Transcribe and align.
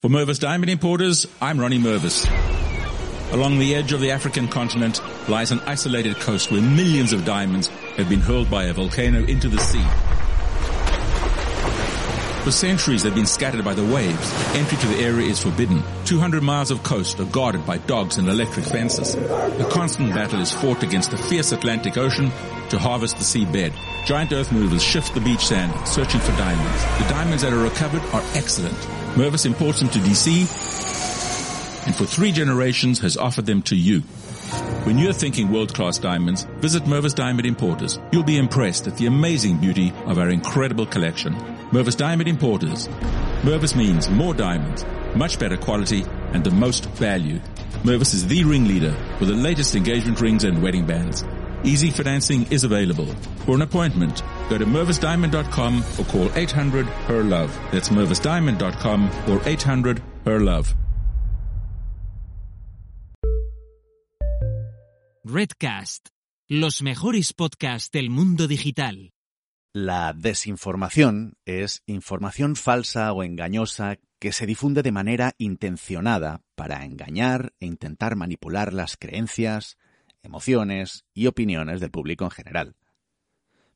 For 0.00 0.08
Mervis 0.08 0.38
Diamond 0.38 0.70
Importers, 0.70 1.26
I'm 1.40 1.58
Ronnie 1.58 1.80
Mervis. 1.80 2.24
Along 3.32 3.58
the 3.58 3.74
edge 3.74 3.90
of 3.90 4.00
the 4.00 4.12
African 4.12 4.46
continent 4.46 5.00
lies 5.28 5.50
an 5.50 5.58
isolated 5.66 6.14
coast 6.20 6.52
where 6.52 6.62
millions 6.62 7.12
of 7.12 7.24
diamonds 7.24 7.66
have 7.96 8.08
been 8.08 8.20
hurled 8.20 8.48
by 8.48 8.66
a 8.66 8.72
volcano 8.72 9.24
into 9.24 9.48
the 9.48 9.58
sea. 9.58 9.84
For 12.44 12.52
centuries 12.52 13.02
they've 13.02 13.14
been 13.14 13.26
scattered 13.26 13.64
by 13.64 13.74
the 13.74 13.84
waves. 13.84 14.32
Entry 14.54 14.78
to 14.78 14.86
the 14.86 15.00
area 15.00 15.28
is 15.28 15.42
forbidden. 15.42 15.82
200 16.06 16.42
miles 16.42 16.70
of 16.70 16.82
coast 16.82 17.20
are 17.20 17.26
guarded 17.26 17.66
by 17.66 17.78
dogs 17.78 18.16
and 18.16 18.28
electric 18.28 18.64
fences. 18.64 19.14
A 19.14 19.68
constant 19.70 20.14
battle 20.14 20.40
is 20.40 20.52
fought 20.52 20.82
against 20.82 21.10
the 21.10 21.18
fierce 21.18 21.52
Atlantic 21.52 21.98
Ocean 21.98 22.30
to 22.70 22.78
harvest 22.78 23.18
the 23.18 23.24
seabed. 23.24 23.74
Giant 24.06 24.32
earth 24.32 24.52
movers 24.52 24.82
shift 24.82 25.12
the 25.14 25.20
beach 25.20 25.46
sand, 25.46 25.72
searching 25.86 26.20
for 26.20 26.32
diamonds. 26.32 26.82
The 27.02 27.08
diamonds 27.12 27.42
that 27.42 27.52
are 27.52 27.58
recovered 27.58 28.02
are 28.14 28.22
excellent. 28.34 28.76
Mervis 29.14 29.44
imports 29.44 29.80
them 29.80 29.90
to 29.90 29.98
DC, 29.98 31.86
and 31.86 31.94
for 31.94 32.06
three 32.06 32.32
generations 32.32 33.00
has 33.00 33.16
offered 33.16 33.46
them 33.46 33.62
to 33.62 33.76
you. 33.76 34.00
When 34.84 34.96
you're 34.96 35.12
thinking 35.12 35.50
world-class 35.50 35.98
diamonds, 35.98 36.44
visit 36.60 36.84
Mervis 36.84 37.14
Diamond 37.14 37.46
Importers. 37.46 37.98
You'll 38.12 38.22
be 38.22 38.38
impressed 38.38 38.86
at 38.86 38.96
the 38.96 39.06
amazing 39.06 39.58
beauty 39.58 39.92
of 40.06 40.18
our 40.18 40.30
incredible 40.30 40.86
collection. 40.86 41.57
Mervis 41.70 41.96
Diamond 41.96 42.28
Importers. 42.28 42.88
Mervis 43.42 43.76
means 43.76 44.08
more 44.08 44.32
diamonds, 44.32 44.86
much 45.14 45.38
better 45.38 45.58
quality, 45.58 46.02
and 46.32 46.42
the 46.42 46.50
most 46.50 46.86
value. 46.92 47.40
Mervis 47.84 48.14
is 48.14 48.26
the 48.26 48.42
ringleader 48.42 48.96
with 49.20 49.28
the 49.28 49.34
latest 49.34 49.74
engagement 49.76 50.18
rings 50.18 50.44
and 50.44 50.62
wedding 50.62 50.86
bands. 50.86 51.24
Easy 51.64 51.90
financing 51.90 52.46
is 52.50 52.64
available. 52.64 53.04
For 53.44 53.54
an 53.54 53.60
appointment, 53.60 54.22
go 54.48 54.56
to 54.56 54.64
mervisdiamond.com 54.64 55.84
or 55.98 56.04
call 56.04 56.30
800 56.34 56.86
her 56.86 57.22
love. 57.22 57.54
That's 57.70 57.90
mervisdiamond.com 57.90 59.10
or 59.28 59.40
800 59.44 60.02
her 60.24 60.40
love. 60.40 60.74
Redcast, 65.22 66.08
los 66.48 66.80
mejores 66.80 67.34
podcasts 67.34 67.90
del 67.90 68.08
mundo 68.08 68.46
digital. 68.46 69.10
La 69.80 70.12
desinformación 70.12 71.36
es 71.44 71.84
información 71.86 72.56
falsa 72.56 73.12
o 73.12 73.22
engañosa 73.22 74.00
que 74.18 74.32
se 74.32 74.44
difunde 74.44 74.82
de 74.82 74.90
manera 74.90 75.36
intencionada 75.38 76.42
para 76.56 76.84
engañar 76.84 77.54
e 77.60 77.66
intentar 77.66 78.16
manipular 78.16 78.74
las 78.74 78.96
creencias, 78.96 79.78
emociones 80.24 81.04
y 81.14 81.28
opiniones 81.28 81.80
del 81.80 81.92
público 81.92 82.24
en 82.24 82.32
general. 82.32 82.74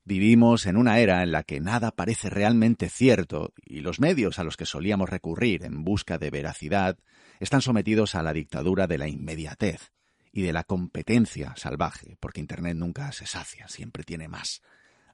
Vivimos 0.02 0.66
en 0.66 0.76
una 0.76 0.98
era 0.98 1.22
en 1.22 1.30
la 1.30 1.44
que 1.44 1.60
nada 1.60 1.92
parece 1.92 2.30
realmente 2.30 2.88
cierto 2.88 3.54
y 3.64 3.78
los 3.78 4.00
medios 4.00 4.40
a 4.40 4.42
los 4.42 4.56
que 4.56 4.66
solíamos 4.66 5.08
recurrir 5.08 5.62
en 5.62 5.84
busca 5.84 6.18
de 6.18 6.30
veracidad 6.30 6.98
están 7.38 7.62
sometidos 7.62 8.16
a 8.16 8.24
la 8.24 8.32
dictadura 8.32 8.88
de 8.88 8.98
la 8.98 9.06
inmediatez 9.06 9.92
y 10.32 10.42
de 10.42 10.52
la 10.52 10.64
competencia 10.64 11.54
salvaje, 11.54 12.16
porque 12.18 12.40
Internet 12.40 12.76
nunca 12.76 13.12
se 13.12 13.26
sacia, 13.26 13.68
siempre 13.68 14.02
tiene 14.02 14.26
más. 14.26 14.62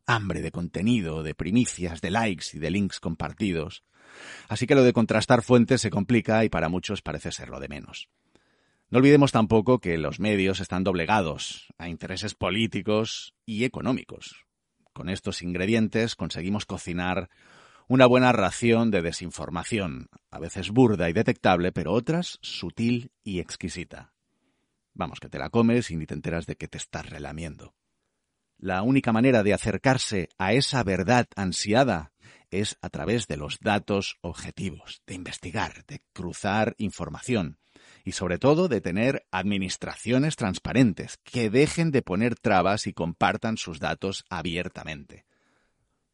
Hambre 0.09 0.41
de 0.41 0.51
contenido, 0.51 1.23
de 1.23 1.35
primicias, 1.35 2.01
de 2.01 2.11
likes 2.11 2.47
y 2.55 2.59
de 2.59 2.71
links 2.71 2.99
compartidos. 2.99 3.85
Así 4.49 4.67
que 4.67 4.75
lo 4.75 4.83
de 4.83 4.95
contrastar 4.95 5.43
fuentes 5.43 5.83
se 5.83 5.91
complica 5.91 6.45
y 6.47 6.49
para 6.49 6.71
muchos 6.71 7.03
parece 7.03 7.31
ser 7.31 7.51
lo 7.51 7.61
de 7.61 7.69
menos. 7.69 8.09
No 8.89 9.01
olvidemos 9.01 9.33
tampoco 9.33 9.81
que 9.81 9.99
los 9.99 10.19
medios 10.19 10.61
están 10.61 10.83
doblegados 10.83 11.69
a 11.77 11.91
intereses 11.91 12.35
políticos 12.35 13.35
y 13.45 13.65
económicos. 13.65 14.47
Con 14.95 15.11
estos 15.11 15.43
ingredientes 15.43 16.17
conseguimos 16.17 16.65
cocinar 16.65 17.29
una 17.87 18.07
buena 18.07 18.33
ración 18.33 18.91
de 18.91 19.03
desinformación, 19.03 20.09
a 20.31 20.39
veces 20.39 20.71
burda 20.71 21.11
y 21.11 21.13
detectable, 21.13 21.71
pero 21.71 21.93
otras 21.93 22.39
sutil 22.41 23.13
y 23.25 23.41
exquisita. 23.41 24.15
Vamos, 24.95 25.21
que 25.21 25.29
te 25.29 25.39
la 25.39 25.51
comes 25.51 25.91
y 25.91 25.97
ni 25.97 26.07
te 26.07 26.15
enteras 26.15 26.47
de 26.47 26.57
que 26.57 26.67
te 26.67 26.79
estás 26.79 27.11
relamiendo. 27.11 27.75
La 28.59 28.83
única 28.83 29.13
manera 29.13 29.45
de 29.45 29.55
acercarse 29.55 30.29
a 30.37 30.53
esa 30.53 30.83
verdad 30.83 31.27
ansiada 31.37 32.11
es 32.51 32.77
a 32.83 32.89
través 32.89 33.29
de 33.29 33.37
los 33.37 33.61
datos 33.61 34.19
objetivos, 34.21 35.01
de 35.07 35.15
investigar, 35.15 35.85
de 35.87 36.03
cruzar 36.13 36.75
información 36.79 37.59
y 38.05 38.13
sobre 38.13 38.39
todo 38.39 38.67
de 38.67 38.81
tener 38.81 39.27
administraciones 39.31 40.35
transparentes 40.35 41.19
que 41.23 41.51
dejen 41.51 41.93
de 41.93 42.03
poner 42.03 42.35
trabas 42.35 42.89
y 42.89 42.93
compartan 42.93 43.59
sus 43.59 43.79
datos 43.79 44.25
abiertamente. 44.29 45.25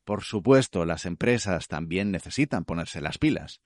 Por 0.05 0.22
supuesto, 0.22 0.84
las 0.84 1.06
empresas 1.06 1.66
también 1.66 2.11
necesitan 2.11 2.65
ponerse 2.65 3.00
las 3.00 3.16
pilas. 3.16 3.62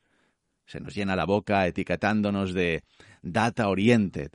Se 0.66 0.78
nos 0.78 0.95
llena 0.95 1.16
la 1.16 1.25
boca 1.25 1.66
etiquetándonos 1.66 2.55
de 2.55 2.84
data 3.22 3.69
oriented, 3.69 4.31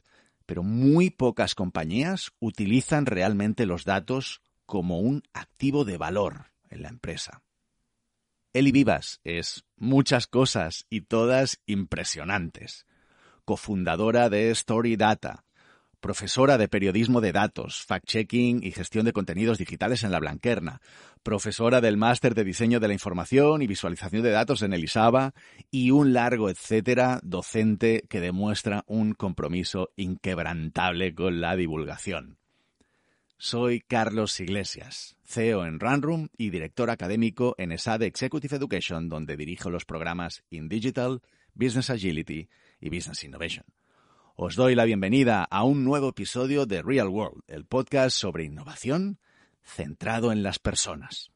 pero 0.46 0.64
muy 0.64 1.10
pocas 1.10 1.56
compañías 1.56 2.32
utilizan 2.40 3.06
realmente 3.06 3.66
los 3.66 3.86
datos 3.86 4.42
como 4.66 5.00
un 5.00 5.24
activo 5.34 5.86
de 5.86 5.98
valor 5.98 6.52
en 6.70 6.82
la 6.82 6.90
empresa. 6.90 7.42
Eli 8.54 8.72
Vivas 8.72 9.20
es 9.24 9.66
muchas 9.78 10.28
cosas 10.28 10.86
y 10.90 11.02
todas 11.02 11.60
impresionantes. 11.66 12.86
Cofundadora 13.46 14.30
de 14.30 14.52
Story 14.52 14.96
Data, 14.96 15.43
profesora 16.04 16.58
de 16.58 16.68
periodismo 16.68 17.22
de 17.22 17.32
datos, 17.32 17.86
fact-checking 17.88 18.62
y 18.62 18.72
gestión 18.72 19.06
de 19.06 19.14
contenidos 19.14 19.58
digitales 19.58 20.04
en 20.04 20.12
la 20.12 20.20
Blanquerna, 20.20 20.82
profesora 21.24 21.80
del 21.80 21.96
máster 21.96 22.36
de 22.36 22.44
diseño 22.44 22.82
de 22.82 22.90
la 22.90 22.94
información 22.94 23.62
y 23.62 23.68
visualización 23.68 24.22
de 24.22 24.32
datos 24.32 24.64
en 24.64 24.74
el 24.74 24.84
ISABA 24.84 25.34
y 25.72 25.92
un 25.92 26.12
largo 26.12 26.50
etcétera 26.50 27.22
docente 27.24 28.04
que 28.10 28.20
demuestra 28.20 28.84
un 28.86 29.14
compromiso 29.14 29.92
inquebrantable 29.96 31.16
con 31.16 31.40
la 31.40 31.56
divulgación. 31.56 32.38
Soy 33.38 33.80
Carlos 33.80 34.38
Iglesias, 34.42 35.16
CEO 35.24 35.66
en 35.66 35.80
Runroom 35.80 36.28
y 36.38 36.50
director 36.50 36.90
académico 36.90 37.56
en 37.58 37.72
ESADE 37.72 38.08
Executive 38.08 38.58
Education, 38.58 39.08
donde 39.08 39.38
dirijo 39.38 39.70
los 39.70 39.86
programas 39.86 40.44
In 40.50 40.68
Digital, 40.68 41.22
Business 41.54 41.90
Agility 41.90 42.50
y 42.82 42.90
Business 42.90 43.24
Innovation. 43.24 43.64
Os 44.36 44.56
doy 44.56 44.74
la 44.74 44.86
bienvenida 44.86 45.44
a 45.44 45.64
un 45.64 45.84
nuevo 45.84 46.10
episodio 46.10 46.66
de 46.66 46.82
Real 46.82 47.08
World, 47.08 47.44
el 47.46 47.66
podcast 47.66 48.18
sobre 48.18 48.46
innovación 48.46 49.20
centrado 49.62 50.32
en 50.32 50.42
las 50.42 50.58
personas. 50.58 51.33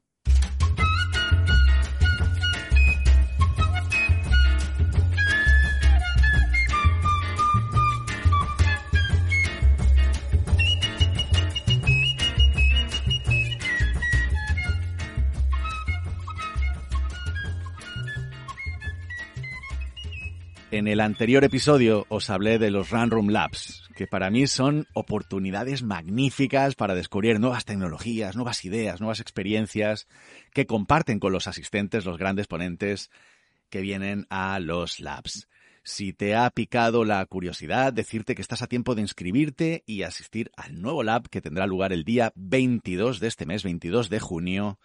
En 20.70 20.86
el 20.86 21.00
anterior 21.00 21.44
episodio 21.44 22.04
os 22.10 22.28
hablé 22.28 22.58
de 22.58 22.70
los 22.70 22.90
Run 22.90 23.10
Room 23.10 23.30
Labs, 23.30 23.88
que 23.96 24.06
para 24.06 24.28
mí 24.28 24.46
son 24.46 24.86
oportunidades 24.92 25.82
magníficas 25.82 26.74
para 26.74 26.94
descubrir 26.94 27.40
nuevas 27.40 27.64
tecnologías, 27.64 28.36
nuevas 28.36 28.62
ideas, 28.66 29.00
nuevas 29.00 29.20
experiencias 29.20 30.06
que 30.52 30.66
comparten 30.66 31.20
con 31.20 31.32
los 31.32 31.46
asistentes, 31.46 32.04
los 32.04 32.18
grandes 32.18 32.48
ponentes 32.48 33.10
que 33.70 33.80
vienen 33.80 34.26
a 34.28 34.60
los 34.60 35.00
labs. 35.00 35.48
Si 35.84 36.12
te 36.12 36.34
ha 36.34 36.50
picado 36.50 37.06
la 37.06 37.24
curiosidad, 37.24 37.94
decirte 37.94 38.34
que 38.34 38.42
estás 38.42 38.60
a 38.60 38.66
tiempo 38.66 38.94
de 38.94 39.00
inscribirte 39.00 39.84
y 39.86 40.02
asistir 40.02 40.50
al 40.54 40.82
nuevo 40.82 41.02
lab 41.02 41.30
que 41.30 41.40
tendrá 41.40 41.66
lugar 41.66 41.94
el 41.94 42.04
día 42.04 42.30
22 42.34 43.20
de 43.20 43.28
este 43.28 43.46
mes, 43.46 43.62
22 43.64 44.10
de 44.10 44.20
junio 44.20 44.78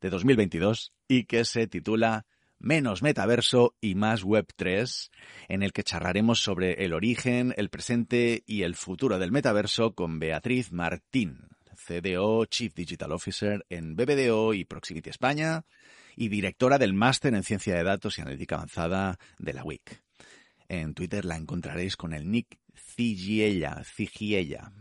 de 0.00 0.08
2022, 0.08 0.94
y 1.08 1.24
que 1.24 1.44
se 1.44 1.66
titula 1.66 2.24
menos 2.58 3.02
metaverso 3.02 3.74
y 3.80 3.94
más 3.94 4.24
Web3, 4.24 5.10
en 5.48 5.62
el 5.62 5.72
que 5.72 5.82
charlaremos 5.82 6.40
sobre 6.40 6.84
el 6.84 6.92
origen, 6.92 7.54
el 7.56 7.70
presente 7.70 8.42
y 8.46 8.62
el 8.62 8.74
futuro 8.74 9.18
del 9.18 9.32
metaverso 9.32 9.94
con 9.94 10.18
Beatriz 10.18 10.72
Martín, 10.72 11.48
CDO, 11.76 12.44
Chief 12.46 12.74
Digital 12.74 13.12
Officer 13.12 13.64
en 13.68 13.96
BBDO 13.96 14.54
y 14.54 14.64
Proximity 14.64 15.10
España 15.10 15.64
y 16.16 16.28
directora 16.28 16.78
del 16.78 16.94
Máster 16.94 17.34
en 17.34 17.44
Ciencia 17.44 17.74
de 17.74 17.84
Datos 17.84 18.18
y 18.18 18.22
Analítica 18.22 18.56
Avanzada 18.56 19.18
de 19.38 19.52
la 19.52 19.62
WIC. 19.62 20.02
En 20.68 20.94
Twitter 20.94 21.24
la 21.24 21.36
encontraréis 21.36 21.96
con 21.96 22.12
el 22.12 22.30
nick 22.30 22.58
Cigiella, 22.74 23.82
Cigiella. 23.84 24.72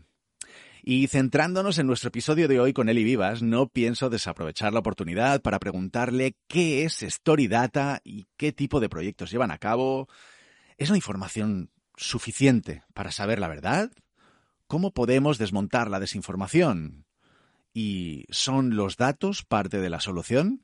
Y 0.87 1.07
centrándonos 1.07 1.79
en 1.79 1.87
nuestro 1.87 2.09
episodio 2.09 2.47
de 2.47 2.59
hoy 2.59 2.71
con 2.71 2.89
Eli 2.89 3.03
Vivas, 3.03 3.41
no 3.41 3.69
pienso 3.69 4.11
desaprovechar 4.11 4.71
la 4.71 4.81
oportunidad 4.81 5.41
para 5.41 5.57
preguntarle 5.57 6.37
qué 6.47 6.83
es 6.83 7.01
Story 7.01 7.47
Data 7.47 8.01
y 8.03 8.27
qué 8.37 8.51
tipo 8.51 8.79
de 8.79 8.87
proyectos 8.87 9.31
llevan 9.31 9.49
a 9.49 9.57
cabo. 9.57 10.07
¿Es 10.77 10.91
la 10.91 10.95
información 10.95 11.71
suficiente 11.95 12.83
para 12.93 13.11
saber 13.11 13.39
la 13.39 13.47
verdad? 13.47 13.91
¿Cómo 14.67 14.93
podemos 14.93 15.39
desmontar 15.39 15.89
la 15.89 15.99
desinformación? 15.99 17.07
¿Y 17.73 18.25
son 18.29 18.75
los 18.75 18.95
datos 18.95 19.43
parte 19.43 19.79
de 19.79 19.89
la 19.89 19.99
solución? 19.99 20.61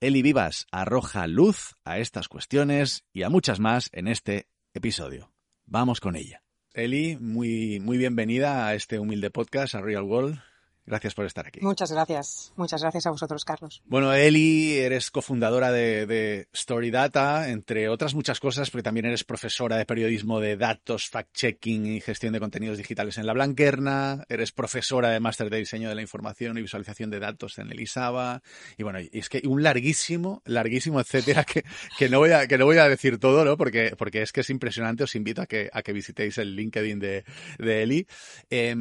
Eli 0.00 0.20
Vivas 0.20 0.66
arroja 0.70 1.26
luz 1.26 1.76
a 1.82 1.96
estas 1.96 2.28
cuestiones 2.28 3.04
y 3.10 3.22
a 3.22 3.30
muchas 3.30 3.58
más 3.58 3.88
en 3.94 4.08
este 4.08 4.50
episodio. 4.74 5.32
Vamos 5.64 6.00
con 6.00 6.14
ella. 6.14 6.45
Eli, 6.76 7.16
muy, 7.18 7.80
muy 7.80 7.96
bienvenida 7.96 8.66
a 8.66 8.74
este 8.74 8.98
humilde 8.98 9.30
podcast, 9.30 9.74
a 9.74 9.80
Real 9.80 10.02
World. 10.02 10.38
Gracias 10.86 11.14
por 11.14 11.26
estar 11.26 11.46
aquí. 11.46 11.60
Muchas 11.60 11.90
gracias. 11.90 12.52
Muchas 12.56 12.80
gracias 12.80 13.06
a 13.06 13.10
vosotros, 13.10 13.44
Carlos. 13.44 13.82
Bueno, 13.86 14.12
Eli, 14.14 14.78
eres 14.78 15.10
cofundadora 15.10 15.72
de, 15.72 16.06
de 16.06 16.48
Story 16.52 16.92
Data, 16.92 17.50
entre 17.50 17.88
otras 17.88 18.14
muchas 18.14 18.38
cosas, 18.38 18.70
porque 18.70 18.84
también 18.84 19.06
eres 19.06 19.24
profesora 19.24 19.76
de 19.76 19.84
periodismo 19.84 20.38
de 20.38 20.56
datos, 20.56 21.10
fact-checking 21.10 21.86
y 21.86 22.00
gestión 22.00 22.32
de 22.32 22.40
contenidos 22.40 22.78
digitales 22.78 23.18
en 23.18 23.26
la 23.26 23.32
Blanquerna. 23.32 24.24
Eres 24.28 24.52
profesora 24.52 25.10
de 25.10 25.18
máster 25.18 25.50
de 25.50 25.58
diseño 25.58 25.88
de 25.88 25.96
la 25.96 26.02
información 26.02 26.56
y 26.56 26.62
visualización 26.62 27.10
de 27.10 27.18
datos 27.18 27.58
en 27.58 27.70
el 27.72 27.80
ISABA. 27.80 28.42
Y 28.78 28.84
bueno, 28.84 29.00
y 29.00 29.10
es 29.12 29.28
que 29.28 29.42
un 29.44 29.64
larguísimo, 29.64 30.42
larguísimo, 30.44 31.00
etcétera, 31.00 31.42
que, 31.42 31.64
que 31.98 32.08
no 32.08 32.20
voy 32.20 32.30
a, 32.30 32.46
que 32.46 32.58
no 32.58 32.64
voy 32.64 32.78
a 32.78 32.88
decir 32.88 33.18
todo, 33.18 33.44
¿no? 33.44 33.56
Porque, 33.56 33.94
porque 33.98 34.22
es 34.22 34.30
que 34.30 34.42
es 34.42 34.50
impresionante. 34.50 35.02
Os 35.02 35.16
invito 35.16 35.42
a 35.42 35.46
que, 35.46 35.68
a 35.72 35.82
que 35.82 35.92
visitéis 35.92 36.38
el 36.38 36.54
LinkedIn 36.54 37.00
de, 37.00 37.24
de 37.58 37.82
Eli. 37.82 38.06
Eh, 38.50 38.74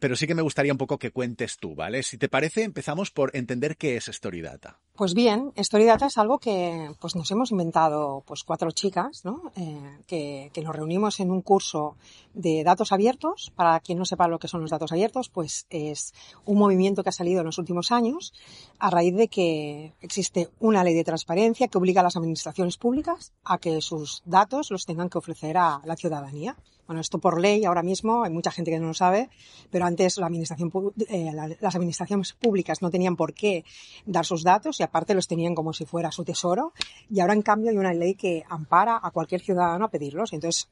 pero 0.00 0.16
sí 0.16 0.26
que 0.26 0.34
me 0.34 0.42
gustaría 0.42 0.72
un 0.72 0.78
poco 0.78 0.95
que 0.98 1.10
cuentes 1.10 1.56
tú, 1.58 1.74
¿vale? 1.74 2.02
Si 2.02 2.18
te 2.18 2.28
parece, 2.28 2.62
empezamos 2.62 3.10
por 3.10 3.34
entender 3.36 3.76
qué 3.76 3.96
es 3.96 4.08
Story-Data. 4.08 4.80
Pues 4.96 5.12
bien, 5.12 5.52
Story-Data 5.56 6.06
es 6.06 6.16
algo 6.16 6.38
que 6.38 6.90
pues 6.98 7.16
nos 7.16 7.30
hemos 7.30 7.50
inventado 7.50 8.22
pues 8.26 8.44
cuatro 8.44 8.70
chicas, 8.70 9.26
¿no? 9.26 9.52
Eh, 9.54 10.00
que, 10.06 10.62
nos 10.62 10.74
reunimos 10.74 11.20
en 11.20 11.30
un 11.30 11.42
curso 11.42 11.96
de 12.32 12.64
datos 12.64 12.92
abiertos. 12.92 13.52
Para 13.54 13.78
quien 13.80 13.98
no 13.98 14.06
sepa 14.06 14.26
lo 14.26 14.38
que 14.38 14.48
son 14.48 14.62
los 14.62 14.70
datos 14.70 14.92
abiertos, 14.92 15.28
pues 15.28 15.66
es 15.68 16.14
un 16.46 16.56
movimiento 16.56 17.02
que 17.02 17.10
ha 17.10 17.12
salido 17.12 17.40
en 17.40 17.46
los 17.46 17.58
últimos 17.58 17.92
años 17.92 18.32
a 18.78 18.88
raíz 18.88 19.14
de 19.14 19.28
que 19.28 19.92
existe 20.00 20.48
una 20.60 20.82
ley 20.82 20.94
de 20.94 21.04
transparencia 21.04 21.68
que 21.68 21.76
obliga 21.76 22.00
a 22.00 22.04
las 22.04 22.16
administraciones 22.16 22.78
públicas 22.78 23.34
a 23.44 23.58
que 23.58 23.82
sus 23.82 24.22
datos 24.24 24.70
los 24.70 24.86
tengan 24.86 25.10
que 25.10 25.18
ofrecer 25.18 25.58
a 25.58 25.82
la 25.84 25.96
ciudadanía. 25.96 26.56
Bueno, 26.86 27.00
esto 27.00 27.18
por 27.18 27.40
ley 27.40 27.64
ahora 27.64 27.82
mismo, 27.82 28.22
hay 28.22 28.30
mucha 28.30 28.52
gente 28.52 28.70
que 28.70 28.78
no 28.78 28.86
lo 28.86 28.94
sabe, 28.94 29.28
pero 29.70 29.86
antes 29.86 30.18
la 30.18 30.26
administración, 30.26 30.70
eh, 31.08 31.32
las 31.60 31.74
administraciones 31.74 32.32
públicas 32.32 32.80
no 32.80 32.90
tenían 32.90 33.16
por 33.16 33.34
qué 33.34 33.64
dar 34.04 34.24
sus 34.24 34.44
datos 34.44 34.78
y 34.78 34.84
aparte 34.86 35.14
los 35.14 35.28
tenían 35.28 35.54
como 35.54 35.72
si 35.72 35.84
fuera 35.84 36.10
su 36.10 36.24
tesoro. 36.24 36.72
Y 37.10 37.20
ahora 37.20 37.34
en 37.34 37.42
cambio 37.42 37.70
hay 37.70 37.76
una 37.76 37.92
ley 37.92 38.14
que 38.14 38.44
ampara 38.48 38.98
a 39.02 39.10
cualquier 39.10 39.42
ciudadano 39.42 39.84
a 39.84 39.90
pedirlos. 39.90 40.32
Entonces, 40.32 40.68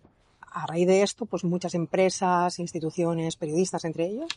a 0.55 0.67
raíz 0.67 0.87
de 0.87 1.03
esto, 1.03 1.27
pues 1.27 1.45
muchas 1.45 1.75
empresas, 1.75 2.59
instituciones, 2.59 3.37
periodistas 3.37 3.85
entre 3.85 4.07
ellos, 4.07 4.29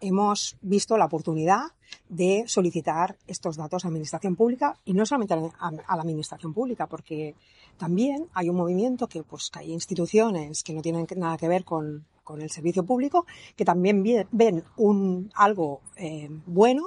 hemos 0.00 0.56
visto 0.62 0.96
la 0.96 1.04
oportunidad 1.04 1.60
de 2.08 2.44
solicitar 2.46 3.16
estos 3.26 3.56
datos 3.56 3.84
a 3.84 3.88
la 3.88 3.90
administración 3.90 4.36
pública 4.36 4.78
y 4.84 4.94
no 4.94 5.04
solamente 5.04 5.34
a, 5.34 5.70
la 5.70 6.02
administración 6.02 6.54
pública, 6.54 6.86
porque 6.86 7.34
también 7.76 8.26
hay 8.32 8.48
un 8.48 8.56
movimiento 8.56 9.06
que, 9.06 9.22
pues, 9.22 9.50
que 9.50 9.60
hay 9.60 9.72
instituciones 9.72 10.62
que 10.62 10.72
no 10.72 10.80
tienen 10.80 11.06
nada 11.16 11.36
que 11.36 11.48
ver 11.48 11.64
con, 11.64 12.06
con 12.30 12.40
el 12.42 12.50
servicio 12.50 12.84
público 12.84 13.26
que 13.56 13.64
también 13.64 14.04
ven 14.30 14.64
un, 14.76 15.30
algo 15.34 15.80
eh, 15.96 16.28
bueno 16.46 16.84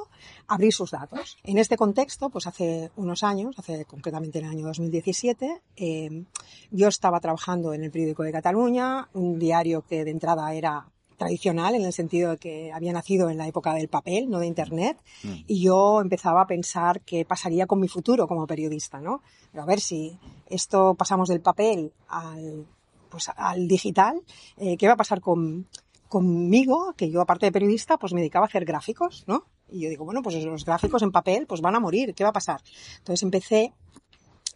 abrir 0.48 0.72
sus 0.72 0.92
datos. 0.92 1.38
En 1.44 1.58
este 1.58 1.76
contexto, 1.76 2.30
pues 2.30 2.48
hace 2.48 2.92
unos 2.96 3.24
años, 3.24 3.60
hace 3.60 3.86
concretamente 3.86 4.40
en 4.40 4.46
el 4.46 4.52
año 4.52 4.66
2017, 4.68 5.62
eh, 5.76 6.24
yo 6.72 6.88
estaba 6.88 7.20
trabajando 7.20 7.74
en 7.74 7.84
el 7.84 7.92
periódico 7.92 8.24
de 8.24 8.32
Cataluña, 8.32 9.10
un 9.14 9.38
diario 9.38 9.82
que 9.82 10.06
de 10.06 10.12
entrada 10.12 10.54
era 10.54 10.88
tradicional 11.18 11.76
en 11.76 11.84
el 11.84 11.94
sentido 11.94 12.32
de 12.32 12.38
que 12.38 12.72
había 12.72 12.94
nacido 12.94 13.30
en 13.30 13.38
la 13.38 13.48
época 13.48 13.74
del 13.74 13.88
papel, 13.88 14.30
no 14.30 14.40
de 14.40 14.48
internet, 14.48 14.98
mm. 15.24 15.34
y 15.48 15.62
yo 15.62 16.02
empezaba 16.02 16.42
a 16.42 16.48
pensar 16.48 17.02
qué 17.02 17.26
pasaría 17.26 17.68
con 17.68 17.80
mi 17.80 17.88
futuro 17.88 18.28
como 18.28 18.48
periodista, 18.48 19.00
¿no? 19.00 19.22
Pero 19.52 19.64
a 19.64 19.66
ver 19.66 19.80
si 19.80 20.18
esto 20.48 20.96
pasamos 20.96 21.30
del 21.30 21.42
papel 21.42 21.94
al, 22.08 22.66
pues, 23.14 23.30
al 23.36 23.68
digital, 23.68 24.20
eh, 24.58 24.76
¿qué 24.76 24.88
va 24.88 24.94
a 24.94 24.98
pasar 24.98 25.22
con, 25.22 25.68
conmigo? 26.10 26.96
Que 26.98 27.12
yo 27.12 27.22
aparte 27.22 27.46
de 27.46 27.52
periodista, 27.52 28.00
pues 28.00 28.12
me 28.12 28.22
dedicaba 28.22 28.46
a 28.46 28.48
hacer 28.48 28.66
gráficos, 28.66 29.24
¿no? 29.28 29.46
Y 29.70 29.82
yo 29.82 29.90
digo, 29.90 30.04
bueno, 30.04 30.24
pues 30.24 30.44
los 30.44 30.66
gráficos 30.66 31.04
en 31.04 31.12
papel, 31.12 31.46
pues 31.46 31.62
van 31.62 31.76
a 31.76 31.80
morir, 31.80 32.16
¿qué 32.16 32.24
va 32.24 32.32
a 32.32 32.34
pasar? 32.34 32.62
Entonces 32.98 33.22
empecé 33.22 33.72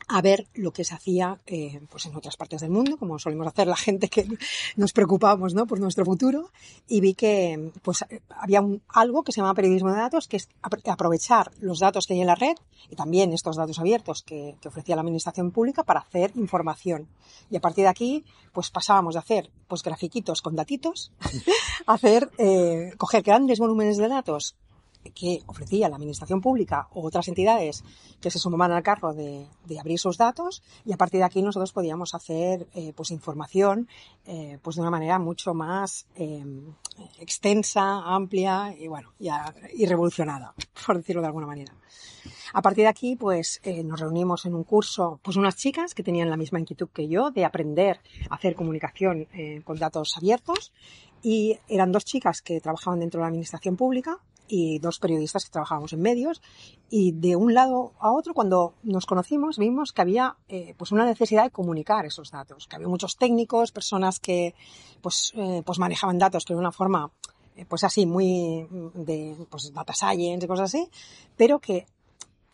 a 0.08 0.22
ver 0.22 0.48
lo 0.54 0.72
que 0.72 0.86
se 0.86 0.96
hacía 0.96 1.38
eh, 1.48 1.82
pues 1.90 2.06
en 2.06 2.16
otras 2.16 2.38
partes 2.38 2.62
del 2.62 2.70
mundo, 2.70 2.98
como 2.98 3.20
solemos 3.20 3.48
hacer 3.48 3.68
la 3.68 3.76
gente 3.76 4.08
que 4.08 4.28
nos 4.76 4.94
preocupamos 4.94 5.54
¿no? 5.54 5.68
por 5.68 5.80
nuestro 5.80 6.06
futuro, 6.06 6.50
y 6.88 7.02
vi 7.02 7.14
que 7.14 7.72
pues 7.82 8.06
había 8.30 8.62
un, 8.62 8.82
algo 8.88 9.24
que 9.24 9.32
se 9.32 9.42
llama 9.42 9.54
periodismo 9.54 9.92
de 9.92 9.98
datos, 9.98 10.28
que 10.28 10.38
es 10.38 10.50
aprovechar 10.62 11.52
los 11.60 11.80
datos 11.80 12.08
que 12.08 12.14
hay 12.14 12.22
en 12.22 12.28
la 12.28 12.36
red 12.36 12.56
y 12.90 12.96
también 12.96 13.34
estos 13.34 13.58
datos 13.58 13.80
abiertos 13.80 14.24
que, 14.24 14.56
ofrecía 14.66 14.96
la 14.96 15.02
administración 15.02 15.52
pública 15.52 15.84
para 15.84 16.02
hacer 16.02 16.32
información. 16.36 17.08
Y 17.50 17.56
a 17.56 17.62
partir 17.62 17.84
de 17.84 17.90
aquí, 17.90 18.26
pues 18.54 18.70
pasábamos 18.70 19.16
de 19.16 19.20
hacer 19.20 19.50
pues 19.68 19.82
grafiquitos 19.84 20.42
con 20.42 20.56
datitos, 20.56 21.12
hacer, 21.86 22.30
eh, 22.38 22.92
coger 22.98 23.24
grandes 23.24 23.60
volúmenes 23.60 23.98
de 23.98 24.08
datos 24.08 24.56
que 25.12 25.42
ofrecía 25.48 25.90
la 25.90 25.96
administración 25.96 26.42
pública 26.42 26.88
u 26.94 27.06
otras 27.06 27.28
entidades 27.28 27.84
que 28.22 28.32
se 28.32 28.40
sumaban 28.40 28.72
al 28.72 28.84
carro 28.84 29.14
de, 29.14 29.48
de, 29.66 29.80
abrir 29.80 30.00
sus 30.00 30.18
datos 30.18 30.64
y 30.86 30.94
a 30.94 30.98
partir 30.98 31.20
de 31.20 31.26
aquí 31.26 31.42
nosotros 31.42 31.72
podíamos 31.72 32.14
hacer 32.16 32.68
eh, 32.74 32.94
pues 32.96 33.12
información 33.12 33.88
eh, 34.26 34.60
pues 34.62 34.76
de 34.76 34.82
una 34.82 34.92
manera 34.92 35.20
mucho 35.20 35.54
más 35.54 36.08
eh, 36.16 36.44
extensa, 37.20 38.02
amplia 38.04 38.76
y 38.78 38.88
bueno 38.88 39.14
ya, 39.20 39.54
y 39.74 39.86
revolucionada 39.86 40.54
por 40.86 40.98
decirlo 40.98 41.22
de 41.22 41.28
alguna 41.28 41.48
manera. 41.48 41.74
A 42.54 42.62
partir 42.62 42.84
de 42.84 42.90
aquí, 42.90 43.16
pues 43.16 43.60
eh, 43.64 43.84
nos 43.84 44.00
reunimos 44.00 44.46
en 44.46 44.56
un 44.56 44.64
curso, 44.64 45.20
pues 45.24 45.38
unas 45.38 45.56
chicas 45.56 45.94
que 45.94 46.04
tenían 46.04 46.30
la 46.30 46.38
misma 46.38 46.60
inquietud 46.60 46.90
que 46.94 47.08
yo 47.08 47.32
de 47.32 47.46
aprender 47.46 48.00
a 48.30 48.36
hacer 48.36 48.56
comunicación 48.56 49.28
eh, 49.34 49.62
con 49.64 49.78
datos 49.78 50.16
abiertos 50.18 50.74
y 51.22 51.58
eran 51.68 51.92
dos 51.92 52.06
chicas 52.06 52.42
que 52.42 52.62
trabajaban 52.62 53.00
dentro 53.00 53.20
de 53.20 53.24
la 53.24 53.30
administración 53.30 53.76
pública 53.76 54.20
y 54.48 54.80
dos 54.80 55.00
periodistas 55.00 55.46
que 55.46 55.52
trabajábamos 55.52 55.94
en 55.94 56.02
medios 56.02 56.42
y 56.90 57.12
de 57.12 57.36
un 57.36 57.54
lado 57.54 57.94
a 58.00 58.12
otro 58.12 58.34
cuando 58.34 58.74
nos 58.84 59.06
conocimos 59.06 59.58
vimos 59.58 59.92
que 59.92 60.02
había 60.02 60.38
eh, 60.48 60.74
pues 60.78 60.92
una 60.92 61.06
necesidad 61.06 61.44
de 61.44 61.52
comunicar 61.52 62.06
esos 62.06 62.32
datos 62.32 62.68
que 62.68 62.76
había 62.76 62.88
muchos 62.88 63.18
técnicos 63.18 63.72
personas 63.72 64.20
que 64.20 64.56
pues 65.02 65.34
eh, 65.36 65.64
pues 65.66 65.80
manejaban 65.80 66.18
datos 66.18 66.46
pero 66.46 66.58
de 66.58 66.62
una 66.62 66.72
forma 66.72 67.12
eh, 67.56 67.66
pues 67.66 67.84
así 67.84 68.06
muy 68.06 68.68
de 68.94 69.36
pues 69.50 69.74
data 69.74 69.94
science 69.94 70.46
y 70.46 70.48
cosas 70.48 70.74
así 70.74 70.90
pero 71.36 71.60
que 71.60 71.88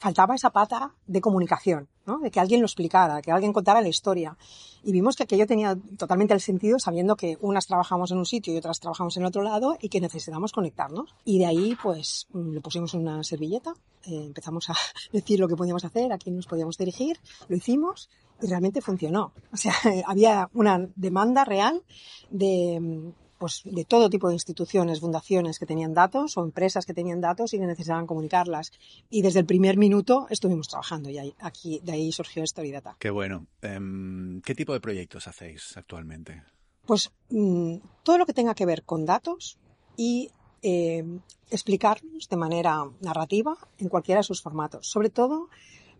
faltaba 0.04 0.36
esa 0.36 0.50
pata 0.50 0.94
de 1.08 1.22
comunicación, 1.22 1.88
¿no? 2.06 2.20
De 2.20 2.30
que 2.30 2.42
alguien 2.42 2.60
lo 2.60 2.66
explicara, 2.66 3.22
que 3.22 3.32
alguien 3.32 3.54
contara 3.54 3.80
la 3.80 3.88
historia. 3.88 4.38
Y 4.84 4.92
vimos 4.92 5.16
que 5.16 5.24
aquello 5.24 5.48
tenía 5.48 5.78
totalmente 5.98 6.34
el 6.34 6.42
sentido 6.42 6.78
sabiendo 6.78 7.16
que 7.16 7.38
unas 7.40 7.68
trabajamos 7.68 8.12
en 8.12 8.18
un 8.18 8.26
sitio 8.26 8.54
y 8.54 8.58
otras 8.58 8.82
trabajamos 8.82 9.16
en 9.16 9.24
otro 9.24 9.44
lado 9.44 9.78
y 9.80 9.88
que 9.88 10.02
necesitamos 10.02 10.52
conectarnos. 10.52 11.16
Y 11.24 11.40
de 11.40 11.46
ahí, 11.46 11.78
pues, 11.82 12.28
le 12.34 12.60
pusimos 12.60 12.94
una 12.96 13.24
servilleta, 13.24 13.76
eh, 14.06 14.26
empezamos 14.26 14.70
a 14.70 14.74
decir 15.14 15.40
lo 15.40 15.48
que 15.48 15.56
podíamos 15.56 15.86
hacer, 15.86 16.12
a 16.12 16.18
quién 16.18 16.36
nos 16.36 16.48
podíamos 16.48 16.78
dirigir, 16.78 17.18
lo 17.48 17.56
hicimos 17.56 18.10
y 18.42 18.48
realmente 18.48 18.82
funcionó. 18.82 19.32
O 19.54 19.58
sea, 19.58 19.74
había 20.06 20.50
una 20.54 20.86
demanda 20.98 21.46
real 21.46 21.82
de, 22.30 23.14
pues, 23.44 23.62
de 23.66 23.84
todo 23.84 24.10
tipo 24.10 24.30
de 24.30 24.36
instituciones, 24.36 25.02
fundaciones 25.02 25.60
que 25.60 25.66
tenían 25.66 25.94
datos 25.94 26.38
o 26.38 26.46
empresas 26.46 26.86
que 26.86 26.94
tenían 26.94 27.20
datos 27.20 27.54
y 27.54 27.60
que 27.60 27.66
necesitaban 27.66 28.08
comunicarlas. 28.08 28.72
Y 29.10 29.22
desde 29.22 29.42
el 29.42 29.46
primer 29.46 29.76
minuto 29.76 30.28
estuvimos 30.30 30.70
trabajando 30.70 31.10
y 31.10 31.18
ahí, 31.18 31.36
aquí, 31.40 31.82
de 31.84 31.92
ahí 31.92 32.14
surgió 32.14 32.42
Story-Data. 32.42 32.96
Qué 33.00 33.10
bueno. 33.10 33.48
Um, 33.62 34.40
¿Qué 34.40 34.56
tipo 34.56 34.72
de 34.72 34.80
proyectos 34.80 35.28
hacéis 35.28 35.76
actualmente? 35.76 36.42
Pues 36.86 37.12
um, 37.32 37.82
todo 38.04 38.18
lo 38.18 38.26
que 38.26 38.32
tenga 38.32 38.56
que 38.56 38.66
ver 38.66 38.84
con 38.84 39.06
datos 39.06 39.58
y 39.98 40.32
eh, 40.62 41.04
explicarlos 41.52 42.30
de 42.30 42.38
manera 42.38 42.86
narrativa 43.02 43.58
en 43.78 43.90
cualquiera 43.90 44.20
de 44.20 44.24
sus 44.24 44.42
formatos. 44.42 44.88
Sobre 44.88 45.10
todo, 45.10 45.50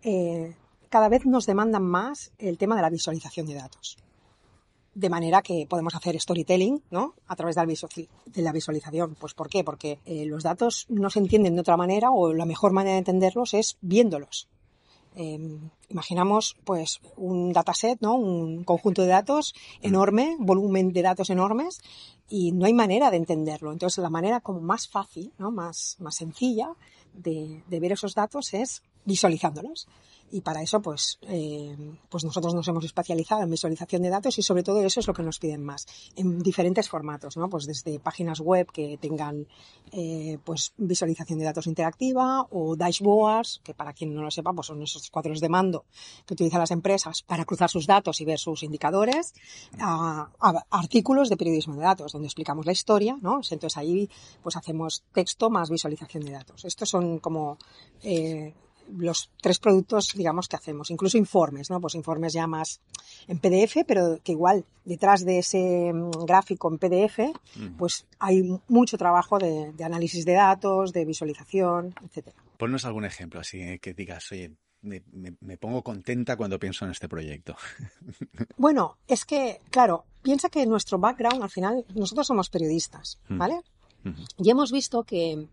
eh, 0.02 0.56
cada 0.88 1.10
vez 1.10 1.26
nos 1.26 1.44
demandan 1.44 1.82
más 1.82 2.32
el 2.38 2.56
tema 2.56 2.74
de 2.74 2.80
la 2.80 2.88
visualización 2.88 3.46
de 3.46 3.52
datos 3.56 3.98
de 4.94 5.10
manera 5.10 5.42
que 5.42 5.66
podemos 5.68 5.94
hacer 5.94 6.18
storytelling, 6.20 6.82
¿no? 6.90 7.14
A 7.26 7.36
través 7.36 7.56
de 7.56 8.42
la 8.42 8.52
visualización. 8.52 9.16
Pues 9.18 9.34
¿por 9.34 9.48
qué? 9.48 9.64
Porque 9.64 9.98
eh, 10.04 10.24
los 10.26 10.42
datos 10.42 10.86
no 10.88 11.10
se 11.10 11.18
entienden 11.18 11.54
de 11.54 11.60
otra 11.60 11.76
manera 11.76 12.10
o 12.10 12.32
la 12.32 12.46
mejor 12.46 12.72
manera 12.72 12.94
de 12.94 12.98
entenderlos 12.98 13.54
es 13.54 13.76
viéndolos. 13.80 14.48
Eh, 15.16 15.38
imaginamos 15.90 16.56
pues 16.64 17.00
un 17.16 17.52
dataset, 17.52 18.00
¿no? 18.00 18.14
Un 18.14 18.64
conjunto 18.64 19.02
de 19.02 19.08
datos 19.08 19.54
enorme, 19.80 20.36
volumen 20.40 20.92
de 20.92 21.02
datos 21.02 21.30
enormes 21.30 21.80
y 22.28 22.52
no 22.52 22.66
hay 22.66 22.74
manera 22.74 23.10
de 23.10 23.18
entenderlo. 23.18 23.72
Entonces 23.72 23.98
la 23.98 24.10
manera 24.10 24.40
como 24.40 24.60
más 24.60 24.88
fácil, 24.88 25.32
¿no? 25.38 25.50
Más, 25.50 25.96
más 25.98 26.16
sencilla 26.16 26.74
de, 27.12 27.62
de 27.68 27.80
ver 27.80 27.92
esos 27.92 28.14
datos 28.14 28.54
es 28.54 28.82
visualizándolos. 29.04 29.86
Y 30.30 30.40
para 30.40 30.62
eso, 30.62 30.82
pues, 30.82 31.18
eh, 31.28 31.76
pues 32.08 32.24
nosotros 32.24 32.54
nos 32.54 32.66
hemos 32.66 32.84
especializado 32.84 33.42
en 33.42 33.50
visualización 33.50 34.02
de 34.02 34.08
datos 34.08 34.36
y 34.38 34.42
sobre 34.42 34.64
todo 34.64 34.82
eso 34.82 34.98
es 34.98 35.06
lo 35.06 35.14
que 35.14 35.22
nos 35.22 35.38
piden 35.38 35.62
más, 35.62 35.86
en 36.16 36.42
diferentes 36.42 36.88
formatos, 36.88 37.36
¿no? 37.36 37.48
Pues 37.48 37.66
desde 37.66 38.00
páginas 38.00 38.40
web 38.40 38.66
que 38.72 38.98
tengan, 38.98 39.46
eh, 39.92 40.38
pues, 40.42 40.72
visualización 40.76 41.38
de 41.38 41.44
datos 41.44 41.68
interactiva 41.68 42.46
o 42.50 42.74
dashboards, 42.74 43.60
que 43.62 43.74
para 43.74 43.92
quien 43.92 44.12
no 44.12 44.22
lo 44.22 44.30
sepa, 44.30 44.52
pues 44.52 44.66
son 44.66 44.82
esos 44.82 45.08
cuadros 45.10 45.40
de 45.40 45.48
mando 45.48 45.84
que 46.26 46.34
utilizan 46.34 46.58
las 46.58 46.72
empresas 46.72 47.22
para 47.22 47.44
cruzar 47.44 47.70
sus 47.70 47.86
datos 47.86 48.20
y 48.20 48.24
ver 48.24 48.38
sus 48.38 48.64
indicadores, 48.64 49.34
a, 49.78 50.30
a 50.40 50.64
artículos 50.70 51.28
de 51.28 51.36
periodismo 51.36 51.76
de 51.76 51.82
datos, 51.82 52.12
donde 52.12 52.26
explicamos 52.26 52.66
la 52.66 52.72
historia, 52.72 53.16
¿no? 53.20 53.36
Entonces 53.36 53.76
ahí, 53.76 54.08
pues 54.42 54.56
hacemos 54.56 55.04
texto 55.12 55.48
más 55.48 55.70
visualización 55.70 56.24
de 56.24 56.32
datos. 56.32 56.64
Estos 56.64 56.88
son 56.88 57.18
como, 57.18 57.58
eh, 58.02 58.54
los 58.96 59.30
tres 59.40 59.58
productos, 59.58 60.12
digamos, 60.14 60.48
que 60.48 60.56
hacemos. 60.56 60.90
Incluso 60.90 61.18
informes, 61.18 61.70
¿no? 61.70 61.80
Pues 61.80 61.94
informes 61.94 62.32
ya 62.32 62.46
más 62.46 62.80
en 63.28 63.38
PDF, 63.38 63.84
pero 63.86 64.18
que 64.22 64.32
igual 64.32 64.64
detrás 64.84 65.24
de 65.24 65.38
ese 65.38 65.92
mm, 65.92 66.24
gráfico 66.26 66.70
en 66.70 66.78
PDF, 66.78 67.18
pues 67.78 68.06
hay 68.18 68.42
mucho 68.68 68.98
trabajo 68.98 69.38
de, 69.38 69.72
de 69.72 69.84
análisis 69.84 70.24
de 70.24 70.32
datos, 70.32 70.92
de 70.92 71.04
visualización, 71.04 71.94
etcétera. 72.04 72.36
Ponnos 72.58 72.84
algún 72.84 73.04
ejemplo, 73.04 73.40
así 73.40 73.78
que 73.80 73.94
digas, 73.94 74.30
oye, 74.32 74.52
me, 74.84 75.02
me, 75.12 75.34
me, 75.40 75.56
pongo 75.56 75.82
contenta 75.82 76.36
cuando 76.36 76.58
pienso 76.58 76.84
en 76.84 76.90
este 76.92 77.08
proyecto. 77.08 77.56
Bueno, 78.56 78.98
es 79.08 79.24
que, 79.24 79.60
claro, 79.70 80.04
piensa 80.22 80.48
que 80.48 80.64
nuestro 80.66 80.98
background, 80.98 81.42
al 81.42 81.50
final, 81.50 81.84
nosotros 81.94 82.26
somos 82.26 82.50
periodistas, 82.50 83.18
¿vale? 83.28 83.60
Uh 84.04 84.08
-huh. 84.08 84.28
Y 84.38 84.50
hemos 84.50 84.70
visto 84.70 85.02
que 85.04 85.46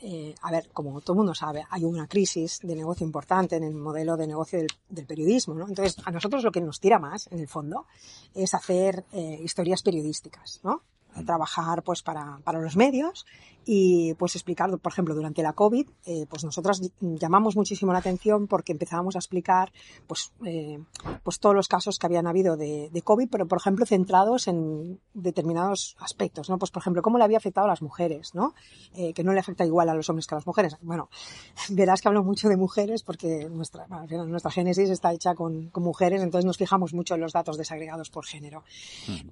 eh, 0.00 0.34
a 0.42 0.50
ver, 0.50 0.68
como 0.72 1.00
todo 1.00 1.14
el 1.14 1.18
mundo 1.18 1.34
sabe, 1.34 1.64
hay 1.70 1.84
una 1.84 2.06
crisis 2.06 2.60
de 2.62 2.74
negocio 2.74 3.06
importante 3.06 3.56
en 3.56 3.64
el 3.64 3.74
modelo 3.74 4.16
de 4.16 4.26
negocio 4.26 4.58
del, 4.88 5.06
periodismo, 5.06 5.54
¿no? 5.54 5.68
Entonces, 5.68 5.96
a 6.04 6.10
nosotros 6.10 6.42
lo 6.44 6.52
que 6.52 6.60
nos 6.60 6.80
tira 6.80 6.98
más, 6.98 7.28
en 7.30 7.40
el 7.40 7.48
fondo, 7.48 7.86
es 8.34 8.52
hacer 8.54 9.04
eh, 9.12 9.40
historias 9.42 9.82
periodísticas, 9.82 10.60
¿no? 10.62 10.82
Trabajar 11.24 11.82
pues 11.82 12.02
para, 12.02 12.38
para 12.44 12.60
los 12.60 12.76
medios 12.76 13.26
y 13.68 14.14
pues 14.14 14.36
explicar, 14.36 14.70
por 14.78 14.92
ejemplo, 14.92 15.12
durante 15.14 15.42
la 15.42 15.52
COVID, 15.52 15.88
eh, 16.06 16.26
pues 16.30 16.44
nosotros 16.44 16.80
llamamos 17.00 17.56
muchísimo 17.56 17.92
la 17.92 17.98
atención 17.98 18.46
porque 18.46 18.70
empezábamos 18.70 19.16
a 19.16 19.18
explicar 19.18 19.72
pues, 20.06 20.32
eh, 20.44 20.78
pues 21.24 21.40
todos 21.40 21.54
los 21.54 21.66
casos 21.66 21.98
que 21.98 22.06
habían 22.06 22.28
habido 22.28 22.56
de, 22.56 22.90
de, 22.92 23.02
COVID, 23.02 23.28
pero 23.28 23.46
por 23.46 23.58
ejemplo 23.58 23.84
centrados 23.84 24.46
en 24.46 25.00
determinados 25.14 25.96
aspectos, 25.98 26.48
¿no? 26.48 26.58
Pues 26.58 26.70
por 26.70 26.80
ejemplo, 26.80 27.02
cómo 27.02 27.18
le 27.18 27.24
había 27.24 27.38
afectado 27.38 27.66
a 27.66 27.70
las 27.70 27.82
mujeres, 27.82 28.36
¿no? 28.36 28.54
Eh, 28.94 29.12
que 29.12 29.24
no 29.24 29.32
le 29.32 29.40
afecta 29.40 29.66
igual 29.66 29.88
a 29.88 29.94
los 29.94 30.08
hombres 30.08 30.28
que 30.28 30.36
a 30.36 30.38
las 30.38 30.46
mujeres. 30.46 30.76
Bueno, 30.82 31.08
verás 31.70 32.00
que 32.00 32.08
hablo 32.08 32.22
mucho 32.22 32.48
de 32.48 32.56
mujeres 32.56 33.02
porque 33.02 33.48
nuestra, 33.50 33.88
nuestra 33.88 34.52
génesis 34.52 34.90
está 34.90 35.12
hecha 35.12 35.34
con, 35.34 35.70
con 35.70 35.82
mujeres, 35.82 36.22
entonces 36.22 36.44
nos 36.44 36.56
fijamos 36.56 36.94
mucho 36.94 37.16
en 37.16 37.20
los 37.20 37.32
datos 37.32 37.58
desagregados 37.58 38.10
por 38.10 38.26
género. 38.26 38.62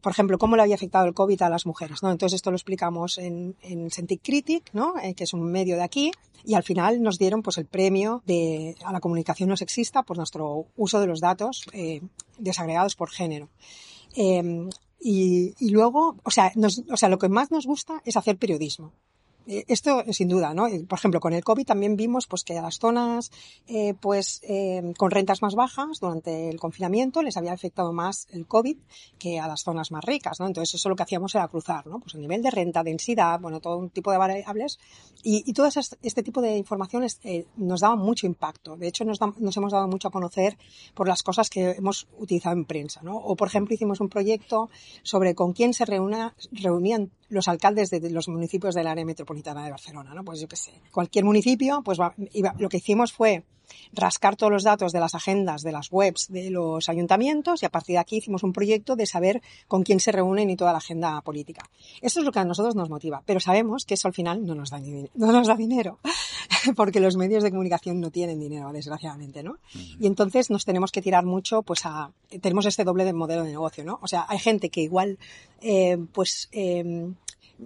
Por 0.01 0.11
ejemplo, 0.11 0.39
cómo 0.39 0.57
le 0.57 0.63
había 0.63 0.75
afectado 0.75 1.07
el 1.07 1.15
COVID 1.15 1.41
a 1.43 1.49
las 1.49 1.67
mujeres 1.67 1.74
¿no? 2.03 2.11
Entonces 2.11 2.37
esto 2.37 2.51
lo 2.51 2.57
explicamos 2.57 3.19
en, 3.19 3.57
en 3.63 3.91
Scientific 3.91 4.25
Critic, 4.25 4.71
¿no? 4.73 4.95
Eh, 5.03 5.15
que 5.15 5.25
es 5.25 5.33
un 5.33 5.43
medio 5.45 5.77
de 5.77 5.83
aquí, 5.83 6.13
y 6.45 6.55
al 6.55 6.63
final 6.63 7.03
nos 7.03 7.19
dieron 7.19 7.43
pues 7.43 7.59
el 7.59 7.67
premio 7.67 8.23
de, 8.27 8.77
a 8.85 8.93
la 8.93 9.01
comunicación 9.01 9.49
no 9.49 9.57
sexista 9.57 10.03
por 10.03 10.17
nuestro 10.17 10.67
uso 10.77 11.01
de 11.01 11.07
los 11.07 11.21
datos 11.21 11.65
eh, 11.73 12.03
desagregados 12.39 12.97
por 12.97 13.11
género. 13.11 13.49
Eh, 14.17 14.69
y, 15.07 15.55
luego, 15.71 16.17
o 16.23 16.31
sea, 16.31 16.51
o 16.91 16.97
sea, 16.97 17.11
lo 17.11 17.19
que 17.19 17.29
más 17.29 17.51
nos 17.51 17.67
gusta 17.67 18.01
es 18.07 18.17
hacer 18.17 18.39
periodismo. 18.39 18.93
Esto 19.47 20.03
sin 20.11 20.29
duda, 20.29 20.55
¿no? 20.55 20.67
Por 20.89 20.99
ejemplo, 20.99 21.21
con 21.21 21.33
el 21.33 21.45
COVID 21.45 21.67
también 21.67 21.97
vimos 21.97 22.27
pues 22.27 22.45
que 22.45 22.59
a 22.59 22.63
las 22.63 22.79
zonas 22.79 23.31
eh, 23.67 23.95
pues 24.01 24.41
eh, 24.43 24.95
con 24.97 25.11
rentas 25.11 25.43
más 25.43 25.55
bajas 25.55 26.01
durante 26.01 26.49
el 26.49 26.59
confinamiento 26.59 27.23
les 27.23 27.37
había 27.37 27.53
afectado 27.53 27.93
más 27.93 28.27
el 28.31 28.47
COVID 28.47 28.79
que 29.19 29.39
a 29.39 29.47
las 29.47 29.63
zonas 29.63 29.91
más 29.91 30.05
ricas, 30.05 30.41
¿no? 30.41 30.47
Entonces 30.47 30.75
eso 30.75 30.89
lo 30.89 30.97
que 30.97 31.03
hacíamos 31.03 31.35
era 31.35 31.47
cruzar, 31.49 31.87
¿no? 31.87 32.01
Pues 32.01 32.15
el 32.15 32.23
nivel 32.23 32.43
de 32.43 32.51
renta, 32.51 32.83
densidad, 32.83 33.39
bueno, 33.41 33.61
todo 33.61 33.77
un 33.77 33.91
tipo 33.91 34.11
de 34.11 34.19
variables 34.19 34.79
y, 35.23 35.43
y 35.49 35.53
todo 35.53 35.67
este 35.67 36.23
tipo 36.23 36.41
de 36.41 36.57
informaciones 36.57 37.21
eh, 37.25 37.47
nos 37.57 37.81
daba 37.81 37.97
mucho 37.97 38.27
impacto. 38.27 38.77
De 38.77 38.89
hecho, 38.89 39.05
nos, 39.05 39.19
da, 39.19 39.33
nos 39.39 39.57
hemos 39.57 39.73
dado 39.73 39.89
mucho 39.89 40.09
a 40.09 40.11
conocer 40.11 40.57
por 40.95 41.07
las 41.07 41.23
cosas 41.23 41.51
que 41.51 41.73
hemos 41.73 42.07
utilizado 42.19 42.57
en 42.57 42.65
prensa, 42.65 43.03
¿no? 43.03 43.17
O 43.17 43.37
por 43.37 43.49
ejemplo 43.49 43.75
hicimos 43.75 44.01
un 44.01 44.09
proyecto 44.09 44.71
sobre 45.03 45.35
con 45.35 45.53
quién 45.53 45.75
se 45.75 45.85
reúna, 45.85 46.35
reunían 46.53 47.11
los 47.29 47.49
alcaldes 47.49 47.91
de 47.91 48.11
los 48.11 48.29
municipios 48.29 48.75
del 48.75 48.87
área 48.87 49.05
metropolitana 49.05 49.65
de 49.65 49.71
Barcelona, 49.71 50.15
¿no? 50.15 50.25
Pues 50.25 50.41
yo 50.41 50.49
qué 50.49 50.57
sé. 50.57 50.73
Cualquier 50.93 51.25
municipio, 51.25 51.83
pues 51.85 51.99
va, 51.99 52.15
iba, 52.33 52.55
lo 52.59 52.69
que 52.69 52.79
hicimos 52.79 53.13
fue 53.13 53.45
rascar 53.93 54.37
todos 54.37 54.53
los 54.53 54.63
datos 54.63 54.93
de 54.93 55.01
las 55.01 55.15
agendas, 55.15 55.63
de 55.63 55.73
las 55.73 55.91
webs 55.91 56.29
de 56.29 56.51
los 56.51 56.89
ayuntamientos 56.89 57.63
y 57.63 57.67
a 57.67 57.71
partir 57.71 57.95
de 57.95 58.01
aquí 58.01 58.17
hicimos 58.17 58.43
un 58.43 58.53
proyecto 58.53 58.97
de 58.97 59.07
saber 59.07 59.43
con 59.69 59.83
quién 59.83 60.01
se 60.01 60.13
reúnen 60.13 60.51
y 60.51 60.57
toda 60.57 60.73
la 60.73 60.79
agenda 60.79 61.21
política. 61.23 61.69
Eso 62.01 62.21
es 62.21 62.27
lo 62.27 62.33
que 62.33 62.39
a 62.39 62.45
nosotros 62.45 62.75
nos 62.75 62.91
motiva, 62.91 63.23
pero 63.25 63.41
sabemos 63.41 63.85
que 63.85 63.95
eso 63.95 64.09
al 64.09 64.15
final 64.15 64.45
no 64.45 64.55
nos 64.55 64.71
da, 64.71 64.81
no 65.15 65.33
nos 65.33 65.47
da 65.47 65.57
dinero, 65.57 65.99
porque 66.77 67.01
los 67.01 67.17
medios 67.17 67.43
de 67.43 67.51
comunicación 67.51 68.01
no 68.01 68.11
tienen 68.11 68.41
dinero, 68.41 68.73
desgraciadamente, 68.73 69.43
¿no? 69.43 69.59
Y 69.99 70.07
entonces 70.07 70.51
nos 70.51 70.65
tenemos 70.65 70.93
que 70.93 71.03
tirar 71.03 71.25
mucho, 71.25 71.63
pues 71.63 71.85
a, 71.85 72.11
tenemos 72.41 72.67
este 72.67 72.85
doble 72.85 73.05
de 73.05 73.13
modelo 73.13 73.45
de 73.45 73.51
negocio, 73.51 73.85
¿no? 73.85 73.99
O 74.03 74.09
sea, 74.09 74.27
hay 74.29 74.39
gente 74.39 74.71
que 74.71 74.81
igual, 74.81 75.19
eh, 75.61 75.99
pues, 76.13 76.49
eh, 76.53 77.13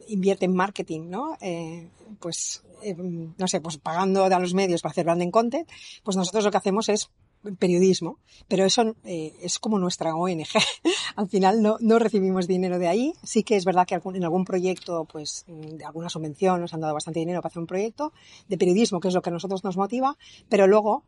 invierte 0.09 0.45
en 0.45 0.55
marketing, 0.55 1.09
¿no? 1.09 1.37
Eh, 1.41 1.89
pues, 2.21 2.63
eh, 2.83 2.95
no 2.97 3.49
sé, 3.49 3.61
pues 3.61 3.79
pagando 3.79 4.25
a 4.25 4.39
los 4.39 4.55
medios 4.55 4.83
para 4.83 4.93
hacer 4.93 5.05
branding 5.05 5.31
content, 5.31 5.69
pues 6.03 6.17
nosotros 6.17 6.45
lo 6.45 6.51
que 6.51 6.57
hacemos 6.57 6.89
es 6.89 7.11
periodismo, 7.59 8.19
pero 8.49 8.65
eso 8.65 8.97
eh, 9.05 9.33
es 9.41 9.59
como 9.59 9.79
nuestra 9.79 10.15
ONG. 10.15 10.47
Al 11.17 11.29
final 11.29 11.63
no, 11.63 11.77
no 11.81 11.99
recibimos 11.99 12.49
dinero 12.49 12.79
de 12.79 12.89
ahí. 12.89 13.13
Sí 13.23 13.45
que 13.45 13.57
es 13.57 13.65
verdad 13.65 13.87
que 13.87 13.95
en 13.95 14.25
algún 14.25 14.45
proyecto, 14.45 15.05
pues 15.05 15.45
de 15.47 15.85
alguna 15.85 16.09
subvención 16.09 16.61
nos 16.61 16.75
han 16.75 16.81
dado 16.81 16.95
bastante 16.95 17.21
dinero 17.21 17.41
para 17.41 17.51
hacer 17.51 17.61
un 17.61 17.67
proyecto 17.67 18.13
de 18.49 18.59
periodismo, 18.59 18.99
que 18.99 19.09
es 19.09 19.15
lo 19.15 19.23
que 19.23 19.31
a 19.31 19.33
nosotros 19.33 19.63
nos 19.63 19.77
motiva, 19.77 20.17
pero 20.49 20.67
luego 20.67 21.05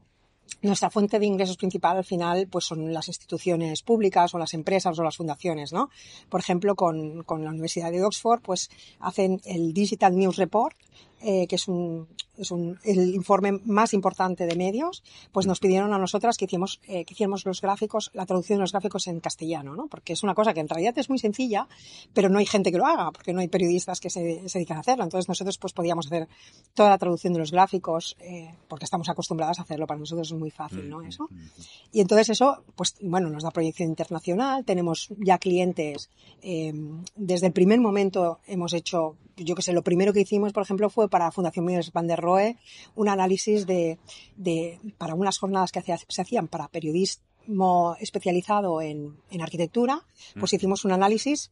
nuestra 0.62 0.90
fuente 0.90 1.18
de 1.18 1.26
ingresos 1.26 1.56
principal 1.56 1.96
al 1.96 2.04
final 2.04 2.46
pues 2.48 2.64
son 2.64 2.92
las 2.92 3.08
instituciones 3.08 3.82
públicas 3.82 4.34
o 4.34 4.38
las 4.38 4.54
empresas 4.54 4.98
o 4.98 5.02
las 5.02 5.16
fundaciones, 5.16 5.72
¿no? 5.72 5.90
Por 6.28 6.40
ejemplo, 6.40 6.74
con, 6.74 7.22
con 7.24 7.44
la 7.44 7.50
Universidad 7.50 7.90
de 7.90 8.04
Oxford 8.04 8.40
pues 8.42 8.70
hacen 9.00 9.40
el 9.44 9.72
Digital 9.72 10.16
News 10.16 10.36
Report, 10.36 10.76
eh, 11.22 11.46
que 11.46 11.56
es 11.56 11.68
un, 11.68 12.08
es 12.36 12.50
un, 12.50 12.78
el 12.84 13.14
informe 13.14 13.52
más 13.64 13.92
importante 13.92 14.46
de 14.46 14.56
medios, 14.56 15.02
pues 15.32 15.46
nos 15.46 15.60
pidieron 15.60 15.92
a 15.92 15.98
nosotras 15.98 16.36
que 16.36 16.46
hiciéramos, 16.46 16.80
eh, 16.88 17.04
que 17.04 17.14
hiciéramos 17.14 17.44
los 17.44 17.60
gráficos, 17.60 18.10
la 18.14 18.26
traducción 18.26 18.58
de 18.58 18.62
los 18.62 18.72
gráficos 18.72 19.06
en 19.06 19.20
castellano, 19.20 19.76
¿no? 19.76 19.88
Porque 19.88 20.14
es 20.14 20.22
una 20.22 20.34
cosa 20.34 20.54
que 20.54 20.60
en 20.60 20.68
realidad 20.68 20.96
es 20.96 21.10
muy 21.10 21.18
sencilla, 21.18 21.68
pero 22.14 22.28
no 22.28 22.38
hay 22.38 22.46
gente 22.46 22.72
que 22.72 22.78
lo 22.78 22.86
haga, 22.86 23.10
porque 23.12 23.32
no 23.32 23.40
hay 23.40 23.48
periodistas 23.48 24.00
que 24.00 24.08
se, 24.10 24.48
se 24.48 24.58
dedican 24.58 24.78
a 24.78 24.80
hacerlo. 24.80 25.04
Entonces 25.04 25.28
nosotros 25.28 25.58
pues 25.58 25.72
podíamos 25.72 26.06
hacer 26.06 26.28
toda 26.74 26.88
la 26.88 26.98
traducción 26.98 27.32
de 27.32 27.40
los 27.40 27.50
gráficos, 27.50 28.16
eh, 28.20 28.54
porque 28.68 28.84
estamos 28.84 29.08
acostumbradas 29.08 29.58
a 29.58 29.62
hacerlo, 29.62 29.86
para 29.86 30.00
nosotros 30.00 30.28
es 30.28 30.38
muy 30.38 30.50
fácil, 30.50 30.88
¿no? 30.88 31.02
Eso. 31.02 31.28
Y 31.92 32.00
entonces 32.00 32.30
eso, 32.30 32.64
pues 32.74 32.96
bueno, 33.02 33.28
nos 33.28 33.42
da 33.42 33.50
proyección 33.50 33.90
internacional, 33.90 34.64
tenemos 34.64 35.08
ya 35.18 35.38
clientes, 35.38 36.08
desde 36.40 37.46
el 37.46 37.52
primer 37.52 37.80
momento 37.80 38.40
hemos 38.46 38.72
hecho, 38.72 39.16
yo 39.36 39.54
que 39.54 39.62
sé, 39.62 39.72
lo 39.72 39.82
primero 39.82 40.12
que 40.12 40.20
hicimos, 40.20 40.52
por 40.52 40.62
ejemplo, 40.62 40.88
fue 40.88 41.08
para 41.10 41.30
Fundación 41.32 41.66
Mies 41.66 41.92
van 41.92 42.06
der 42.06 42.20
Rohe 42.20 42.56
un 42.94 43.08
análisis 43.08 43.66
de, 43.66 43.98
de 44.36 44.78
para 44.96 45.14
unas 45.14 45.38
jornadas 45.38 45.72
que 45.72 45.82
se 45.82 46.22
hacían 46.22 46.48
para 46.48 46.68
periodismo 46.68 47.96
especializado 48.00 48.80
en, 48.80 49.16
en 49.30 49.42
arquitectura, 49.42 50.06
pues 50.38 50.52
hicimos 50.52 50.84
un 50.84 50.92
análisis 50.92 51.50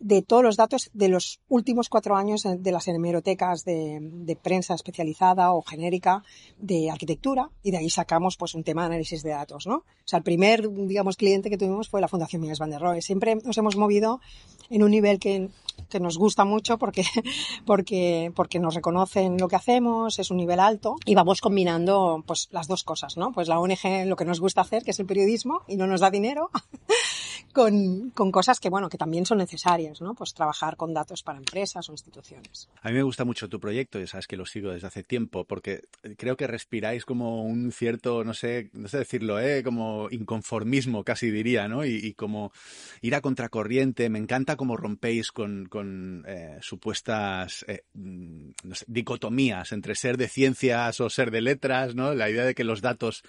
de 0.00 0.22
todos 0.22 0.42
los 0.42 0.56
datos 0.56 0.90
de 0.92 1.08
los 1.08 1.40
últimos 1.48 1.88
cuatro 1.88 2.16
años 2.16 2.42
de 2.44 2.72
las 2.72 2.88
hemerotecas 2.88 3.64
de, 3.64 3.98
de, 4.00 4.36
prensa 4.36 4.74
especializada 4.74 5.52
o 5.52 5.62
genérica 5.62 6.22
de 6.58 6.90
arquitectura 6.90 7.50
y 7.62 7.70
de 7.70 7.78
ahí 7.78 7.90
sacamos 7.90 8.36
pues 8.36 8.54
un 8.54 8.64
tema 8.64 8.82
de 8.82 8.86
análisis 8.86 9.22
de 9.22 9.30
datos, 9.30 9.66
¿no? 9.66 9.76
O 9.76 10.06
sea, 10.06 10.18
el 10.18 10.22
primer, 10.22 10.70
digamos, 10.70 11.16
cliente 11.16 11.48
que 11.48 11.56
tuvimos 11.56 11.88
fue 11.88 12.00
la 12.00 12.08
Fundación 12.08 12.42
Mies 12.42 12.58
van 12.58 12.70
der 12.70 12.80
Rohe. 12.80 13.00
Siempre 13.00 13.36
nos 13.36 13.56
hemos 13.56 13.76
movido 13.76 14.20
en 14.68 14.82
un 14.82 14.90
nivel 14.90 15.18
que, 15.18 15.48
que 15.88 16.00
nos 16.00 16.18
gusta 16.18 16.44
mucho 16.44 16.78
porque, 16.78 17.04
porque, 17.66 18.32
porque 18.34 18.58
nos 18.58 18.74
reconocen 18.74 19.38
lo 19.38 19.48
que 19.48 19.56
hacemos, 19.56 20.18
es 20.18 20.30
un 20.30 20.36
nivel 20.36 20.60
alto 20.60 20.96
y 21.04 21.14
vamos 21.14 21.40
combinando 21.40 22.22
pues 22.26 22.48
las 22.50 22.68
dos 22.68 22.84
cosas, 22.84 23.16
¿no? 23.16 23.32
Pues 23.32 23.48
la 23.48 23.58
ONG 23.58 24.06
lo 24.06 24.16
que 24.16 24.24
nos 24.24 24.40
gusta 24.40 24.60
hacer, 24.60 24.82
que 24.84 24.90
es 24.90 25.00
el 25.00 25.06
periodismo 25.06 25.62
y 25.66 25.76
no 25.76 25.86
nos 25.86 26.00
da 26.00 26.10
dinero, 26.10 26.50
con, 27.54 28.10
con, 28.10 28.30
cosas 28.30 28.60
que, 28.60 28.68
bueno, 28.68 28.90
que 28.90 28.98
también 28.98 29.24
son 29.24 29.38
necesarias, 29.38 30.02
¿no? 30.02 30.14
Pues 30.14 30.34
trabajar 30.34 30.76
con 30.76 30.92
datos 30.92 31.22
para 31.22 31.38
empresas 31.38 31.88
o 31.88 31.92
instituciones. 31.92 32.68
A 32.82 32.88
mí 32.88 32.94
me 32.94 33.02
gusta 33.02 33.24
mucho 33.24 33.48
tu 33.48 33.60
proyecto, 33.60 34.00
y 34.00 34.06
sabes 34.06 34.26
que 34.26 34.36
lo 34.36 34.44
sigo 34.44 34.72
desde 34.72 34.88
hace 34.88 35.04
tiempo, 35.04 35.44
porque 35.44 35.84
creo 36.18 36.36
que 36.36 36.46
respiráis 36.46 37.04
como 37.04 37.44
un 37.44 37.72
cierto, 37.72 38.24
no 38.24 38.34
sé, 38.34 38.70
no 38.74 38.88
sé 38.88 38.98
decirlo, 38.98 39.40
¿eh? 39.40 39.62
Como 39.62 40.08
inconformismo, 40.10 41.04
casi 41.04 41.30
diría, 41.30 41.68
¿no? 41.68 41.86
Y, 41.86 42.12
como 42.14 42.52
ir 43.00 43.14
a 43.14 43.20
contracorriente. 43.20 44.10
Me 44.10 44.18
encanta 44.18 44.56
cómo 44.56 44.76
rompéis 44.76 45.30
con, 45.32 45.66
con 45.66 46.24
eh, 46.26 46.58
supuestas 46.60 47.64
eh, 47.68 47.84
sé, 47.94 48.84
dicotomías 48.86 49.72
entre 49.72 49.94
ser 49.94 50.16
de 50.16 50.28
ciencias 50.28 51.00
o 51.00 51.08
ser 51.08 51.30
de 51.30 51.40
letras, 51.40 51.94
¿no? 51.94 52.14
La 52.14 52.28
idea 52.28 52.44
de 52.44 52.54
que 52.54 52.64
los 52.64 52.80
datos 52.80 53.22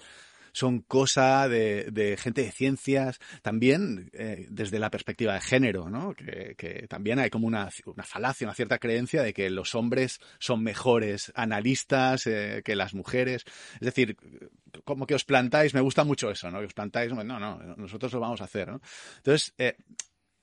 son 0.56 0.80
cosa 0.80 1.50
de, 1.50 2.16
gente 2.18 2.42
de 2.42 2.50
ciencias, 2.50 3.20
también 3.42 4.08
eh, 4.14 4.46
desde 4.48 4.78
la 4.78 4.90
perspectiva 4.90 5.34
de 5.34 5.42
género, 5.42 5.90
¿no? 5.90 6.14
Que, 6.14 6.86
también 6.88 7.18
hay 7.18 7.28
como 7.28 7.46
una, 7.46 7.68
una, 7.84 8.04
falacia, 8.04 8.46
una 8.46 8.54
cierta 8.54 8.78
creencia 8.78 9.22
de 9.22 9.34
que 9.34 9.50
los 9.50 9.74
hombres 9.74 10.18
son 10.38 10.62
mejores 10.62 11.30
analistas 11.34 12.26
eh, 12.26 12.62
que 12.64 12.74
las 12.74 12.94
mujeres. 12.94 13.44
Es 13.74 13.80
decir, 13.80 14.16
como 14.84 15.06
que 15.06 15.14
os 15.14 15.24
plantáis, 15.24 15.74
me 15.74 15.82
gusta 15.82 16.04
mucho 16.04 16.30
eso, 16.30 16.50
¿no? 16.50 16.60
Que 16.60 16.66
os 16.66 16.74
plantáis, 16.74 17.12
no, 17.12 17.22
no, 17.22 17.58
nosotros 17.76 18.10
lo 18.14 18.20
vamos 18.20 18.40
a 18.40 18.44
hacer, 18.44 18.68
¿no? 18.68 18.80
Entonces, 19.18 19.52
eh, 19.58 19.76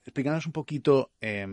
explícanos 0.04 0.46
un 0.46 0.52
poquito, 0.52 1.10
eh, 1.20 1.46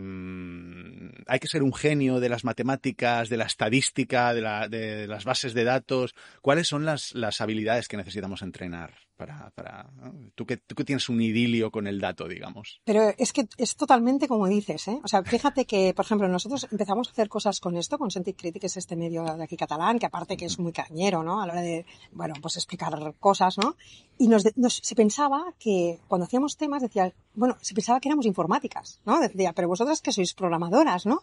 hay 1.26 1.38
que 1.38 1.48
ser 1.48 1.62
un 1.62 1.72
genio 1.72 2.20
de 2.20 2.28
las 2.28 2.44
matemáticas, 2.44 3.28
de 3.28 3.36
la 3.38 3.44
estadística, 3.44 4.34
de, 4.34 4.40
la, 4.42 4.68
de 4.68 5.06
las 5.06 5.24
bases 5.24 5.54
de 5.54 5.64
datos. 5.64 6.14
¿Cuáles 6.42 6.68
son 6.68 6.84
las, 6.84 7.14
las 7.14 7.40
habilidades 7.40 7.88
que 7.88 7.96
necesitamos 7.96 8.42
entrenar? 8.42 8.92
Para, 9.16 9.50
para 9.50 9.90
¿no? 9.94 10.12
tú, 10.34 10.46
que, 10.46 10.56
tú 10.56 10.74
que 10.74 10.84
tienes 10.84 11.08
un 11.08 11.20
idilio 11.20 11.70
con 11.70 11.86
el 11.86 12.00
dato, 12.00 12.26
digamos. 12.26 12.80
Pero 12.84 13.12
es 13.18 13.32
que 13.32 13.46
es 13.56 13.76
totalmente 13.76 14.26
como 14.26 14.48
dices, 14.48 14.88
¿eh? 14.88 15.00
O 15.04 15.08
sea, 15.08 15.22
fíjate 15.22 15.64
que, 15.64 15.94
por 15.94 16.04
ejemplo, 16.04 16.28
nosotros 16.28 16.66
empezamos 16.70 17.08
a 17.08 17.12
hacer 17.12 17.28
cosas 17.28 17.60
con 17.60 17.76
esto, 17.76 17.98
con 17.98 18.10
Sentit 18.10 18.36
Critic, 18.36 18.64
es 18.64 18.76
este 18.76 18.96
medio 18.96 19.24
de 19.24 19.44
aquí 19.44 19.56
catalán, 19.56 19.98
que 19.98 20.06
aparte 20.06 20.36
que 20.36 20.46
es 20.46 20.58
muy 20.58 20.72
cañero, 20.72 21.22
¿no? 21.22 21.40
A 21.40 21.46
la 21.46 21.52
hora 21.52 21.62
de, 21.62 21.86
bueno, 22.12 22.34
pues 22.40 22.56
explicar 22.56 23.14
cosas, 23.20 23.58
¿no? 23.58 23.76
Y 24.18 24.28
nos, 24.28 24.44
nos 24.56 24.74
se 24.74 24.94
pensaba 24.94 25.54
que 25.58 26.00
cuando 26.08 26.24
hacíamos 26.24 26.56
temas 26.56 26.82
decía, 26.82 27.12
bueno, 27.34 27.56
se 27.60 27.74
pensaba 27.74 28.00
que 28.00 28.08
éramos 28.08 28.26
informáticas, 28.26 29.00
¿no? 29.04 29.20
Decía, 29.20 29.52
pero 29.52 29.68
vosotras 29.68 30.00
que 30.00 30.12
sois 30.12 30.34
programadoras, 30.34 31.06
¿no? 31.06 31.22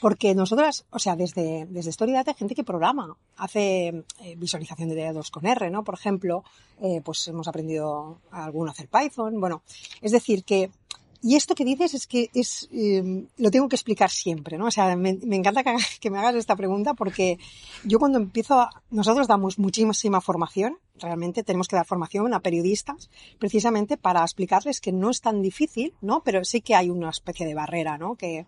Porque 0.00 0.34
nosotras, 0.34 0.86
o 0.90 0.98
sea, 0.98 1.16
desde, 1.16 1.66
desde 1.66 1.92
Storydata 1.92 2.32
hay 2.32 2.36
gente 2.36 2.54
que 2.54 2.64
programa, 2.64 3.16
hace 3.36 4.04
eh, 4.20 4.36
visualización 4.36 4.88
de 4.88 5.02
datos 5.02 5.30
con 5.30 5.46
R, 5.46 5.70
¿no? 5.70 5.84
Por 5.84 5.94
ejemplo, 5.94 6.44
eh, 6.80 7.00
pues 7.04 7.19
hemos 7.28 7.48
aprendido 7.48 8.18
a 8.30 8.44
alguno 8.44 8.70
a 8.70 8.72
hacer 8.72 8.88
Python, 8.88 9.40
bueno, 9.40 9.62
es 10.00 10.12
decir 10.12 10.44
que 10.44 10.70
y 11.22 11.36
esto 11.36 11.54
que 11.54 11.64
dices 11.64 11.92
es 11.94 12.06
que 12.06 12.30
es, 12.34 12.68
eh, 12.72 13.26
lo 13.36 13.50
tengo 13.50 13.68
que 13.68 13.76
explicar 13.76 14.10
siempre, 14.10 14.56
¿no? 14.56 14.66
O 14.66 14.70
sea, 14.70 14.96
me, 14.96 15.10
encanta 15.10 15.62
que, 15.62 15.76
que, 16.00 16.10
me 16.10 16.18
hagas 16.18 16.34
esta 16.34 16.56
pregunta 16.56 16.94
porque 16.94 17.38
yo 17.84 17.98
cuando 17.98 18.18
empiezo, 18.18 18.58
a, 18.58 18.70
nosotros 18.90 19.28
damos 19.28 19.58
muchísima 19.58 20.20
formación, 20.20 20.78
realmente 20.98 21.42
tenemos 21.42 21.68
que 21.68 21.76
dar 21.76 21.86
formación 21.86 22.32
a 22.32 22.40
periodistas 22.40 23.10
precisamente 23.38 23.96
para 23.96 24.22
explicarles 24.22 24.80
que 24.80 24.92
no 24.92 25.10
es 25.10 25.20
tan 25.20 25.42
difícil, 25.42 25.94
¿no? 26.00 26.22
Pero 26.22 26.44
sí 26.44 26.62
que 26.62 26.74
hay 26.74 26.88
una 26.88 27.10
especie 27.10 27.46
de 27.46 27.54
barrera, 27.54 27.98
¿no? 27.98 28.14
Que, 28.14 28.46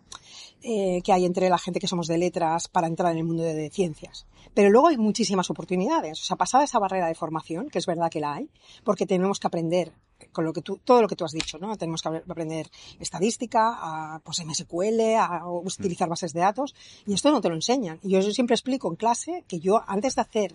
eh, 0.62 1.02
que 1.02 1.12
hay 1.12 1.26
entre 1.26 1.50
la 1.50 1.58
gente 1.58 1.80
que 1.80 1.88
somos 1.88 2.06
de 2.06 2.18
letras 2.18 2.68
para 2.68 2.86
entrar 2.86 3.12
en 3.12 3.18
el 3.18 3.24
mundo 3.24 3.42
de, 3.42 3.54
de 3.54 3.70
ciencias. 3.70 4.26
Pero 4.54 4.70
luego 4.70 4.88
hay 4.88 4.96
muchísimas 4.96 5.50
oportunidades. 5.50 6.20
O 6.20 6.24
sea, 6.24 6.36
pasada 6.36 6.64
esa 6.64 6.78
barrera 6.78 7.06
de 7.06 7.14
formación, 7.14 7.68
que 7.68 7.78
es 7.78 7.86
verdad 7.86 8.10
que 8.10 8.20
la 8.20 8.34
hay, 8.34 8.50
porque 8.84 9.06
tenemos 9.06 9.40
que 9.40 9.46
aprender 9.46 9.92
con 10.32 10.44
lo 10.44 10.52
que 10.52 10.62
tú, 10.62 10.80
todo 10.84 11.02
lo 11.02 11.08
que 11.08 11.16
tú 11.16 11.24
has 11.24 11.32
dicho, 11.32 11.58
¿no? 11.58 11.76
Tenemos 11.76 12.02
que 12.02 12.08
aprender 12.08 12.68
estadística, 12.98 13.78
a, 13.80 14.20
pues 14.20 14.44
MSQL, 14.44 15.00
a 15.18 15.46
utilizar 15.48 16.08
bases 16.08 16.32
de 16.32 16.40
datos, 16.40 16.74
y 17.06 17.14
esto 17.14 17.30
no 17.30 17.40
te 17.40 17.48
lo 17.48 17.54
enseñan. 17.54 17.98
Y 18.02 18.10
yo 18.10 18.22
siempre 18.22 18.54
explico 18.54 18.88
en 18.88 18.96
clase 18.96 19.44
que 19.46 19.60
yo, 19.60 19.82
antes 19.86 20.14
de 20.16 20.22
hacer 20.22 20.54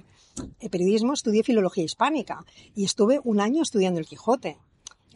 periodismo, 0.69 1.13
estudié 1.13 1.43
filología 1.43 1.83
hispánica, 1.83 2.45
y 2.75 2.85
estuve 2.85 3.19
un 3.23 3.39
año 3.39 3.61
estudiando 3.63 3.99
el 3.99 4.05
Quijote. 4.05 4.57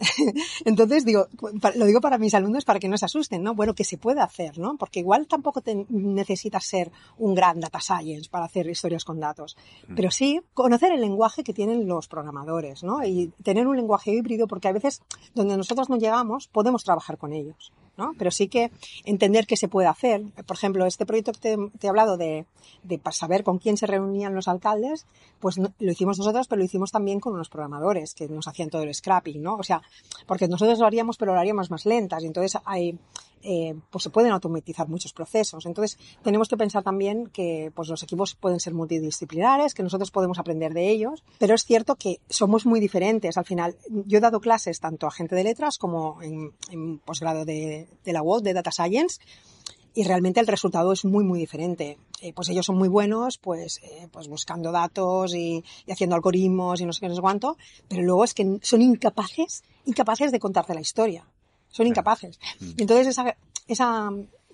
Entonces 0.66 1.06
digo, 1.06 1.28
lo 1.76 1.86
digo 1.86 2.02
para 2.02 2.18
mis 2.18 2.34
alumnos 2.34 2.66
para 2.66 2.80
que 2.80 2.88
no 2.88 2.98
se 2.98 3.06
asusten, 3.06 3.44
¿no? 3.44 3.54
Bueno, 3.54 3.74
que 3.74 3.84
se 3.84 3.98
puede 3.98 4.22
hacer, 4.22 4.58
¿no? 4.58 4.76
Porque 4.78 5.00
igual 5.00 5.28
tampoco 5.28 5.62
te 5.62 5.86
necesitas 5.90 6.66
ser 6.66 6.92
un 7.18 7.36
gran 7.36 7.60
data 7.60 7.80
science 7.80 8.30
para 8.30 8.46
hacer 8.46 8.68
historias 8.68 9.06
con 9.06 9.20
datos, 9.20 9.58
pero 9.96 10.12
sí 10.12 10.42
conocer 10.54 10.92
el 10.92 11.02
lenguaje 11.02 11.44
que 11.44 11.54
tienen 11.54 11.88
los 11.88 12.08
programadores, 12.08 12.84
¿no? 12.84 13.04
Y 13.06 13.32
tener 13.44 13.68
un 13.68 13.76
lenguaje 13.76 14.12
híbrido 14.12 14.48
porque 14.48 14.68
a 14.68 14.74
veces 14.74 15.02
donde 15.34 15.58
nosotros 15.58 15.90
no 15.90 15.98
llegamos 15.98 16.48
podemos 16.48 16.84
trabajar 16.84 17.18
con 17.18 17.34
ellos. 17.34 17.72
Pero 18.18 18.32
sí 18.32 18.48
que 18.48 18.72
entender 19.06 19.48
qué 19.48 19.58
se 19.58 19.68
puede 19.68 19.88
hacer. 19.88 20.24
Por 20.46 20.56
ejemplo, 20.56 20.86
este 20.86 21.06
proyecto 21.06 21.32
que 21.34 21.40
te, 21.40 21.88
he 21.88 21.90
hablado 21.90 22.18
de, 22.18 22.46
saber 23.12 23.44
con 23.44 23.60
quién 23.60 23.78
se 23.78 23.88
reunían 23.88 24.36
los 24.36 24.48
alcaldes, 24.48 25.06
pues 25.40 25.58
lo 25.58 25.92
hicimos 25.92 26.18
nosotros, 26.18 26.48
pero 26.48 26.60
lo 26.60 26.66
hicimos 26.66 26.92
también 26.92 27.20
con 27.20 27.34
unos 27.34 27.50
programadores 27.50 28.14
que 28.14 28.28
nos 28.28 28.48
hacían 28.48 28.70
todo 28.70 28.84
el 28.84 28.94
scrapping, 28.94 29.42
¿no? 29.42 29.56
O 29.56 29.64
sea, 29.64 29.82
porque 30.26 30.48
nosotros 30.48 30.80
lo 30.80 30.86
haríamos, 30.86 31.18
pero 31.18 31.34
lo 31.34 31.40
haríamos 31.40 31.70
más 31.72 31.86
lentas. 31.86 32.24
Y 32.24 32.28
entonces 32.28 32.60
hay, 32.66 32.98
eh, 33.44 33.76
pues 33.90 34.04
se 34.04 34.10
pueden 34.10 34.32
automatizar 34.32 34.88
muchos 34.88 35.14
procesos. 35.14 35.66
Entonces 35.66 35.98
tenemos 36.24 36.48
que 36.48 36.58
pensar 36.58 36.84
también 36.84 37.28
que 37.28 37.72
pues 37.76 37.90
los 37.90 38.04
equipos 38.04 38.36
pueden 38.36 38.60
ser 38.60 38.74
multidisciplinares, 38.74 39.74
que 39.74 39.84
nosotros 39.84 40.12
podemos 40.12 40.40
aprender 40.40 40.74
de 40.74 40.90
ellos, 40.90 41.24
pero 41.40 41.56
es 41.56 41.66
cierto 41.66 41.96
que 41.96 42.20
somos 42.30 42.66
muy 42.66 42.80
diferentes. 42.80 43.38
Al 43.38 43.46
final, 43.46 43.76
yo 43.90 44.20
he 44.20 44.22
dado 44.22 44.40
clases 44.40 44.80
tanto 44.80 45.08
a 45.08 45.12
gente 45.12 45.36
de 45.36 45.44
letras 45.44 45.78
como 45.78 46.22
en 46.22 47.00
posgrado 47.00 47.46
de, 47.46 47.88
de 48.04 48.14
la 48.14 48.24
UOC, 48.24 48.44
de 48.44 48.54
Data 48.54 48.72
Science, 48.72 49.20
y 49.94 50.04
realmente 50.04 50.40
el 50.40 50.48
resultado 50.48 50.94
es 50.94 51.04
muy 51.06 51.24
muy 51.24 51.40
diferente. 51.40 51.98
Eh, 52.22 52.34
pues 52.34 52.50
ellos 52.50 52.66
son 52.66 52.78
muy 52.78 52.88
buenos, 52.88 53.38
pues, 53.38 53.80
eh, 53.84 54.08
pues 54.12 54.28
buscando 54.28 54.72
datos 54.72 55.34
y, 55.34 55.64
y, 55.86 55.92
haciendo 55.92 56.16
algoritmos 56.16 56.80
y 56.80 56.86
no 56.86 56.94
sé 56.94 57.02
qué 57.02 57.10
no 57.10 57.16
sé 57.16 57.22
cuánto, 57.22 57.58
pero 57.88 58.04
luego 58.04 58.24
es 58.24 58.34
que 58.34 58.60
son 58.62 58.82
incapaces, 58.82 59.64
incapaces 59.86 60.32
de 60.32 60.40
contarte 60.40 60.74
la 60.74 60.82
historia. 60.82 61.26
Son 61.72 61.88
incapaces. 61.88 62.40
Y 62.60 62.82
entonces 62.82 63.08
esa, 63.08 63.36
esa 63.68 64.10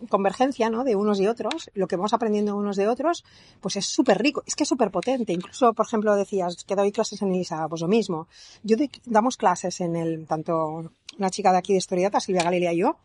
convergencia 0.10 0.70
¿no? 0.70 0.84
de 0.84 0.96
unos 0.96 1.20
y 1.20 1.28
otros, 1.28 1.72
lo 1.74 1.88
que 1.88 1.96
vamos 1.96 2.14
aprendiendo 2.14 2.56
unos 2.56 2.76
de 2.76 2.88
otros, 2.88 3.26
pues 3.60 3.76
es 3.76 3.86
súper 3.86 4.22
rico, 4.22 4.44
es 4.46 4.56
que 4.56 4.64
es 4.64 4.70
súper 4.70 4.92
potente. 4.92 5.34
Incluso, 5.34 5.74
por 5.74 5.88
ejemplo, 5.88 6.16
decías 6.16 6.64
que 6.64 6.76
doy 6.76 6.92
clases 6.92 7.22
en 7.22 7.34
ISA, 7.34 7.68
pues 7.68 7.82
lo 7.82 7.88
mismo. 7.88 8.28
Yo 8.64 8.78
doy, 8.78 8.92
damos 9.06 9.38
clases 9.38 9.82
en 9.82 9.96
el, 9.96 10.28
tanto 10.28 10.92
una 11.18 11.30
chica 11.32 11.52
de 11.52 11.58
aquí 11.58 11.74
de 11.74 11.80
Historiata, 11.80 12.20
Silvia 12.20 12.44
Galilea 12.44 12.74
y 12.74 12.78
yo, 12.78 12.98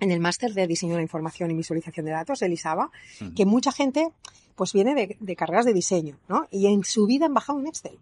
en 0.00 0.10
el 0.10 0.20
máster 0.20 0.54
de 0.54 0.66
diseño 0.66 0.92
de 0.92 0.98
la 0.98 1.02
información 1.02 1.50
y 1.50 1.54
visualización 1.54 2.06
de 2.06 2.12
datos, 2.12 2.42
el 2.42 2.52
ISABA, 2.52 2.86
uh 2.86 3.24
-huh. 3.24 3.34
que 3.34 3.46
mucha 3.46 3.72
gente 3.72 4.10
pues 4.54 4.72
viene 4.72 4.94
de, 4.94 5.16
de, 5.20 5.36
carreras 5.36 5.64
de 5.64 5.72
diseño, 5.72 6.18
¿no? 6.28 6.46
Y 6.50 6.66
en 6.66 6.82
su 6.84 7.06
vida 7.06 7.26
han 7.26 7.34
bajado 7.34 7.58
un 7.58 7.66
Excel. 7.68 7.98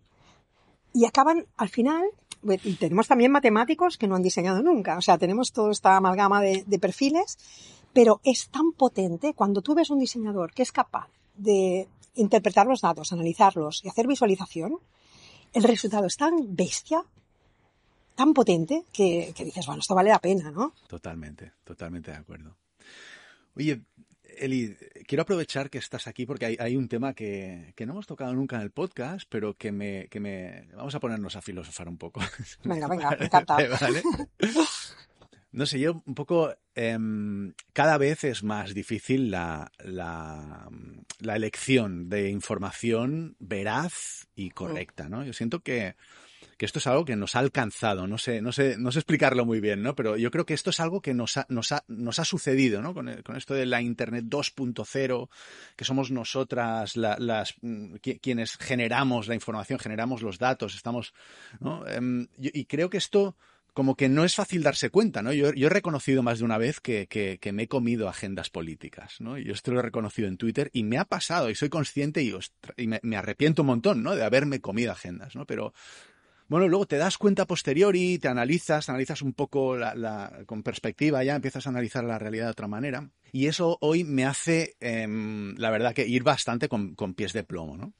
Y 0.94 1.04
acaban, 1.04 1.46
al 1.58 1.68
final, 1.68 2.04
y 2.64 2.74
tenemos 2.76 3.08
también 3.08 3.30
matemáticos 3.30 3.98
que 3.98 4.06
no 4.06 4.16
han 4.16 4.22
diseñado 4.22 4.62
nunca, 4.62 4.96
o 4.96 5.02
sea, 5.02 5.18
tenemos 5.18 5.52
toda 5.52 5.70
esta 5.70 5.96
amalgama 5.96 6.40
de, 6.40 6.64
de 6.66 6.78
perfiles, 6.78 7.36
pero 7.92 8.20
es 8.24 8.48
tan 8.48 8.72
potente 8.72 9.34
cuando 9.34 9.60
tú 9.60 9.74
ves 9.74 9.90
un 9.90 9.98
diseñador 9.98 10.52
que 10.54 10.62
es 10.62 10.72
capaz 10.72 11.08
de 11.36 11.88
interpretar 12.14 12.66
los 12.66 12.80
datos, 12.80 13.12
analizarlos 13.12 13.84
y 13.84 13.88
hacer 13.88 14.06
visualización, 14.06 14.78
el 15.52 15.62
resultado 15.62 16.06
es 16.06 16.16
tan 16.16 16.34
bestia 16.56 17.04
tan 18.16 18.34
potente 18.34 18.84
que, 18.92 19.32
que, 19.36 19.44
dices, 19.44 19.66
bueno, 19.66 19.80
esto 19.80 19.94
vale 19.94 20.10
la 20.10 20.18
pena, 20.18 20.50
¿no? 20.50 20.74
Totalmente, 20.88 21.52
totalmente 21.64 22.10
de 22.10 22.16
acuerdo. 22.16 22.56
Oye, 23.54 23.82
Eli, 24.38 24.76
quiero 25.06 25.22
aprovechar 25.22 25.70
que 25.70 25.78
estás 25.78 26.06
aquí 26.06 26.26
porque 26.26 26.46
hay, 26.46 26.56
hay 26.58 26.76
un 26.76 26.88
tema 26.88 27.14
que, 27.14 27.72
que, 27.76 27.86
no 27.86 27.92
hemos 27.92 28.06
tocado 28.06 28.34
nunca 28.34 28.56
en 28.56 28.62
el 28.62 28.70
podcast, 28.70 29.26
pero 29.28 29.54
que 29.54 29.72
me, 29.72 30.08
que 30.08 30.20
me... 30.20 30.68
Vamos 30.74 30.94
a 30.94 31.00
ponernos 31.00 31.36
a 31.36 31.42
filosofar 31.42 31.88
un 31.88 31.98
poco. 31.98 32.20
Venga, 32.64 32.88
venga, 32.88 33.10
me 33.18 33.24
encanta. 33.26 33.56
¿Vale? 33.80 34.02
No 35.52 35.64
sé, 35.64 35.80
yo 35.80 36.02
un 36.04 36.14
poco, 36.14 36.54
eh, 36.74 36.98
cada 37.72 37.96
vez 37.96 38.24
es 38.24 38.42
más 38.42 38.74
difícil 38.74 39.30
la, 39.30 39.72
la, 39.78 40.68
la, 41.20 41.36
elección 41.36 42.10
de 42.10 42.28
información 42.28 43.36
veraz 43.38 44.28
y 44.34 44.50
correcta, 44.50 45.08
¿no? 45.08 45.24
Yo 45.24 45.32
siento 45.32 45.60
que, 45.60 45.96
que 46.56 46.66
esto 46.66 46.78
es 46.78 46.86
algo 46.86 47.04
que 47.04 47.16
nos 47.16 47.36
ha 47.36 47.40
alcanzado, 47.40 48.06
no 48.06 48.18
sé, 48.18 48.40
no 48.40 48.52
sé, 48.52 48.76
no 48.78 48.90
sé 48.90 49.00
explicarlo 49.00 49.44
muy 49.44 49.60
bien, 49.60 49.82
¿no? 49.82 49.94
Pero 49.94 50.16
yo 50.16 50.30
creo 50.30 50.46
que 50.46 50.54
esto 50.54 50.70
es 50.70 50.80
algo 50.80 51.00
que 51.00 51.14
nos 51.14 51.36
ha, 51.36 51.46
nos 51.48 51.72
ha, 51.72 51.84
nos 51.88 52.18
ha 52.18 52.24
sucedido, 52.24 52.80
¿no? 52.80 52.94
Con, 52.94 53.10
con 53.22 53.36
esto 53.36 53.54
de 53.54 53.66
la 53.66 53.82
Internet 53.82 54.24
2.0, 54.26 55.28
que 55.76 55.84
somos 55.84 56.10
nosotras 56.10 56.96
la, 56.96 57.16
las, 57.18 57.54
quienes 58.20 58.56
generamos 58.56 59.28
la 59.28 59.34
información, 59.34 59.78
generamos 59.78 60.22
los 60.22 60.38
datos, 60.38 60.74
estamos, 60.74 61.12
¿no? 61.60 61.84
Um, 61.98 62.26
y 62.38 62.64
creo 62.64 62.88
que 62.88 62.98
esto, 62.98 63.36
como 63.76 63.94
que 63.94 64.08
no 64.08 64.24
es 64.24 64.34
fácil 64.34 64.62
darse 64.62 64.88
cuenta, 64.88 65.20
¿no? 65.20 65.34
Yo, 65.34 65.52
yo 65.52 65.66
he 65.66 65.70
reconocido 65.70 66.22
más 66.22 66.38
de 66.38 66.46
una 66.46 66.56
vez 66.56 66.80
que, 66.80 67.06
que, 67.06 67.52
me 67.52 67.64
he 67.64 67.68
comido 67.68 68.08
agendas 68.08 68.48
políticas, 68.48 69.20
¿no? 69.20 69.36
Yo 69.36 69.52
esto 69.52 69.70
lo 69.70 69.80
he 69.80 69.82
reconocido 69.82 70.28
en 70.28 70.38
Twitter 70.38 70.70
y 70.72 70.84
me 70.84 70.96
ha 70.96 71.04
pasado 71.04 71.50
y 71.50 71.54
soy 71.54 71.68
consciente 71.68 72.22
y 72.22 72.86
me, 72.86 73.00
me, 73.02 73.16
arrepiento 73.18 73.60
un 73.60 73.66
montón, 73.66 74.02
¿no? 74.02 74.16
De 74.16 74.24
haberme 74.24 74.62
comido 74.62 74.92
agendas, 74.92 75.36
¿no? 75.36 75.44
Pero 75.44 75.74
bueno, 76.48 76.68
luego 76.68 76.86
te 76.86 76.96
das 76.96 77.18
cuenta 77.18 77.46
posteriori, 77.46 78.18
te 78.18 78.28
analizas, 78.28 78.88
analizas 78.88 79.22
un 79.22 79.32
poco 79.32 79.76
con 80.46 80.62
perspectiva, 80.62 81.24
ya 81.24 81.34
empiezas 81.34 81.66
a 81.66 81.70
analizar 81.70 82.04
la 82.04 82.18
realidad 82.18 82.46
de 82.46 82.50
otra 82.52 82.68
manera. 82.68 83.08
Y 83.32 83.48
eso 83.48 83.78
hoy 83.80 84.04
me 84.04 84.24
hace, 84.24 84.76
em, 84.80 85.56
la 85.56 85.70
verdad, 85.70 85.92
que 85.92 86.06
ir 86.06 86.22
bastante 86.22 86.68
con, 86.68 86.94
pies 87.14 87.32
de 87.32 87.42
plomo, 87.42 87.76
¿no? 87.76 87.92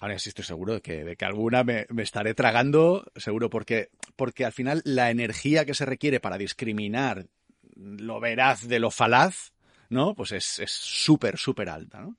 Ahora 0.00 0.18
sí 0.18 0.28
estoy 0.28 0.44
seguro 0.44 0.74
de 0.74 0.82
que, 0.82 1.04
de 1.04 1.16
que 1.16 1.24
alguna 1.24 1.64
me, 1.64 1.86
estaré 1.98 2.34
tragando, 2.34 3.04
seguro, 3.16 3.48
porque, 3.48 3.88
porque 4.16 4.44
al 4.44 4.52
final 4.52 4.82
la 4.84 5.10
energía 5.10 5.64
que 5.64 5.74
se 5.74 5.86
requiere 5.86 6.20
para 6.20 6.38
discriminar 6.38 7.26
lo 7.74 8.20
veraz 8.20 8.68
de 8.68 8.78
lo 8.78 8.90
falaz, 8.90 9.52
¿no? 9.88 10.14
Pues 10.14 10.32
es 10.32 10.62
súper, 10.66 11.38
súper 11.38 11.70
alta, 11.70 12.00
¿no? 12.02 12.16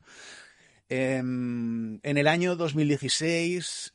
Em, 0.88 2.00
en 2.04 2.18
el 2.18 2.28
año 2.28 2.56
2016 2.56 3.95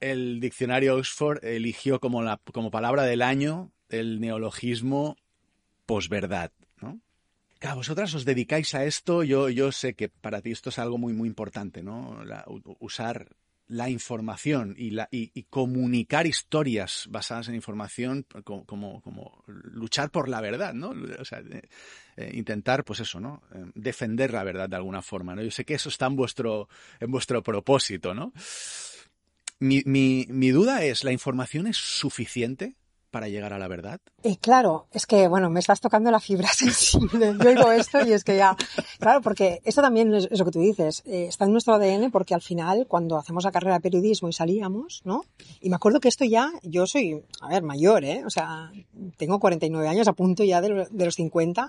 el 0.00 0.40
diccionario 0.40 0.96
Oxford 0.96 1.44
eligió 1.44 2.00
como, 2.00 2.22
la, 2.22 2.40
como 2.52 2.70
palabra 2.70 3.04
del 3.04 3.22
año 3.22 3.72
el 3.88 4.20
neologismo 4.20 5.16
posverdad, 5.86 6.52
¿no? 6.80 7.00
Claro, 7.58 7.76
vosotras 7.76 8.14
os 8.14 8.24
dedicáis 8.24 8.74
a 8.74 8.84
esto, 8.84 9.24
yo, 9.24 9.48
yo 9.48 9.72
sé 9.72 9.94
que 9.94 10.08
para 10.08 10.40
ti 10.42 10.52
esto 10.52 10.70
es 10.70 10.78
algo 10.78 10.98
muy, 10.98 11.12
muy 11.12 11.28
importante, 11.28 11.82
¿no? 11.82 12.22
usar 12.78 13.28
la 13.68 13.90
información 13.90 14.74
y, 14.78 14.90
la, 14.90 15.08
y, 15.10 15.42
comunicar 15.44 16.26
historias 16.26 17.06
basadas 17.10 17.48
en 17.48 17.54
información 17.54 18.24
como, 18.44 18.64
como, 18.64 19.44
luchar 19.46 20.10
por 20.10 20.28
la 20.28 20.40
verdad, 20.40 20.72
¿no? 20.72 20.94
O 21.18 21.24
sea, 21.24 21.42
eh, 22.16 22.30
intentar, 22.32 22.82
pues 22.84 23.00
eso, 23.00 23.20
¿no? 23.20 23.42
Eh, 23.54 23.64
defender 23.74 24.32
la 24.32 24.42
verdad 24.42 24.70
de 24.70 24.76
alguna 24.76 25.02
forma, 25.02 25.34
¿no? 25.34 25.42
Yo 25.42 25.50
sé 25.50 25.66
que 25.66 25.74
eso 25.74 25.90
está 25.90 26.06
en 26.06 26.16
vuestro, 26.16 26.68
en 26.98 27.10
vuestro 27.10 27.42
propósito, 27.42 28.14
¿no? 28.14 28.32
Mi, 29.60 29.82
mi, 29.84 30.26
mi 30.28 30.50
duda 30.50 30.84
es, 30.84 31.04
¿la 31.04 31.12
información 31.12 31.66
es 31.66 31.76
suficiente 31.76 32.76
para 33.10 33.28
llegar 33.28 33.52
a 33.52 33.58
la 33.58 33.68
verdad? 33.68 34.00
Y 34.22 34.36
claro, 34.36 34.86
es 34.92 35.06
que, 35.06 35.28
bueno, 35.28 35.48
me 35.50 35.60
estás 35.60 35.80
tocando 35.80 36.10
la 36.10 36.20
fibra 36.20 36.48
sensible. 36.52 37.34
Yo 37.42 37.50
digo 37.50 37.70
esto 37.72 38.04
y 38.06 38.12
es 38.12 38.24
que 38.24 38.36
ya, 38.36 38.56
claro, 38.98 39.20
porque 39.22 39.60
eso 39.64 39.80
también 39.80 40.12
es, 40.14 40.28
lo 40.30 40.44
que 40.44 40.50
tú 40.50 40.60
dices, 40.60 41.02
eh, 41.06 41.26
está 41.28 41.44
en 41.44 41.52
nuestro 41.52 41.74
ADN 41.74 42.10
porque 42.10 42.34
al 42.34 42.42
final, 42.42 42.86
cuando 42.88 43.16
hacemos 43.16 43.44
la 43.44 43.52
carrera 43.52 43.74
de 43.74 43.80
periodismo 43.80 44.28
y 44.28 44.32
salíamos, 44.32 45.02
¿no? 45.04 45.24
Y 45.60 45.70
me 45.70 45.76
acuerdo 45.76 46.00
que 46.00 46.08
esto 46.08 46.24
ya, 46.24 46.50
yo 46.62 46.86
soy, 46.86 47.22
a 47.40 47.48
ver, 47.48 47.62
mayor, 47.62 48.04
¿eh? 48.04 48.22
O 48.26 48.30
sea, 48.30 48.72
tengo 49.16 49.38
49 49.38 49.88
años, 49.88 50.08
a 50.08 50.12
punto 50.12 50.44
ya 50.44 50.60
de, 50.60 50.88
los 50.90 51.14
50. 51.14 51.68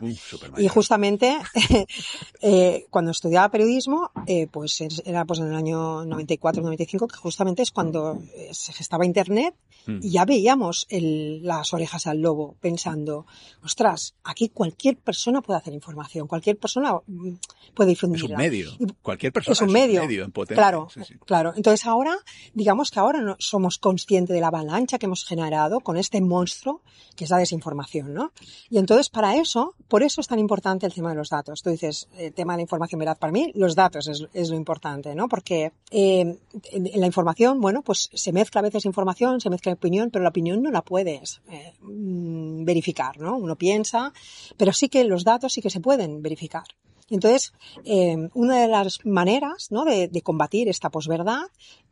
y 0.58 0.68
justamente, 0.68 1.38
eh, 2.42 2.86
cuando 2.90 3.12
estudiaba 3.12 3.50
periodismo, 3.50 4.12
eh, 4.26 4.48
pues 4.52 4.82
era 5.06 5.26
pues 5.26 5.40
en 5.40 5.48
el 5.48 5.56
año 5.56 6.06
94, 6.06 6.64
95, 6.64 7.08
que 7.08 7.18
justamente 7.18 7.62
es 7.62 7.72
cuando 7.72 8.20
se 8.52 8.74
gestaba 8.74 9.06
Internet 9.06 9.56
mm. 9.86 10.00
y 10.02 10.12
ya 10.12 10.26
veíamos 10.26 10.88
el 10.90 11.29
las 11.42 11.74
orejas 11.74 12.08
al 12.08 12.22
lobo 12.22 12.56
pensando, 12.60 13.26
ostras, 13.64 14.16
aquí 14.24 14.50
cualquier 14.50 14.98
persona 14.98 15.42
puede 15.42 15.60
hacer 15.60 15.74
información, 15.74 16.28
cualquier 16.28 16.58
persona 16.58 16.94
mm, 17.06 17.34
puede 17.74 17.90
difundirla. 17.90 18.26
Es 18.26 18.32
un 18.32 18.38
medio, 18.38 18.72
cualquier 19.02 19.32
persona 19.34 19.54
es 19.54 19.62
un 19.62 19.72
medio, 19.72 20.04
en 20.04 20.32
Claro, 20.32 20.88
claro. 21.26 21.54
Entonces 21.56 21.86
ahora, 21.86 22.18
digamos 22.54 22.92
que 22.92 23.00
ahora 23.00 23.22
no 23.22 23.36
somos 23.40 23.78
conscientes 23.78 24.34
de 24.34 24.42
la 24.42 24.48
avalancha 24.48 24.98
que 24.98 25.06
hemos 25.06 25.26
generado 25.26 25.80
con 25.80 25.98
este 25.98 26.22
monstruo 26.22 26.82
que 27.16 27.26
es 27.26 27.30
la 27.32 27.38
desinformación, 27.38 28.14
¿no? 28.14 28.32
Y 28.70 28.78
entonces 28.78 29.10
para 29.10 29.36
eso, 29.36 29.76
por 29.90 30.04
eso 30.04 30.22
es 30.22 30.28
tan 30.28 30.40
importante 30.40 30.86
el 30.86 30.94
tema 30.94 31.10
de 31.10 31.16
los 31.16 31.30
datos. 31.30 31.62
Tú 31.62 31.70
dices, 31.70 32.08
el 32.18 32.28
eh, 32.28 32.32
tema 32.32 32.54
de 32.54 32.60
la 32.60 32.62
información, 32.62 33.00
¿verdad? 33.00 33.18
Para 33.18 33.34
mí, 33.34 33.52
los 33.56 33.76
datos 33.76 34.08
es, 34.08 34.50
lo 34.50 34.56
importante, 34.56 35.14
¿no? 35.16 35.28
Porque 35.28 35.74
eh, 35.92 36.40
en 36.72 37.00
la 37.02 37.06
información, 37.06 37.60
bueno, 37.60 37.82
pues 37.82 38.10
se 38.14 38.32
mezcla 38.32 38.60
a 38.60 38.62
veces 38.62 38.86
información, 38.86 39.42
se 39.42 39.50
mezcla 39.50 39.74
opinión, 39.74 40.12
pero 40.12 40.24
la 40.24 40.30
opinión 40.30 40.62
no 40.62 40.72
la 40.72 40.82
puede 40.82 41.19
eh, 41.50 41.74
mm, 41.82 42.64
verificar, 42.66 43.20
¿no? 43.20 43.38
Uno 43.38 43.56
piensa, 43.56 44.14
pero 44.58 44.74
sí 44.74 44.90
que 44.90 45.04
los 45.04 45.24
datos 45.24 45.54
sí 45.54 45.62
que 45.62 45.70
se 45.70 45.80
pueden 45.80 46.22
verificar. 46.22 46.66
Entonces, 47.10 47.54
eh, 47.86 48.30
una 48.34 48.62
de 48.62 48.68
las 48.68 49.06
maneras 49.06 49.72
¿no? 49.72 49.84
de, 49.84 50.10
combatir 50.22 50.70
esta 50.70 50.90
posverdad 50.90 51.44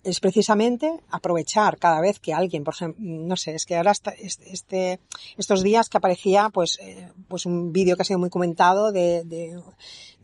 es 0.04 0.20
precisamente 0.20 1.00
aprovechar 1.10 1.78
cada 1.80 2.00
vez 2.02 2.20
que 2.20 2.34
alguien, 2.34 2.64
por 2.64 2.76
ejemplo, 2.76 3.04
no 3.04 3.36
sé, 3.36 3.56
es 3.56 3.66
que 3.66 3.76
ahora 3.76 3.94
este, 4.20 5.00
estos 5.38 5.64
días 5.64 5.90
que 5.90 5.98
aparecía 5.98 6.50
pues, 6.50 6.78
eh, 6.82 7.12
pues 7.28 7.46
un 7.46 7.74
vídeo 7.74 7.96
que 7.96 8.04
ha 8.04 8.06
sido 8.06 8.20
muy 8.20 8.30
comentado 8.30 8.92
de, 8.92 9.60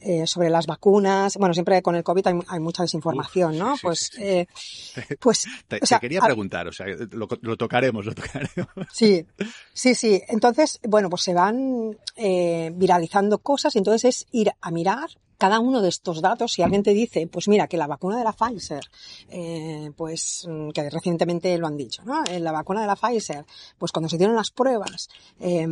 eh, 0.06 0.28
sobre 0.28 0.50
las 0.50 0.68
vacunas. 0.68 1.38
Bueno, 1.38 1.54
siempre 1.54 1.82
con 1.82 1.96
el 1.96 2.04
COVID 2.04 2.28
hay, 2.48 2.60
mucha 2.60 2.84
desinformación, 2.84 3.58
¿no? 3.58 3.76
pues, 3.82 4.12
Eh, 4.18 4.48
pues. 5.20 5.46
Te, 5.68 5.80
quería 6.00 6.22
preguntar, 6.22 6.68
o 6.68 6.72
sea, 6.72 6.86
lo, 7.12 7.28
tocaremos, 7.58 8.06
lo 8.06 8.14
tocaremos. 8.14 8.68
Sí, 8.92 9.26
sí, 9.74 9.96
sí. 9.96 10.22
Entonces, 10.28 10.80
bueno, 10.88 11.10
pues 11.10 11.24
se 11.24 11.34
van 11.34 11.98
eh, 12.16 12.72
viralizando 12.76 13.38
cosas 13.40 13.76
y 13.76 13.80
entonces 13.80 14.06
es 14.06 14.28
ir 14.32 14.52
a 14.62 14.72
mirar 14.72 15.10
cada 15.44 15.60
uno 15.60 15.82
de 15.82 15.90
estos 15.90 16.22
datos, 16.22 16.54
si 16.54 16.62
alguien 16.62 16.84
te 16.84 16.94
dice, 16.94 17.28
pues 17.28 17.50
mira, 17.50 17.68
que 17.68 17.76
la 17.76 17.86
vacuna 17.86 18.18
de 18.18 18.24
la 18.24 18.32
Pfizer, 18.32 18.90
eh, 19.28 19.92
pues 19.98 20.48
mm, 20.48 20.70
que 20.70 20.90
recientemente 20.90 21.58
lo 21.58 21.68
han 21.68 21.76
dicho, 21.76 22.02
¿no? 22.06 22.24
Eh, 22.24 22.40
la 22.40 22.54
vacuna 22.54 22.80
de 22.80 22.88
la 22.88 22.96
Pfizer, 22.96 23.46
pues 23.78 23.92
cuando 23.92 24.08
se 24.08 24.18
dieron 24.18 24.38
las 24.38 24.52
pruebas, 24.52 25.10
eh, 25.42 25.68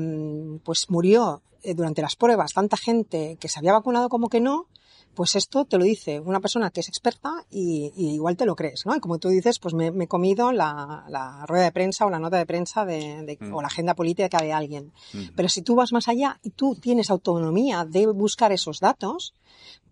pues 0.66 0.90
murió 0.90 1.42
durante 1.64 2.02
las 2.02 2.18
pruebas 2.18 2.52
tanta 2.52 2.76
gente 2.76 3.38
que 3.40 3.48
se 3.48 3.60
había 3.60 3.72
vacunado 3.72 4.10
como 4.10 4.28
que 4.28 4.42
no, 4.42 4.68
pues 5.14 5.36
esto 5.36 5.66
te 5.66 5.78
lo 5.78 5.84
dice 5.84 6.20
una 6.20 6.40
persona 6.40 6.70
que 6.70 6.80
es 6.80 6.88
experta 6.88 7.46
y, 7.50 7.92
igual 7.96 8.38
te 8.38 8.46
lo 8.46 8.56
crees, 8.56 8.86
¿no? 8.86 8.96
Y 8.96 9.00
como 9.00 9.20
tú 9.20 9.30
dices, 9.30 9.60
pues 9.60 9.74
me, 9.74 9.88
he 9.88 10.08
comido 10.08 10.52
la, 10.52 11.46
rueda 11.48 11.66
de 11.66 11.72
prensa 11.72 12.06
o 12.06 12.10
la 12.10 12.20
nota 12.20 12.38
de 12.38 12.46
prensa 12.46 12.86
de, 12.86 13.38
mm. 13.40 13.54
o 13.54 13.62
la 13.62 13.68
agenda 13.68 13.94
política 13.94 14.40
de 14.40 14.54
alguien. 14.54 14.92
Mm. 15.14 15.30
Pero 15.36 15.50
si 15.50 15.62
tú 15.62 15.76
vas 15.76 15.92
más 15.92 16.08
allá 16.08 16.40
y 16.44 16.52
tú 16.52 16.76
tienes 16.76 17.10
autonomía 17.10 17.86
de 17.86 18.08
buscar 18.08 18.52
esos 18.52 18.80
datos, 18.80 19.34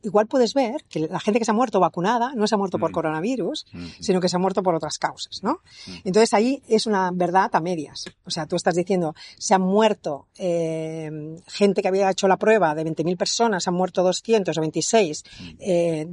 igual 0.03 0.27
puedes 0.27 0.53
ver 0.53 0.83
que 0.89 0.99
la 0.99 1.19
gente 1.19 1.39
que 1.39 1.45
se 1.45 1.51
ha 1.51 1.53
muerto 1.53 1.79
vacunada 1.79 2.33
no 2.35 2.47
se 2.47 2.55
ha 2.55 2.57
muerto 2.57 2.79
por 2.79 2.91
mm. 2.91 2.93
coronavirus, 2.93 3.65
mm. 3.71 3.87
sino 3.99 4.19
que 4.19 4.29
se 4.29 4.35
ha 4.35 4.39
muerto 4.39 4.63
por 4.63 4.75
otras 4.75 4.97
causas, 4.97 5.43
¿no? 5.43 5.61
Mm. 5.87 5.91
Entonces 6.05 6.33
ahí 6.33 6.61
es 6.67 6.85
una 6.85 7.11
verdad 7.13 7.49
a 7.53 7.59
medias. 7.59 8.05
O 8.25 8.31
sea, 8.31 8.45
tú 8.45 8.55
estás 8.55 8.75
diciendo, 8.75 9.15
se 9.37 9.53
han 9.53 9.61
muerto 9.61 10.27
eh, 10.37 11.39
gente 11.47 11.81
que 11.81 11.87
había 11.87 12.09
hecho 12.09 12.27
la 12.27 12.37
prueba 12.37 12.75
de 12.75 12.85
20.000 12.85 13.17
personas, 13.17 13.63
se 13.63 13.69
han 13.69 13.75
muerto 13.75 14.03
200 14.03 14.57
o 14.57 14.61
26 14.61 15.23
eh, 15.59 16.07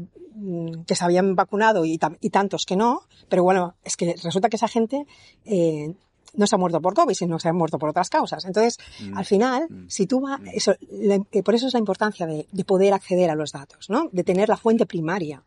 que 0.86 0.94
se 0.94 1.04
habían 1.04 1.34
vacunado 1.34 1.84
y, 1.84 1.98
y, 2.20 2.30
tantos 2.30 2.66
que 2.66 2.76
no, 2.76 3.02
pero 3.28 3.42
bueno, 3.42 3.74
es 3.84 3.96
que 3.96 4.14
resulta 4.22 4.50
que 4.50 4.56
esa 4.56 4.68
gente 4.68 5.06
eh, 5.46 5.94
no 6.36 6.46
se 6.46 6.54
ha 6.54 6.58
muerto 6.58 6.80
por 6.80 6.94
COVID, 6.94 7.14
sino 7.14 7.36
que 7.36 7.42
se 7.42 7.48
ha 7.48 7.52
muerto 7.52 7.78
por 7.78 7.90
otras 7.90 8.08
causas. 8.08 8.44
Entonces, 8.44 8.78
mm. 9.00 9.16
al 9.16 9.24
final, 9.24 9.66
mm. 9.68 9.86
si 9.88 10.06
tú 10.06 10.20
vas, 10.20 10.40
mm. 10.40 10.48
eso, 10.52 10.74
eh, 10.80 11.42
por 11.42 11.54
eso 11.54 11.66
es 11.66 11.72
la 11.72 11.78
importancia 11.78 12.26
de, 12.26 12.46
poder 12.64 12.94
acceder 12.94 13.30
a 13.30 13.34
los 13.34 13.52
datos, 13.52 13.88
¿no? 13.90 14.08
De 14.12 14.24
tener 14.24 14.48
la 14.48 14.56
fuente 14.56 14.86
primaria. 14.86 15.42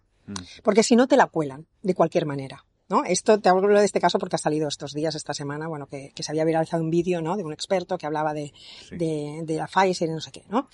Porque 0.64 0.84
si 0.84 0.96
no 0.96 1.08
te 1.08 1.18
la 1.18 1.26
cuelan, 1.26 1.66
de 1.82 1.96
cualquier 1.96 2.26
manera. 2.26 2.64
¿No? 2.88 3.04
Esto 3.04 3.40
te 3.40 3.50
hablo 3.50 3.80
de 3.80 3.86
este 3.86 4.00
caso 4.00 4.18
porque 4.18 4.36
ha 4.36 4.40
salido 4.40 4.68
estos 4.68 4.94
días, 4.94 5.14
esta 5.14 5.36
semana, 5.36 5.68
bueno, 5.68 5.86
que, 5.86 6.12
se 6.18 6.32
había 6.32 6.44
viralizado 6.44 6.82
un 6.82 6.90
vídeo, 6.90 7.22
¿no? 7.22 7.38
De 7.38 7.44
un 7.44 7.54
experto 7.54 8.00
que 8.00 8.08
hablaba 8.08 8.34
de, 8.34 8.52
de, 8.90 9.42
de, 9.44 9.56
la 9.58 9.68
Pfizer 9.68 10.10
y 10.10 10.12
no 10.12 10.22
sé 10.22 10.32
qué, 10.32 10.44
¿no? 10.50 10.68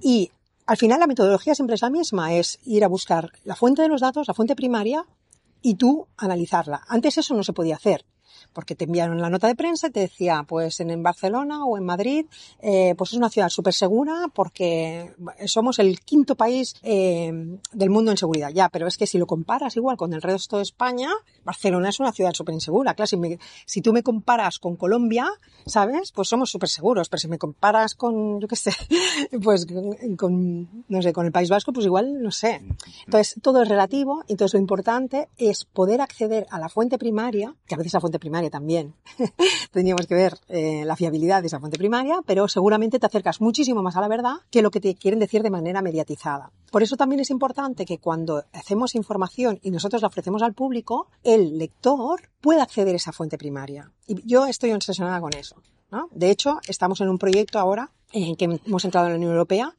Y 0.00 0.32
al 0.66 0.76
final 0.76 0.98
la 0.98 1.06
metodología 1.06 1.54
siempre 1.54 1.74
es 1.76 1.82
la 1.82 1.90
misma, 1.90 2.34
es 2.34 2.58
ir 2.64 2.84
a 2.84 2.88
buscar 2.88 3.30
la 3.44 3.54
fuente 3.54 3.82
de 3.82 3.88
los 3.88 4.00
datos, 4.00 4.26
la 4.26 4.34
fuente 4.34 4.56
primaria, 4.56 5.06
y 5.62 5.76
tú 5.76 6.08
analizarla. 6.16 6.82
Antes 6.88 7.18
eso 7.18 7.34
no 7.34 7.44
se 7.44 7.52
podía 7.52 7.76
hacer 7.76 8.04
porque 8.52 8.74
te 8.74 8.84
enviaron 8.84 9.20
la 9.20 9.30
nota 9.30 9.46
de 9.46 9.54
prensa 9.54 9.88
y 9.88 9.90
te 9.90 10.00
decía, 10.00 10.44
pues 10.46 10.80
en, 10.80 11.02
Barcelona 11.02 11.64
o 11.64 11.76
en 11.76 11.84
Madrid, 11.84 12.26
eh, 12.60 12.94
pues 12.96 13.10
es 13.10 13.16
una 13.16 13.30
ciudad 13.30 13.48
súper 13.48 13.74
segura 13.74 14.26
porque 14.34 15.12
somos 15.46 15.78
el 15.78 16.00
quinto 16.00 16.34
país 16.34 16.74
eh, 16.82 17.32
del 17.72 17.90
mundo 17.90 18.10
en 18.10 18.16
seguridad. 18.16 18.50
Ya, 18.50 18.68
pero 18.68 18.86
es 18.86 18.96
que 18.96 19.06
si 19.06 19.18
lo 19.18 19.26
comparas 19.26 19.76
igual 19.76 19.96
con 19.96 20.12
el 20.12 20.22
resto 20.22 20.56
de 20.56 20.62
España, 20.62 21.10
Barcelona 21.44 21.88
es 21.88 22.00
una 22.00 22.12
ciudad 22.12 22.32
súper 22.32 22.54
insegura. 22.54 22.94
Claro, 22.94 23.06
si, 23.06 23.18
si 23.66 23.82
tú 23.82 23.92
me 23.92 24.02
comparas 24.02 24.58
con 24.58 24.76
Colombia, 24.76 25.28
¿sabes? 25.66 26.12
Pues 26.12 26.28
somos 26.28 26.50
súper 26.50 26.68
seguros, 26.68 27.08
pero 27.08 27.20
si 27.20 27.28
me 27.28 27.38
comparas 27.38 27.94
con, 27.94 28.40
yo 28.40 28.48
qué 28.48 28.56
sé, 28.56 28.72
pues 29.42 29.66
con, 30.16 30.84
no 30.88 31.02
sé, 31.02 31.12
con 31.12 31.26
el 31.26 31.32
País 31.32 31.50
Vasco, 31.50 31.72
pues 31.72 31.86
igual, 31.86 32.22
no 32.22 32.30
sé. 32.30 32.62
Entonces, 33.06 33.36
todo 33.42 33.62
es 33.62 33.68
relativo, 33.68 34.24
entonces 34.28 34.54
lo 34.54 34.60
importante 34.60 35.28
es 35.38 35.64
poder 35.64 36.00
acceder 36.00 36.46
a 36.50 36.58
la 36.58 36.68
fuente 36.68 36.98
primaria, 36.98 37.54
que 37.66 37.74
a 37.74 37.78
veces 37.78 37.94
la 37.94 38.00
fuente 38.00 38.18
primaria 38.18 38.41
también. 38.50 38.94
Tendríamos 39.72 40.06
que 40.06 40.14
ver 40.14 40.38
eh, 40.48 40.84
la 40.84 40.96
fiabilidad 40.96 41.40
de 41.40 41.48
esa 41.48 41.60
fuente 41.60 41.78
primaria, 41.78 42.20
pero 42.26 42.48
seguramente 42.48 42.98
te 42.98 43.06
acercas 43.06 43.40
muchísimo 43.40 43.82
más 43.82 43.96
a 43.96 44.00
la 44.00 44.08
verdad 44.08 44.36
que 44.50 44.62
lo 44.62 44.70
que 44.70 44.80
te 44.80 44.94
quieren 44.94 45.20
decir 45.20 45.42
de 45.42 45.50
manera 45.50 45.82
mediatizada. 45.82 46.50
Por 46.70 46.82
eso 46.82 46.96
también 46.96 47.20
es 47.20 47.30
importante 47.30 47.84
que 47.84 47.98
cuando 47.98 48.44
hacemos 48.52 48.94
información 48.94 49.58
y 49.62 49.70
nosotros 49.70 50.02
la 50.02 50.08
ofrecemos 50.08 50.42
al 50.42 50.54
público, 50.54 51.08
el 51.22 51.58
lector 51.58 52.30
pueda 52.40 52.62
acceder 52.62 52.94
a 52.94 52.96
esa 52.96 53.12
fuente 53.12 53.38
primaria. 53.38 53.92
Y 54.06 54.26
yo 54.26 54.46
estoy 54.46 54.72
obsesionada 54.72 55.20
con 55.20 55.34
eso. 55.34 55.56
¿no? 55.90 56.08
De 56.10 56.30
hecho, 56.30 56.58
estamos 56.66 57.00
en 57.00 57.08
un 57.08 57.18
proyecto 57.18 57.58
ahora 57.58 57.90
en 58.12 58.36
que 58.36 58.44
hemos 58.44 58.84
entrado 58.84 59.06
en 59.06 59.12
la 59.12 59.16
Unión 59.18 59.32
Europea 59.32 59.74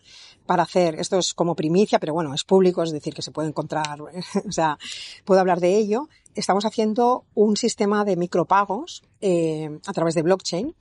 para 0.46 0.64
hacer, 0.64 0.96
esto 1.00 1.18
es 1.20 1.34
como 1.34 1.56
primicia, 1.56 2.00
pero 2.00 2.14
bueno, 2.14 2.34
es 2.34 2.44
público, 2.44 2.84
es 2.84 2.92
decir, 2.92 3.14
que 3.14 3.22
se 3.22 3.32
puede 3.32 3.48
encontrar, 3.48 4.02
o 4.02 4.52
sea, 4.52 4.78
puedo 5.26 5.40
hablar 5.40 5.60
de 5.60 5.78
ello, 5.78 6.10
estamos 6.36 6.66
haciendo 6.66 7.26
un 7.34 7.58
sistema 7.58 8.06
de 8.06 8.16
micropagos 8.16 9.04
eh, 9.22 9.80
a 9.86 9.94
través 9.94 10.16
de 10.16 10.24
blockchain 10.24 10.76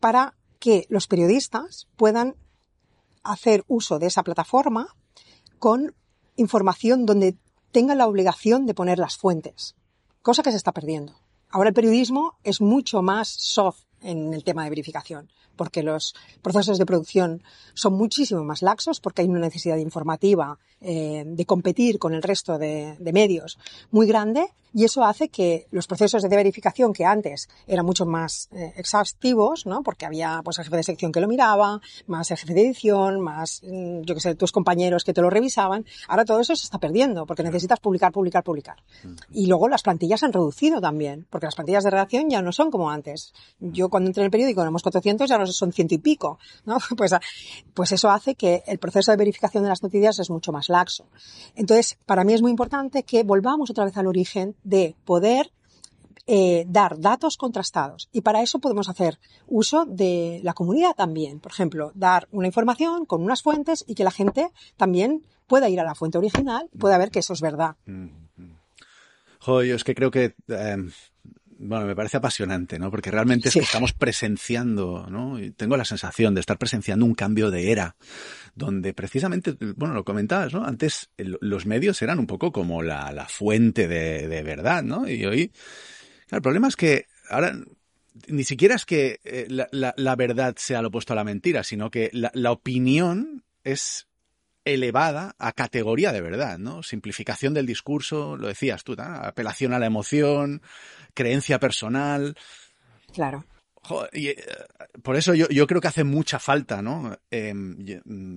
para 0.00 0.34
que 0.58 0.86
los 0.88 1.06
periodistas 1.06 1.88
puedan 1.96 2.36
hacer 3.22 3.64
uso 3.68 3.98
de 3.98 4.06
esa 4.06 4.22
plataforma 4.22 4.88
con 5.58 5.94
información 6.36 7.06
donde 7.06 7.36
tengan 7.72 7.98
la 7.98 8.06
obligación 8.06 8.66
de 8.66 8.74
poner 8.74 8.98
las 8.98 9.16
fuentes, 9.16 9.74
cosa 10.22 10.42
que 10.42 10.50
se 10.50 10.56
está 10.56 10.72
perdiendo. 10.72 11.14
Ahora 11.50 11.70
el 11.70 11.74
periodismo 11.74 12.38
es 12.44 12.60
mucho 12.60 13.02
más 13.02 13.28
soft 13.28 13.84
en 14.04 14.32
el 14.34 14.44
tema 14.44 14.64
de 14.64 14.70
verificación, 14.70 15.30
porque 15.56 15.82
los 15.82 16.14
procesos 16.42 16.78
de 16.78 16.86
producción 16.86 17.42
son 17.74 17.94
muchísimo 17.94 18.44
más 18.44 18.62
laxos, 18.62 19.00
porque 19.00 19.22
hay 19.22 19.28
una 19.28 19.40
necesidad 19.40 19.76
informativa 19.78 20.58
eh, 20.80 21.24
de 21.26 21.46
competir 21.46 21.98
con 21.98 22.14
el 22.14 22.22
resto 22.22 22.58
de, 22.58 22.96
de, 22.98 23.12
medios 23.12 23.58
muy 23.90 24.06
grande 24.06 24.46
y 24.74 24.84
eso 24.84 25.04
hace 25.04 25.28
que 25.28 25.68
los 25.70 25.86
procesos 25.86 26.22
de 26.22 26.28
verificación 26.28 26.92
que 26.92 27.04
antes 27.04 27.48
eran 27.68 27.86
mucho 27.86 28.06
más 28.06 28.48
eh, 28.52 28.74
exhaustivos, 28.76 29.66
¿no? 29.66 29.84
Porque 29.84 30.04
había 30.04 30.40
pues 30.44 30.58
el 30.58 30.64
jefe 30.64 30.76
de 30.76 30.82
sección 30.82 31.12
que 31.12 31.20
lo 31.20 31.28
miraba, 31.28 31.80
más 32.08 32.30
el 32.32 32.38
jefe 32.38 32.54
de 32.54 32.62
edición, 32.62 33.20
más 33.20 33.62
mm, 33.62 34.00
yo 34.02 34.14
que 34.14 34.20
sé, 34.20 34.34
tus 34.34 34.50
compañeros 34.50 35.04
que 35.04 35.14
te 35.14 35.22
lo 35.22 35.30
revisaban. 35.30 35.86
Ahora 36.08 36.24
todo 36.24 36.40
eso 36.40 36.56
se 36.56 36.64
está 36.64 36.78
perdiendo 36.78 37.24
porque 37.24 37.44
necesitas 37.44 37.78
publicar, 37.78 38.10
publicar, 38.10 38.42
publicar. 38.42 38.82
Y 39.30 39.46
luego 39.46 39.68
las 39.68 39.82
plantillas 39.82 40.24
han 40.24 40.32
reducido 40.32 40.80
también, 40.80 41.26
porque 41.30 41.46
las 41.46 41.54
plantillas 41.54 41.84
de 41.84 41.90
redacción 41.90 42.28
ya 42.28 42.42
no 42.42 42.50
son 42.50 42.72
como 42.72 42.90
antes. 42.90 43.32
Yo 43.60 43.88
cuando 43.94 44.08
entré 44.08 44.22
en 44.22 44.24
el 44.24 44.32
periódico 44.32 44.60
éramos 44.60 44.82
400, 44.82 45.28
ya 45.28 45.38
no 45.38 45.46
son 45.46 45.72
ciento 45.72 45.94
y 45.94 45.98
pico, 45.98 46.40
¿no? 46.66 46.78
Pues, 46.96 47.14
pues 47.74 47.92
eso 47.92 48.10
hace 48.10 48.34
que 48.34 48.64
el 48.66 48.78
proceso 48.78 49.12
de 49.12 49.16
verificación 49.16 49.62
de 49.62 49.68
las 49.68 49.84
noticias 49.84 50.18
es 50.18 50.30
mucho 50.30 50.50
más 50.50 50.68
laxo. 50.68 51.06
Entonces, 51.54 51.96
para 52.04 52.24
mí 52.24 52.32
es 52.32 52.42
muy 52.42 52.50
importante 52.50 53.04
que 53.04 53.22
volvamos 53.22 53.70
otra 53.70 53.84
vez 53.84 53.96
al 53.96 54.08
origen 54.08 54.56
de 54.64 54.96
poder 55.04 55.52
eh, 56.26 56.64
dar 56.66 56.98
datos 56.98 57.36
contrastados. 57.36 58.08
Y 58.10 58.22
para 58.22 58.42
eso 58.42 58.58
podemos 58.58 58.88
hacer 58.88 59.20
uso 59.46 59.84
de 59.84 60.40
la 60.42 60.54
comunidad 60.54 60.96
también. 60.96 61.38
Por 61.38 61.52
ejemplo, 61.52 61.92
dar 61.94 62.26
una 62.32 62.48
información 62.48 63.06
con 63.06 63.22
unas 63.22 63.42
fuentes 63.42 63.84
y 63.86 63.94
que 63.94 64.02
la 64.02 64.10
gente 64.10 64.50
también 64.76 65.24
pueda 65.46 65.68
ir 65.68 65.78
a 65.78 65.84
la 65.84 65.94
fuente 65.94 66.18
original 66.18 66.68
pueda 66.80 66.98
ver 66.98 67.12
que 67.12 67.20
eso 67.20 67.32
es 67.32 67.40
verdad. 67.40 67.76
Joder, 69.38 69.76
es 69.76 69.84
que 69.84 69.94
creo 69.94 70.10
que 70.10 70.34
eh, 70.48 70.88
bueno, 71.64 71.86
me 71.86 71.96
parece 71.96 72.18
apasionante, 72.18 72.78
¿no? 72.78 72.90
Porque 72.90 73.10
realmente 73.10 73.50
sí. 73.50 73.58
es 73.58 73.62
que 73.62 73.66
estamos 73.66 73.92
presenciando, 73.94 75.06
¿no? 75.08 75.40
Y 75.40 75.50
tengo 75.50 75.76
la 75.76 75.84
sensación 75.84 76.34
de 76.34 76.40
estar 76.40 76.58
presenciando 76.58 77.06
un 77.06 77.14
cambio 77.14 77.50
de 77.50 77.72
era, 77.72 77.96
donde 78.54 78.92
precisamente, 78.92 79.56
bueno, 79.76 79.94
lo 79.94 80.04
comentabas, 80.04 80.52
¿no? 80.52 80.64
Antes 80.64 81.10
el, 81.16 81.38
los 81.40 81.64
medios 81.64 82.02
eran 82.02 82.18
un 82.18 82.26
poco 82.26 82.52
como 82.52 82.82
la, 82.82 83.10
la 83.12 83.26
fuente 83.26 83.88
de, 83.88 84.28
de, 84.28 84.42
verdad, 84.42 84.82
¿no? 84.82 85.08
Y 85.08 85.24
hoy, 85.24 85.48
claro, 86.28 86.38
el 86.38 86.42
problema 86.42 86.68
es 86.68 86.76
que 86.76 87.06
ahora 87.30 87.56
ni 88.28 88.44
siquiera 88.44 88.74
es 88.74 88.84
que 88.84 89.20
eh, 89.24 89.46
la, 89.48 89.66
la, 89.72 89.94
la, 89.96 90.16
verdad 90.16 90.54
sea 90.58 90.82
lo 90.82 90.88
opuesto 90.88 91.14
a 91.14 91.16
la 91.16 91.24
mentira, 91.24 91.64
sino 91.64 91.90
que 91.90 92.10
la, 92.12 92.30
la 92.34 92.52
opinión 92.52 93.42
es 93.64 94.06
elevada 94.64 95.34
a 95.38 95.52
categoría 95.52 96.12
de 96.12 96.20
verdad, 96.20 96.58
¿no? 96.58 96.82
Simplificación 96.82 97.54
del 97.54 97.66
discurso, 97.66 98.36
lo 98.36 98.48
decías 98.48 98.84
tú, 98.84 98.94
¿no? 98.96 99.04
apelación 99.04 99.72
a 99.72 99.78
la 99.78 99.86
emoción, 99.86 100.62
creencia 101.14 101.58
personal. 101.58 102.36
Claro. 103.12 103.44
Y, 104.12 104.28
eh, 104.28 104.44
por 105.02 105.16
eso 105.16 105.34
yo, 105.34 105.46
yo, 105.48 105.66
creo 105.66 105.80
que 105.80 105.88
hace 105.88 106.04
mucha 106.04 106.38
falta, 106.38 106.80
¿no? 106.80 107.18
Eh, 107.30 107.52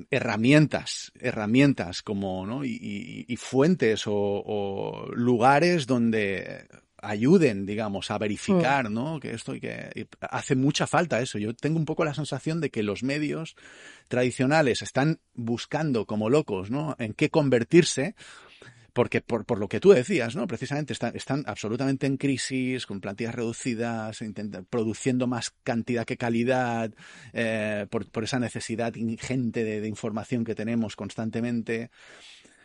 herramientas, 0.10 1.12
herramientas 1.20 2.02
como, 2.02 2.46
¿no? 2.46 2.66
Y, 2.66 2.72
y, 2.82 3.26
y 3.28 3.36
fuentes 3.38 4.08
o, 4.08 4.14
o, 4.14 5.08
lugares 5.14 5.88
donde 5.88 6.68
ayuden, 7.02 7.66
digamos, 7.66 8.12
a 8.12 8.18
verificar, 8.18 8.90
¿no? 8.90 9.20
Que 9.20 9.32
esto 9.32 9.56
y 9.56 9.60
que 9.60 10.08
hace 10.22 10.56
mucha 10.56 10.88
falta 10.88 11.22
eso. 11.22 11.38
Yo 11.38 11.54
tengo 11.54 11.78
un 11.78 11.86
poco 11.86 12.06
la 12.06 12.14
sensación 12.14 12.62
de 12.62 12.70
que 12.70 12.84
los 12.84 13.04
medios 13.04 13.56
tradicionales 14.08 14.82
están 14.82 15.20
buscando 15.34 16.06
como 16.06 16.30
locos, 16.30 16.72
¿no? 16.72 16.96
En 17.00 17.14
qué 17.14 17.30
convertirse 17.30 18.16
porque 18.94 19.22
por, 19.22 19.46
por, 19.46 19.60
lo 19.60 19.68
que 19.68 19.80
tú 19.80 19.92
decías, 19.92 20.36
¿no? 20.36 20.48
Precisamente 20.48 20.92
están, 20.92 21.16
están 21.16 21.44
absolutamente 21.46 22.08
en 22.08 22.18
crisis, 22.18 22.88
con 22.88 23.00
plantillas 23.00 23.36
reducidas, 23.36 24.24
intentan, 24.24 24.66
produciendo 24.66 25.28
más 25.28 25.52
cantidad 25.64 26.04
que 26.04 26.18
calidad, 26.18 26.92
eh, 27.32 27.86
por, 27.92 28.10
por, 28.10 28.24
esa 28.24 28.40
necesidad 28.40 28.96
ingente 28.96 29.64
de, 29.64 29.82
de, 29.82 29.88
información 29.88 30.44
que 30.44 30.56
tenemos 30.56 30.96
constantemente. 30.96 31.92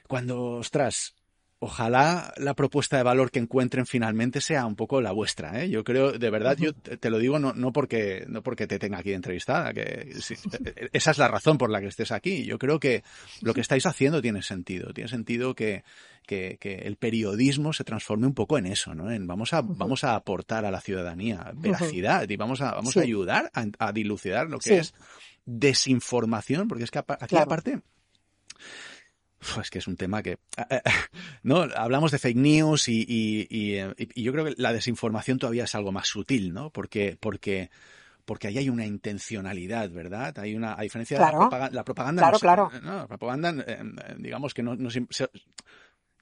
Cuando, 0.09 0.53
ostras, 0.53 1.17
ojalá 1.65 2.35
la 2.39 2.55
propuesta 2.55 2.97
de 2.97 3.05
valor 3.05 3.31
que 3.31 3.39
encuentren 3.39 3.87
finalmente 3.87 4.41
sea 4.41 4.67
un 4.67 4.75
poco 4.75 5.01
la 5.01 5.13
vuestra. 5.13 5.63
¿eh? 5.63 5.71
Yo 5.71 5.85
creo, 5.85 6.11
de 6.11 6.29
verdad, 6.29 6.57
yo 6.59 6.73
te 6.75 7.09
lo 7.09 7.21
digo 7.21 7.39
no, 7.39 7.53
no, 7.53 7.73
porque, 7.73 8.25
no 8.27 8.43
porque 8.43 8.67
te 8.67 8.81
tenga 8.81 8.99
aquí 8.99 9.13
entrevistada, 9.13 9.73
que 9.73 10.13
sí, 10.21 10.35
esa 10.93 11.11
es 11.13 11.19
la 11.19 11.29
razón 11.29 11.59
por 11.59 11.71
la 11.71 11.81
que 11.81 11.87
estés 11.87 12.11
aquí. 12.11 12.45
Yo 12.45 12.59
creo 12.59 12.81
que 12.81 13.05
lo 13.43 13.55
que 13.55 13.61
estáis 13.61 13.87
haciendo 13.87 14.21
tiene 14.21 14.43
sentido. 14.43 14.93
Tiene 14.93 15.09
sentido 15.09 15.55
que, 15.55 15.85
que, 16.27 16.59
que 16.61 16.75
el 16.79 16.97
periodismo 16.97 17.73
se 17.73 17.85
transforme 17.85 18.27
un 18.27 18.35
poco 18.35 18.59
en 18.59 18.67
eso, 18.67 18.93
¿no? 18.93 19.13
En 19.13 19.29
vamos 19.29 19.53
a, 19.53 19.61
uh 19.61 19.63
-huh. 19.65 19.77
vamos 19.77 20.03
a 20.03 20.17
aportar 20.17 20.65
a 20.65 20.73
la 20.73 20.81
ciudadanía 20.81 21.53
veracidad 21.55 22.23
uh 22.23 22.27
-huh. 22.27 22.33
y 22.33 22.37
vamos 22.37 22.61
a, 22.61 22.73
vamos 22.73 22.93
sí. 22.93 22.99
a 22.99 23.03
ayudar 23.03 23.53
a, 23.55 23.67
a, 23.79 23.93
dilucidar 23.93 24.51
lo 24.51 24.59
que 24.59 24.69
sí. 24.69 24.75
es 24.75 24.95
desinformación, 25.47 26.67
porque 26.67 26.83
es 26.83 26.91
que 26.91 26.99
aquí 26.99 27.27
claro. 27.29 27.45
aparte 27.45 27.83
es 29.61 29.71
que 29.71 29.79
es 29.79 29.87
un 29.87 29.97
tema 29.97 30.23
que 30.23 30.39
no 31.43 31.67
hablamos 31.77 32.11
de 32.13 32.19
fake 32.19 32.37
news 32.37 32.89
y, 32.89 33.05
y, 33.07 33.47
y, 33.51 33.81
y, 34.15 34.23
yo 34.23 34.33
creo 34.33 34.45
que 34.45 34.55
la 34.57 34.73
desinformación 34.73 35.39
todavía 35.39 35.65
es 35.65 35.75
algo 35.75 35.93
más 35.93 36.09
sutil, 36.09 36.53
¿no? 36.53 36.71
Porque 36.71 37.17
porque 37.19 37.71
porque 38.25 38.47
ahí 38.47 38.59
hay 38.59 38.69
una 38.69 38.87
intencionalidad, 38.87 39.91
¿verdad? 39.91 40.39
Hay 40.39 40.55
una 40.55 40.75
a 40.79 40.83
diferencia 40.83 41.17
claro. 41.17 41.39
de 41.39 41.45
la 41.45 41.49
propaganda, 41.49 41.77
la 41.77 41.85
propaganda 41.85 42.23
claro, 42.23 42.35
no, 42.35 42.41
claro. 42.41 42.71
No, 42.83 42.97
la 42.97 43.07
propaganda 43.09 43.55
eh, 43.67 43.83
digamos 44.19 44.55
que 44.55 44.63
no, 44.63 44.77
no 44.77 44.91
se, 44.91 45.07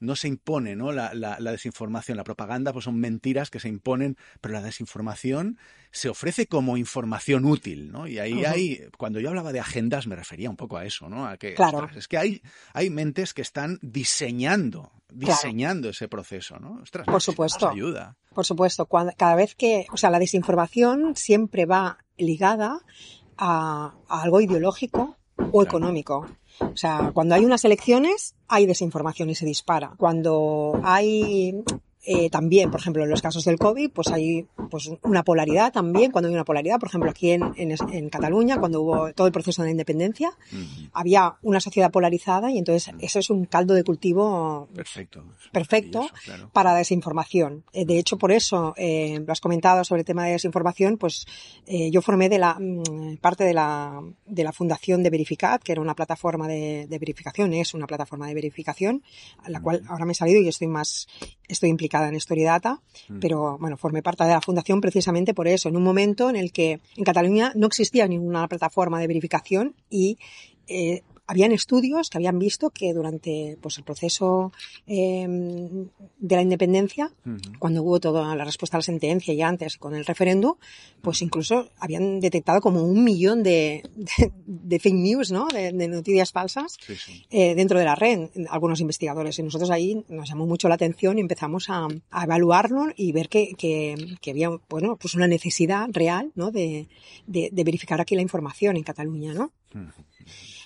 no 0.01 0.15
se 0.15 0.27
impone, 0.27 0.75
¿no? 0.75 0.91
La, 0.91 1.13
la, 1.13 1.39
la, 1.39 1.51
desinformación, 1.51 2.17
la 2.17 2.23
propaganda, 2.23 2.73
pues 2.73 2.85
son 2.85 2.99
mentiras 2.99 3.49
que 3.49 3.59
se 3.59 3.69
imponen, 3.69 4.17
pero 4.41 4.53
la 4.53 4.61
desinformación 4.61 5.57
se 5.91 6.09
ofrece 6.09 6.47
como 6.47 6.75
información 6.75 7.45
útil, 7.45 7.91
¿no? 7.91 8.07
Y 8.07 8.17
ahí 8.17 8.33
uh 8.33 8.37
-huh. 8.37 8.47
hay, 8.47 8.81
cuando 8.97 9.19
yo 9.19 9.29
hablaba 9.29 9.53
de 9.53 9.59
agendas, 9.59 10.07
me 10.07 10.15
refería 10.15 10.49
un 10.49 10.57
poco 10.57 10.77
a 10.77 10.85
eso, 10.85 11.07
¿no? 11.07 11.27
A 11.27 11.37
que, 11.37 11.53
claro. 11.53 11.77
ostras, 11.77 11.97
es 11.97 12.07
que 12.07 12.17
hay, 12.17 12.41
hay 12.73 12.89
mentes 12.89 13.33
que 13.33 13.43
están 13.43 13.77
diseñando, 13.81 14.91
diseñando 15.13 15.83
claro. 15.83 15.91
ese 15.91 16.07
proceso, 16.07 16.59
¿no? 16.59 16.79
Ostras, 16.81 17.05
Por 17.05 17.21
supuesto. 17.21 17.67
Nos 17.67 17.75
ayuda. 17.75 18.17
Por 18.33 18.45
supuesto. 18.45 18.87
Cuando, 18.87 19.13
cada 19.15 19.35
vez 19.35 19.53
que, 19.55 19.85
o 19.91 19.97
sea, 19.97 20.09
la 20.09 20.19
desinformación 20.19 21.15
siempre 21.15 21.65
va 21.65 21.99
ligada 22.17 22.79
a, 23.37 23.93
a 24.07 24.21
algo 24.23 24.41
ideológico 24.41 25.17
o 25.51 25.63
económico. 25.63 26.27
O 26.61 26.77
sea, 26.77 27.11
cuando 27.13 27.35
hay 27.35 27.45
unas 27.45 27.65
elecciones 27.65 28.35
hay 28.47 28.65
desinformación 28.65 29.29
y 29.29 29.35
se 29.35 29.45
dispara. 29.45 29.93
Cuando 29.97 30.79
hay 30.83 31.63
eh, 32.03 32.29
también, 32.31 32.71
por 32.71 32.79
ejemplo, 32.79 33.03
en 33.03 33.09
los 33.09 33.21
casos 33.21 33.45
del 33.45 33.59
COVID, 33.59 33.91
pues 33.91 34.07
hay 34.07 34.47
pues 34.71 34.89
una 35.03 35.23
polaridad 35.23 35.71
también. 35.71 36.11
Cuando 36.11 36.29
hay 36.29 36.33
una 36.33 36.43
polaridad, 36.43 36.79
por 36.79 36.89
ejemplo, 36.89 37.11
aquí 37.11 37.31
en, 37.31 37.43
en, 37.57 37.75
en 37.93 38.09
Cataluña, 38.09 38.57
cuando 38.59 38.81
hubo 38.81 39.13
todo 39.13 39.27
el 39.27 39.33
proceso 39.33 39.61
de 39.61 39.67
la 39.67 39.71
independencia, 39.71 40.29
uh 40.29 40.55
-huh. 40.55 40.89
había 40.93 41.35
una 41.43 41.59
sociedad 41.59 41.91
polarizada 41.91 42.49
y 42.49 42.57
entonces 42.57 42.87
uh 42.87 42.97
-huh. 42.97 43.05
eso 43.05 43.19
es 43.19 43.29
un 43.29 43.45
caldo 43.45 43.75
de 43.75 43.83
cultivo 43.83 44.67
perfecto, 44.73 45.23
perfecto 45.51 46.07
claro. 46.25 46.49
para 46.51 46.73
desinformación. 46.73 47.63
Eh, 47.71 47.85
de 47.85 47.99
hecho, 47.99 48.17
por 48.17 48.31
eso 48.31 48.73
eh, 48.77 49.19
lo 49.25 49.31
has 49.31 49.41
comentado 49.41 49.83
sobre 49.83 50.01
el 50.01 50.05
tema 50.05 50.25
de 50.25 50.31
desinformación, 50.31 50.97
pues 50.97 51.25
yo 51.91 52.01
formé 52.01 52.27
de 52.29 52.39
la 52.39 52.57
mm, 52.59 53.17
parte 53.21 53.43
de 53.43 53.53
la 53.53 54.01
de 54.25 54.43
la 54.43 54.51
fundación 54.51 55.03
de 55.03 55.09
Verificat, 55.09 55.61
que 55.61 55.71
era 55.73 55.81
una 55.81 55.93
plataforma 55.95 56.47
de, 56.47 56.87
de 56.87 56.99
verificación, 56.99 57.53
es 57.53 57.73
una 57.73 57.85
plataforma 57.85 58.27
de 58.27 58.33
verificación, 58.33 59.03
a 59.43 59.49
la 59.49 59.59
uh 59.59 59.61
-huh. 59.61 59.63
cual 59.63 59.81
ahora 59.87 60.05
me 60.05 60.13
he 60.13 60.15
salido 60.15 60.41
y 60.41 60.47
estoy 60.47 60.67
más 60.67 61.07
estoy 61.47 61.69
implicada 61.69 61.90
en 61.93 62.15
Story 62.15 62.45
mm. 62.45 63.19
pero 63.19 63.57
bueno, 63.57 63.77
formé 63.77 64.01
parte 64.01 64.23
de 64.23 64.31
la 64.31 64.41
fundación 64.41 64.81
precisamente 64.81 65.33
por 65.33 65.47
eso, 65.47 65.69
en 65.69 65.75
un 65.75 65.83
momento 65.83 66.29
en 66.29 66.35
el 66.35 66.51
que 66.51 66.79
en 66.95 67.03
Cataluña 67.03 67.51
no 67.55 67.67
existía 67.67 68.07
ninguna 68.07 68.47
plataforma 68.47 68.99
de 68.99 69.07
verificación 69.07 69.75
y 69.89 70.17
eh, 70.67 71.03
habían 71.31 71.53
estudios 71.53 72.09
que 72.09 72.17
habían 72.17 72.37
visto 72.39 72.71
que 72.71 72.93
durante 72.93 73.57
pues, 73.61 73.77
el 73.77 73.85
proceso 73.85 74.51
eh, 74.85 75.25
de 76.19 76.35
la 76.35 76.41
independencia, 76.41 77.05
uh 77.25 77.29
-huh. 77.29 77.57
cuando 77.57 77.83
hubo 77.83 78.01
toda 78.01 78.35
la 78.35 78.43
respuesta 78.43 78.75
a 78.75 78.79
la 78.79 78.83
sentencia 78.83 79.33
y 79.33 79.41
antes 79.41 79.77
con 79.77 79.95
el 79.95 80.05
referéndum, 80.05 80.55
pues 81.01 81.21
incluso 81.21 81.69
habían 81.79 82.19
detectado 82.19 82.59
como 82.59 82.83
un 82.83 83.05
millón 83.05 83.43
de, 83.43 83.81
de, 83.95 84.31
de 84.45 84.77
fake 84.83 85.01
news, 85.07 85.31
¿no? 85.31 85.47
De, 85.47 85.71
de 85.71 85.87
noticias 85.87 86.33
falsas 86.33 86.77
sí, 86.85 86.95
sí. 86.97 87.25
Eh, 87.29 87.55
dentro 87.55 87.79
de 87.79 87.85
la 87.85 87.95
red, 87.95 88.27
algunos 88.49 88.81
investigadores. 88.81 89.39
Y 89.39 89.43
nosotros 89.43 89.69
ahí 89.71 90.03
nos 90.09 90.27
llamó 90.27 90.45
mucho 90.45 90.67
la 90.67 90.75
atención 90.75 91.17
y 91.17 91.21
empezamos 91.21 91.69
a, 91.69 91.87
a 92.17 92.23
evaluarlo 92.25 92.87
y 92.97 93.13
ver 93.13 93.29
que, 93.29 93.53
que, 93.57 93.95
que, 94.21 94.31
había, 94.31 94.49
bueno, 94.69 94.97
pues 94.97 95.15
una 95.15 95.27
necesidad 95.27 95.87
real, 95.93 96.33
¿no? 96.35 96.51
De, 96.51 96.89
de 97.25 97.63
verificar 97.63 98.01
aquí 98.01 98.15
la 98.15 98.21
información 98.21 98.75
en 98.75 98.83
Cataluña, 98.83 99.33
¿no? 99.33 99.45
Uh 99.73 99.79
-huh 99.79 100.10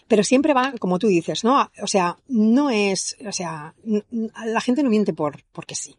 pero 0.07 0.23
siempre 0.23 0.53
va, 0.53 0.73
como 0.79 0.99
tú 0.99 1.07
dices, 1.07 1.43
¿no? 1.43 1.69
O 1.81 1.87
sea, 1.87 2.17
no 2.27 2.69
es, 2.69 3.17
o 3.27 3.31
sea, 3.31 3.73
la 4.11 4.61
gente 4.61 4.83
no 4.83 4.89
miente 4.89 5.13
por, 5.13 5.43
porque 5.51 5.75
sí. 5.75 5.95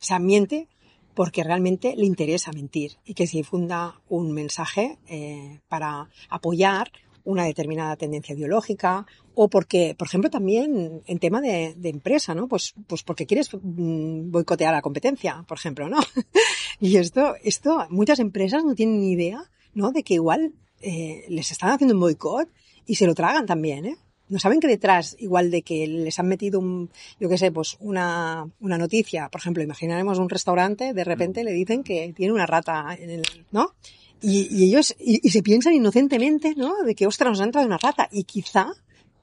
O 0.00 0.04
sea, 0.04 0.18
miente 0.18 0.68
porque 1.14 1.42
realmente 1.42 1.96
le 1.96 2.06
interesa 2.06 2.52
mentir 2.52 2.98
y 3.04 3.14
que 3.14 3.26
se 3.26 3.38
difunda 3.38 4.00
un 4.08 4.32
mensaje 4.32 4.98
eh, 5.08 5.60
para 5.68 6.08
apoyar 6.28 6.92
una 7.24 7.44
determinada 7.44 7.96
tendencia 7.96 8.34
ideológica 8.34 9.04
o 9.34 9.48
porque, 9.48 9.94
por 9.98 10.06
ejemplo, 10.08 10.30
también 10.30 11.02
en 11.06 11.18
tema 11.18 11.40
de, 11.40 11.74
de, 11.76 11.88
empresa, 11.88 12.34
¿no? 12.34 12.48
Pues, 12.48 12.74
pues 12.86 13.02
porque 13.02 13.26
quieres 13.26 13.50
mm, 13.52 14.30
boicotear 14.30 14.72
la 14.72 14.82
competencia, 14.82 15.44
por 15.46 15.58
ejemplo, 15.58 15.88
¿no? 15.88 15.98
y 16.80 16.96
esto, 16.96 17.34
esto, 17.42 17.86
muchas 17.90 18.18
empresas 18.18 18.64
no 18.64 18.74
tienen 18.74 19.00
ni 19.00 19.12
idea, 19.12 19.42
¿no? 19.74 19.90
De 19.92 20.02
que 20.02 20.14
igual 20.14 20.54
eh, 20.80 21.24
les 21.28 21.50
están 21.50 21.70
haciendo 21.70 21.94
un 21.94 22.00
boicot 22.00 22.48
y 22.88 22.96
se 22.96 23.06
lo 23.06 23.14
tragan 23.14 23.46
también, 23.46 23.86
¿eh? 23.86 23.96
no 24.28 24.38
saben 24.38 24.60
que 24.60 24.68
detrás, 24.68 25.16
igual 25.18 25.50
de 25.50 25.62
que 25.62 25.86
les 25.86 26.18
han 26.18 26.28
metido 26.28 26.60
un, 26.60 26.90
yo 27.18 27.28
qué 27.28 27.38
sé, 27.38 27.50
pues 27.50 27.76
una, 27.80 28.48
una 28.60 28.78
noticia, 28.78 29.28
por 29.28 29.40
ejemplo, 29.40 29.62
imaginaremos 29.62 30.18
un 30.18 30.28
restaurante, 30.28 30.92
de 30.92 31.04
repente 31.04 31.44
le 31.44 31.52
dicen 31.52 31.82
que 31.82 32.12
tiene 32.14 32.32
una 32.32 32.46
rata 32.46 32.96
en 32.98 33.10
el, 33.10 33.22
¿no? 33.50 33.74
Y, 34.20 34.48
y 34.50 34.64
ellos, 34.64 34.94
y, 34.98 35.20
y, 35.26 35.30
se 35.30 35.42
piensan 35.42 35.74
inocentemente, 35.74 36.54
¿no? 36.56 36.74
De 36.84 36.94
que, 36.94 37.06
ostras, 37.06 37.30
nos 37.30 37.40
han 37.40 37.52
traído 37.52 37.68
una 37.68 37.78
rata. 37.78 38.08
Y 38.10 38.24
quizá 38.24 38.72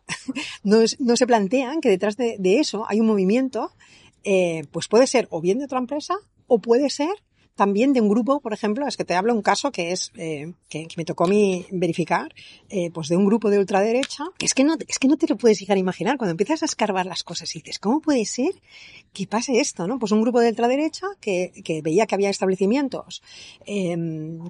no, 0.63 0.82
es, 0.82 0.99
no 1.01 1.17
se 1.17 1.28
plantean 1.28 1.82
que 1.82 1.89
detrás 1.89 2.15
de, 2.15 2.38
de 2.39 2.60
eso 2.60 2.86
hay 2.88 3.01
un 3.01 3.08
movimiento, 3.08 3.73
eh, 4.23 4.63
pues 4.71 4.88
puede 4.88 5.06
ser 5.06 5.28
o 5.32 5.41
bien 5.41 5.60
de 5.60 5.65
otra 5.65 5.80
empresa, 5.80 6.15
o 6.47 6.60
puede 6.60 6.89
ser 6.89 7.13
también 7.55 7.93
de 7.93 8.01
un 8.01 8.09
grupo, 8.09 8.41
por 8.41 8.53
ejemplo, 8.53 8.85
es 8.87 8.97
que 8.97 9.05
te 9.05 9.15
hablo 9.15 9.33
un 9.33 9.41
caso 9.41 9.71
que 9.71 9.91
es 9.91 10.11
eh, 10.15 10.53
que, 10.69 10.87
que, 10.87 10.95
me 10.97 11.05
tocó 11.05 11.23
a 11.23 11.27
mí 11.27 11.65
verificar, 11.71 12.33
eh, 12.69 12.91
pues 12.91 13.07
de 13.07 13.15
un 13.15 13.25
grupo 13.25 13.49
de 13.49 13.59
ultraderecha, 13.59 14.25
que 14.37 14.45
es 14.45 14.53
que 14.53 14.63
no 14.63 14.75
es 14.87 14.99
que 14.99 15.07
no 15.07 15.17
te 15.17 15.27
lo 15.27 15.37
puedes 15.37 15.59
llegar 15.59 15.77
a 15.77 15.79
imaginar 15.79 16.17
cuando 16.17 16.31
empiezas 16.31 16.61
a 16.61 16.65
escarbar 16.65 17.05
las 17.05 17.23
cosas 17.23 17.55
y 17.55 17.59
dices 17.59 17.79
cómo 17.79 18.01
puede 18.01 18.25
ser 18.25 18.53
que 19.13 19.25
pase 19.25 19.59
esto, 19.59 19.87
¿no? 19.87 19.97
Pues 19.99 20.11
un 20.11 20.21
grupo 20.21 20.41
de 20.41 20.49
ultraderecha 20.49 21.07
que, 21.21 21.53
que 21.63 21.81
veía 21.81 22.05
que 22.05 22.15
había 22.15 22.29
establecimientos 22.29 23.23
eh, 23.65 23.97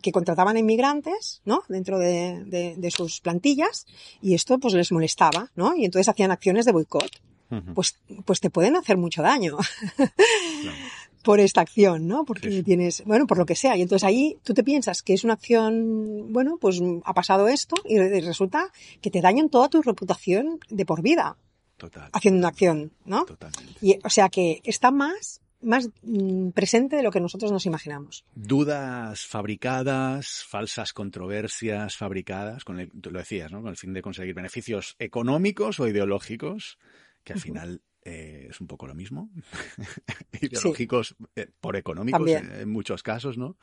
que 0.01 0.11
contrataban 0.11 0.55
a 0.55 0.59
inmigrantes, 0.59 1.41
¿no? 1.45 1.61
Dentro 1.69 1.99
de, 1.99 2.43
de, 2.45 2.75
de 2.75 2.91
sus 2.91 3.21
plantillas 3.21 3.85
y 4.21 4.33
esto 4.33 4.57
pues 4.57 4.73
les 4.73 4.91
molestaba, 4.91 5.51
¿no? 5.55 5.75
Y 5.75 5.85
entonces 5.85 6.09
hacían 6.09 6.31
acciones 6.31 6.65
de 6.65 6.71
boicot. 6.71 7.21
Pues, 7.73 7.95
pues 8.25 8.41
te 8.41 8.49
pueden 8.49 8.75
hacer 8.75 8.97
mucho 8.97 9.21
daño. 9.21 9.55
Claro 9.95 10.75
por 11.25 11.39
esta 11.39 11.61
acción, 11.61 12.07
¿no? 12.07 12.23
Porque 12.23 12.51
sí. 12.51 12.63
tienes, 12.63 13.03
bueno, 13.03 13.25
por 13.25 13.37
lo 13.37 13.45
que 13.45 13.55
sea. 13.55 13.75
Y 13.75 13.81
entonces 13.81 14.05
ahí 14.07 14.37
tú 14.43 14.53
te 14.53 14.63
piensas 14.63 15.01
que 15.01 15.13
es 15.13 15.23
una 15.23 15.33
acción, 15.33 16.31
bueno, 16.31 16.57
pues 16.61 16.79
ha 17.03 17.13
pasado 17.13 17.49
esto 17.49 17.75
y 17.83 17.97
resulta 17.97 18.71
que 19.01 19.09
te 19.09 19.21
dañan 19.21 19.49
toda 19.49 19.67
tu 19.67 19.81
reputación 19.81 20.59
de 20.69 20.85
por 20.85 21.01
vida. 21.01 21.35
Total. 21.77 22.09
Haciendo 22.13 22.37
una 22.37 22.49
acción, 22.49 22.93
¿no? 23.03 23.25
Totalmente. 23.25 23.73
Y, 23.81 23.97
o 24.03 24.09
sea 24.09 24.29
que 24.29 24.61
está 24.63 24.91
más, 24.91 25.41
más 25.61 25.89
mmm, 26.03 26.51
presente 26.51 26.95
de 26.95 27.03
lo 27.03 27.11
que 27.11 27.19
nosotros 27.19 27.51
nos 27.51 27.65
imaginamos. 27.65 28.23
Dudas 28.35 29.25
fabricadas, 29.25 30.45
falsas 30.47 30.93
controversias 30.93 31.97
fabricadas, 31.97 32.63
con 32.63 32.79
el, 32.79 32.91
tú 33.01 33.09
lo 33.11 33.19
decías, 33.19 33.51
¿no? 33.51 33.61
Con 33.61 33.71
el 33.71 33.77
fin 33.77 33.93
de 33.93 34.03
conseguir 34.03 34.35
beneficios 34.35 34.95
económicos 34.99 35.79
o 35.79 35.87
ideológicos, 35.87 36.77
que 37.23 37.33
al 37.33 37.39
uh 37.39 37.41
-huh. 37.41 37.43
final 37.43 37.81
eh, 38.05 38.47
es 38.51 38.61
un 38.61 38.67
poco 38.67 38.87
lo 38.87 38.93
mismo. 38.93 39.31
Ideológicos 40.41 41.15
sí. 41.17 41.25
eh, 41.35 41.49
por 41.59 41.75
económicos 41.75 42.29
en, 42.29 42.51
en, 42.51 42.69
muchos 42.69 43.01
casos, 43.03 43.37
¿no? 43.37 43.57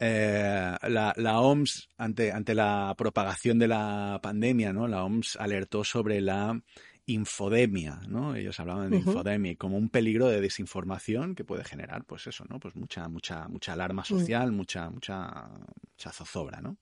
Eh, 0.00 0.76
la, 0.88 1.14
la, 1.16 1.40
OMS, 1.40 1.88
ante, 1.98 2.32
ante 2.32 2.54
la 2.54 2.94
propagación 2.96 3.58
de 3.58 3.68
la 3.68 4.18
pandemia, 4.22 4.72
¿no? 4.72 4.88
La 4.88 5.04
OMS 5.04 5.36
alertó 5.36 5.84
sobre 5.84 6.20
la 6.20 6.60
infodemia, 7.06 8.00
¿no? 8.08 8.34
Ellos 8.34 8.58
hablaban 8.58 8.90
de 8.90 8.96
uh 8.96 9.00
-huh. 9.00 9.06
infodemia 9.06 9.56
como 9.56 9.76
un 9.76 9.90
peligro 9.90 10.28
de 10.28 10.40
desinformación 10.40 11.34
que 11.34 11.44
puede 11.44 11.64
generar, 11.64 12.04
pues 12.04 12.26
eso, 12.26 12.44
¿no? 12.48 12.58
Pues 12.58 12.74
mucha, 12.76 13.08
mucha, 13.08 13.46
mucha 13.48 13.74
alarma 13.74 14.04
social, 14.04 14.48
uh 14.48 14.52
-huh. 14.52 14.56
mucha, 14.56 14.90
mucha, 14.90 15.48
mucha 15.92 16.12
zozobra, 16.12 16.60
¿no? 16.60 16.78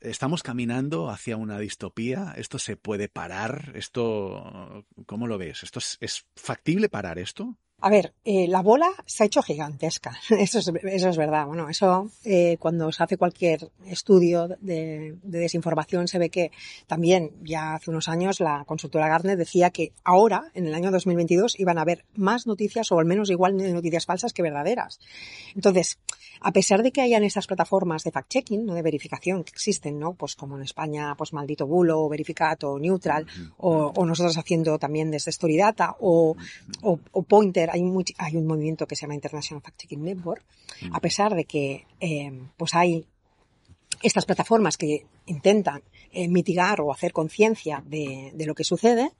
Estamos 0.00 0.42
caminando 0.42 1.10
hacia 1.10 1.36
una 1.36 1.58
distopía. 1.58 2.34
¿Esto 2.36 2.58
se 2.58 2.76
puede 2.76 3.08
parar? 3.08 3.72
¿Esto, 3.74 4.86
cómo 5.06 5.26
lo 5.26 5.38
ves? 5.38 5.62
¿Esto 5.62 5.78
es, 5.78 5.98
es 6.00 6.26
factible 6.36 6.88
parar 6.88 7.18
esto? 7.18 7.56
A 7.82 7.88
ver, 7.88 8.12
eh, 8.24 8.46
la 8.46 8.60
bola 8.60 8.90
se 9.06 9.22
ha 9.22 9.26
hecho 9.26 9.42
gigantesca. 9.42 10.12
Eso 10.30 10.58
es, 10.58 10.70
eso 10.84 11.08
es 11.08 11.16
verdad. 11.16 11.46
Bueno, 11.46 11.68
eso 11.68 12.10
eh, 12.24 12.56
cuando 12.58 12.92
se 12.92 13.02
hace 13.02 13.16
cualquier 13.16 13.70
estudio 13.86 14.48
de, 14.48 15.16
de, 15.22 15.38
desinformación 15.38 16.08
se 16.08 16.18
ve 16.18 16.30
que 16.30 16.50
también 16.86 17.32
ya 17.42 17.74
hace 17.74 17.90
unos 17.90 18.08
años 18.08 18.40
la 18.40 18.64
consultora 18.66 19.08
Gartner 19.08 19.36
decía 19.36 19.70
que 19.70 19.92
ahora, 20.04 20.50
en 20.54 20.66
el 20.66 20.74
año 20.74 20.90
2022, 20.90 21.58
iban 21.58 21.78
a 21.78 21.82
haber 21.82 22.04
más 22.14 22.46
noticias 22.46 22.92
o 22.92 22.98
al 22.98 23.06
menos 23.06 23.30
igual 23.30 23.56
de 23.56 23.72
noticias 23.72 24.06
falsas 24.06 24.32
que 24.32 24.42
verdaderas. 24.42 24.98
Entonces, 25.54 25.98
a 26.40 26.52
pesar 26.52 26.82
de 26.82 26.92
que 26.92 27.02
hayan 27.02 27.24
estas 27.24 27.46
plataformas 27.46 28.04
de 28.04 28.12
fact-checking, 28.12 28.64
no 28.64 28.74
de 28.74 28.82
verificación 28.82 29.44
que 29.44 29.50
existen, 29.50 29.98
¿no? 29.98 30.14
Pues 30.14 30.36
como 30.36 30.56
en 30.56 30.62
España, 30.62 31.14
pues 31.16 31.32
Maldito 31.32 31.66
Bulo, 31.66 32.08
Verificato, 32.08 32.78
Neutral, 32.78 33.26
o, 33.58 33.92
o 33.94 34.06
nosotros 34.06 34.36
haciendo 34.38 34.78
también 34.78 35.10
desde 35.10 35.30
Story 35.30 35.60
o, 36.00 36.36
o, 36.82 37.00
o 37.12 37.22
Pointer, 37.22 37.69
hay, 37.70 37.82
muy, 37.82 38.04
hay 38.18 38.36
un 38.36 38.46
movimiento 38.46 38.86
que 38.86 38.96
se 38.96 39.02
llama 39.02 39.14
International 39.14 39.62
Fact-Checking 39.62 40.02
Network, 40.02 40.44
a 40.92 41.00
pesar 41.00 41.34
de 41.34 41.44
que, 41.44 41.86
eh, 42.00 42.32
pues 42.56 42.74
hay 42.74 43.06
estas 44.02 44.24
plataformas 44.24 44.76
que 44.76 45.06
intentan 45.26 45.82
eh, 46.12 46.28
mitigar 46.28 46.80
o 46.80 46.92
hacer 46.92 47.12
conciencia 47.12 47.82
de, 47.86 48.32
de, 48.34 48.46
lo 48.46 48.54
que 48.54 48.64
sucede, 48.64 49.12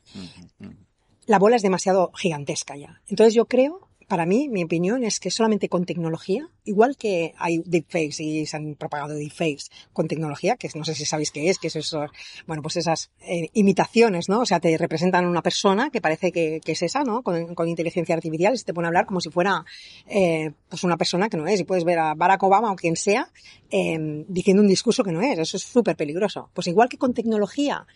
la 1.27 1.39
bola 1.39 1.57
es 1.57 1.63
demasiado 1.63 2.11
gigantesca 2.15 2.77
ya. 2.77 3.01
Entonces 3.09 3.35
yo 3.35 3.47
creo 3.47 3.91
para 4.11 4.27
mí, 4.27 4.49
mi 4.49 4.65
opinión 4.65 5.05
es 5.05 5.21
que 5.21 5.31
solamente 5.31 5.69
con 5.69 5.87
tecnología, 5.87 6.49
igual 6.65 6.97
que 6.97 7.35
hay 7.39 7.63
deepfakes 7.65 8.23
y 8.23 8.47
se 8.47 8.57
han 8.57 8.75
propagado 8.75 9.15
deepfakes 9.15 9.65
con 9.93 10.09
tecnología, 10.09 10.57
que 10.57 10.69
no 10.75 10.85
sé 10.85 10.95
si 10.95 11.05
sabéis 11.05 11.31
qué 11.31 11.49
es, 11.49 11.59
que 11.59 11.69
es 11.69 11.77
eso, 11.77 12.07
bueno, 12.47 12.63
pues 12.63 12.77
esas 12.77 13.11
eh, 13.21 13.49
imitaciones, 13.55 14.29
¿no? 14.29 14.41
O 14.41 14.47
sea, 14.47 14.61
te 14.61 14.77
representan 14.77 15.27
una 15.27 15.43
persona 15.43 15.91
que 15.91 16.01
parece 16.01 16.33
que, 16.33 16.61
es 16.65 16.83
esa, 16.83 17.03
¿no? 17.05 17.23
Con, 17.23 17.69
inteligencia 17.69 18.15
artificial 18.15 18.55
y 18.55 18.59
se 18.59 18.65
te 18.65 18.75
pone 18.75 18.87
a 18.87 18.89
hablar 18.89 19.07
como 19.07 19.21
si 19.21 19.31
fuera, 19.31 19.65
eh, 20.07 20.53
pues 20.69 20.83
una 20.85 20.97
persona 20.97 21.29
que 21.29 21.37
no 21.37 21.47
es. 21.47 21.61
Y 21.61 21.65
puedes 21.65 21.85
ver 21.85 21.99
a 21.99 22.15
Barack 22.15 22.43
Obama 22.43 22.73
o 22.73 22.77
quien 22.77 22.97
sea, 22.97 23.31
eh, 23.71 24.25
diciendo 24.29 24.63
un 24.63 24.69
discurso 24.69 25.05
que 25.05 25.13
no 25.13 25.21
es. 25.21 25.39
Eso 25.39 25.57
es 25.57 25.63
súper 25.63 25.97
peligroso. 25.97 26.51
Pues 26.55 26.67
igual 26.67 26.89
que 26.89 26.99
con 26.99 27.15
tecnología 27.15 27.87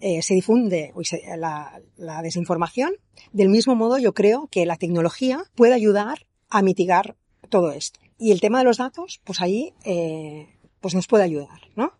eh, 0.00 0.22
se 0.22 0.34
difunde 0.34 0.92
la 1.96 2.22
desinformación, 2.22 2.94
del 3.32 3.48
mismo 3.48 3.74
modo 3.74 3.98
yo 3.98 4.14
creo 4.14 4.48
que 4.50 4.66
la 4.66 4.76
tecnología 4.76 5.44
puede 5.54 5.74
ayudar 5.74 6.26
a 6.50 6.62
mitigar 6.62 7.16
todo 7.48 7.72
esto. 7.72 8.00
Y 8.18 8.32
el 8.32 8.40
tema 8.40 8.58
de 8.58 8.64
los 8.64 8.78
datos, 8.78 9.20
pues 9.24 9.40
ahí, 9.40 9.74
eh, 9.84 10.48
pues 10.80 10.94
nos 10.94 11.06
puede 11.06 11.24
ayudar, 11.24 11.60
¿no? 11.76 11.92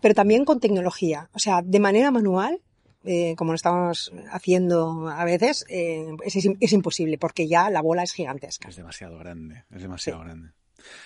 Pero 0.00 0.14
también 0.14 0.44
con 0.44 0.60
tecnología, 0.60 1.30
o 1.32 1.38
sea, 1.38 1.62
de 1.62 1.80
manera 1.80 2.10
manual, 2.10 2.60
eh, 3.04 3.34
como 3.36 3.52
lo 3.52 3.56
estamos 3.56 4.12
haciendo 4.30 5.08
a 5.08 5.24
veces, 5.24 5.64
eh, 5.68 6.06
es, 6.24 6.36
es, 6.36 6.72
imposible 6.72 7.16
porque 7.16 7.48
ya 7.48 7.70
la 7.70 7.80
bola 7.80 8.02
es 8.02 8.12
gigantesca. 8.12 8.68
Es 8.68 8.76
demasiado 8.76 9.18
grande, 9.18 9.64
es 9.70 9.82
demasiado 9.82 10.20
sí. 10.20 10.24
grande. 10.24 10.50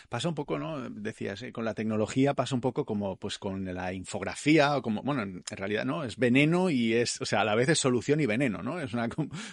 Pasa 0.09 0.29
un 0.29 0.35
poco, 0.35 0.59
¿no? 0.59 0.91
Decías, 0.91 1.43
¿eh? 1.43 1.53
con 1.53 1.65
la 1.65 1.75
tecnología 1.75 2.35
pasa 2.35 2.55
un 2.55 2.61
poco 2.61 2.85
como 2.85 3.17
pues 3.17 3.39
con 3.39 3.65
la 3.75 3.93
infografía 3.93 4.77
o 4.77 4.83
como, 4.83 5.03
bueno, 5.03 5.23
en 5.23 5.43
realidad 5.51 5.85
no, 5.85 6.05
es 6.05 6.17
veneno 6.17 6.71
y 6.71 6.95
es, 6.95 7.21
o 7.21 7.25
sea, 7.25 7.41
a 7.41 7.45
la 7.45 7.55
vez 7.55 7.69
es 7.69 7.79
solución 7.79 8.21
y 8.21 8.27
veneno, 8.27 8.63
¿no? 8.63 8.81
Es 8.81 8.93
una, 8.93 9.09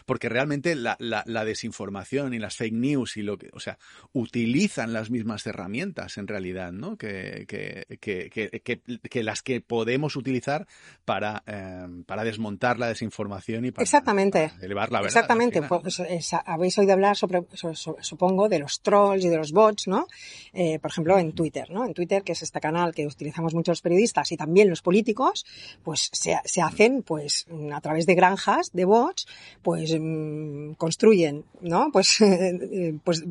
porque 0.05 0.29
realmente 0.29 0.75
la, 0.75 0.95
la, 0.99 1.23
la 1.25 1.45
desinformación 1.45 2.33
y 2.33 2.39
las 2.39 2.55
fake 2.55 2.73
news 2.73 3.17
y 3.17 3.21
lo 3.21 3.37
que, 3.37 3.49
o 3.53 3.59
sea, 3.59 3.77
utilizan 4.13 4.93
las 4.93 5.09
mismas 5.09 5.45
herramientas 5.47 6.17
en 6.17 6.27
realidad, 6.27 6.71
¿no? 6.71 6.97
Que, 6.97 7.45
que, 7.47 7.97
que, 7.99 8.29
que, 8.29 8.81
que 8.81 9.23
las 9.23 9.41
que 9.41 9.61
podemos 9.61 10.15
utilizar 10.15 10.67
para, 11.05 11.43
eh, 11.45 11.87
para 12.05 12.23
desmontar 12.23 12.79
la 12.79 12.87
desinformación 12.87 13.65
y 13.65 13.71
para, 13.71 13.83
Exactamente. 13.83 14.49
Para 14.49 14.65
elevar 14.65 14.91
la 14.91 15.01
verdad. 15.01 15.07
Exactamente. 15.07 15.61
Pues, 15.61 15.99
es, 15.99 16.33
habéis 16.33 16.77
oído 16.77 16.93
hablar 16.93 17.15
sobre, 17.15 17.43
supongo, 18.01 18.49
de 18.49 18.59
los 18.59 18.81
trolls 18.81 19.23
y 19.25 19.29
de 19.29 19.37
los 19.37 19.51
bots, 19.51 19.87
¿no? 19.87 20.07
Eh, 20.53 20.79
por 20.79 20.91
ejemplo, 20.91 21.17
en 21.17 21.33
Twitter, 21.33 21.69
¿no? 21.69 21.85
En 21.85 21.93
Twitter, 21.93 22.23
que 22.23 22.33
es 22.33 22.41
este 22.41 22.59
canal 22.59 22.93
que 22.93 23.05
utilizamos 23.05 23.53
muchos 23.53 23.81
periodistas 23.81 24.31
y 24.31 24.37
también 24.37 24.69
los 24.69 24.81
políticos, 24.81 25.45
pues 25.83 26.09
se, 26.13 26.61
hacen, 26.61 27.03
pues, 27.03 27.45
a 27.73 27.81
través 27.81 28.05
de 28.05 28.15
granjas, 28.15 28.71
de 28.73 28.85
bots, 28.85 29.27
pues, 29.61 29.95
mmm, 29.99 30.73
construyen, 30.73 31.45
¿no? 31.61 31.89
Pues, 31.91 32.21
eh, 32.21 32.97
pues, 33.03 33.23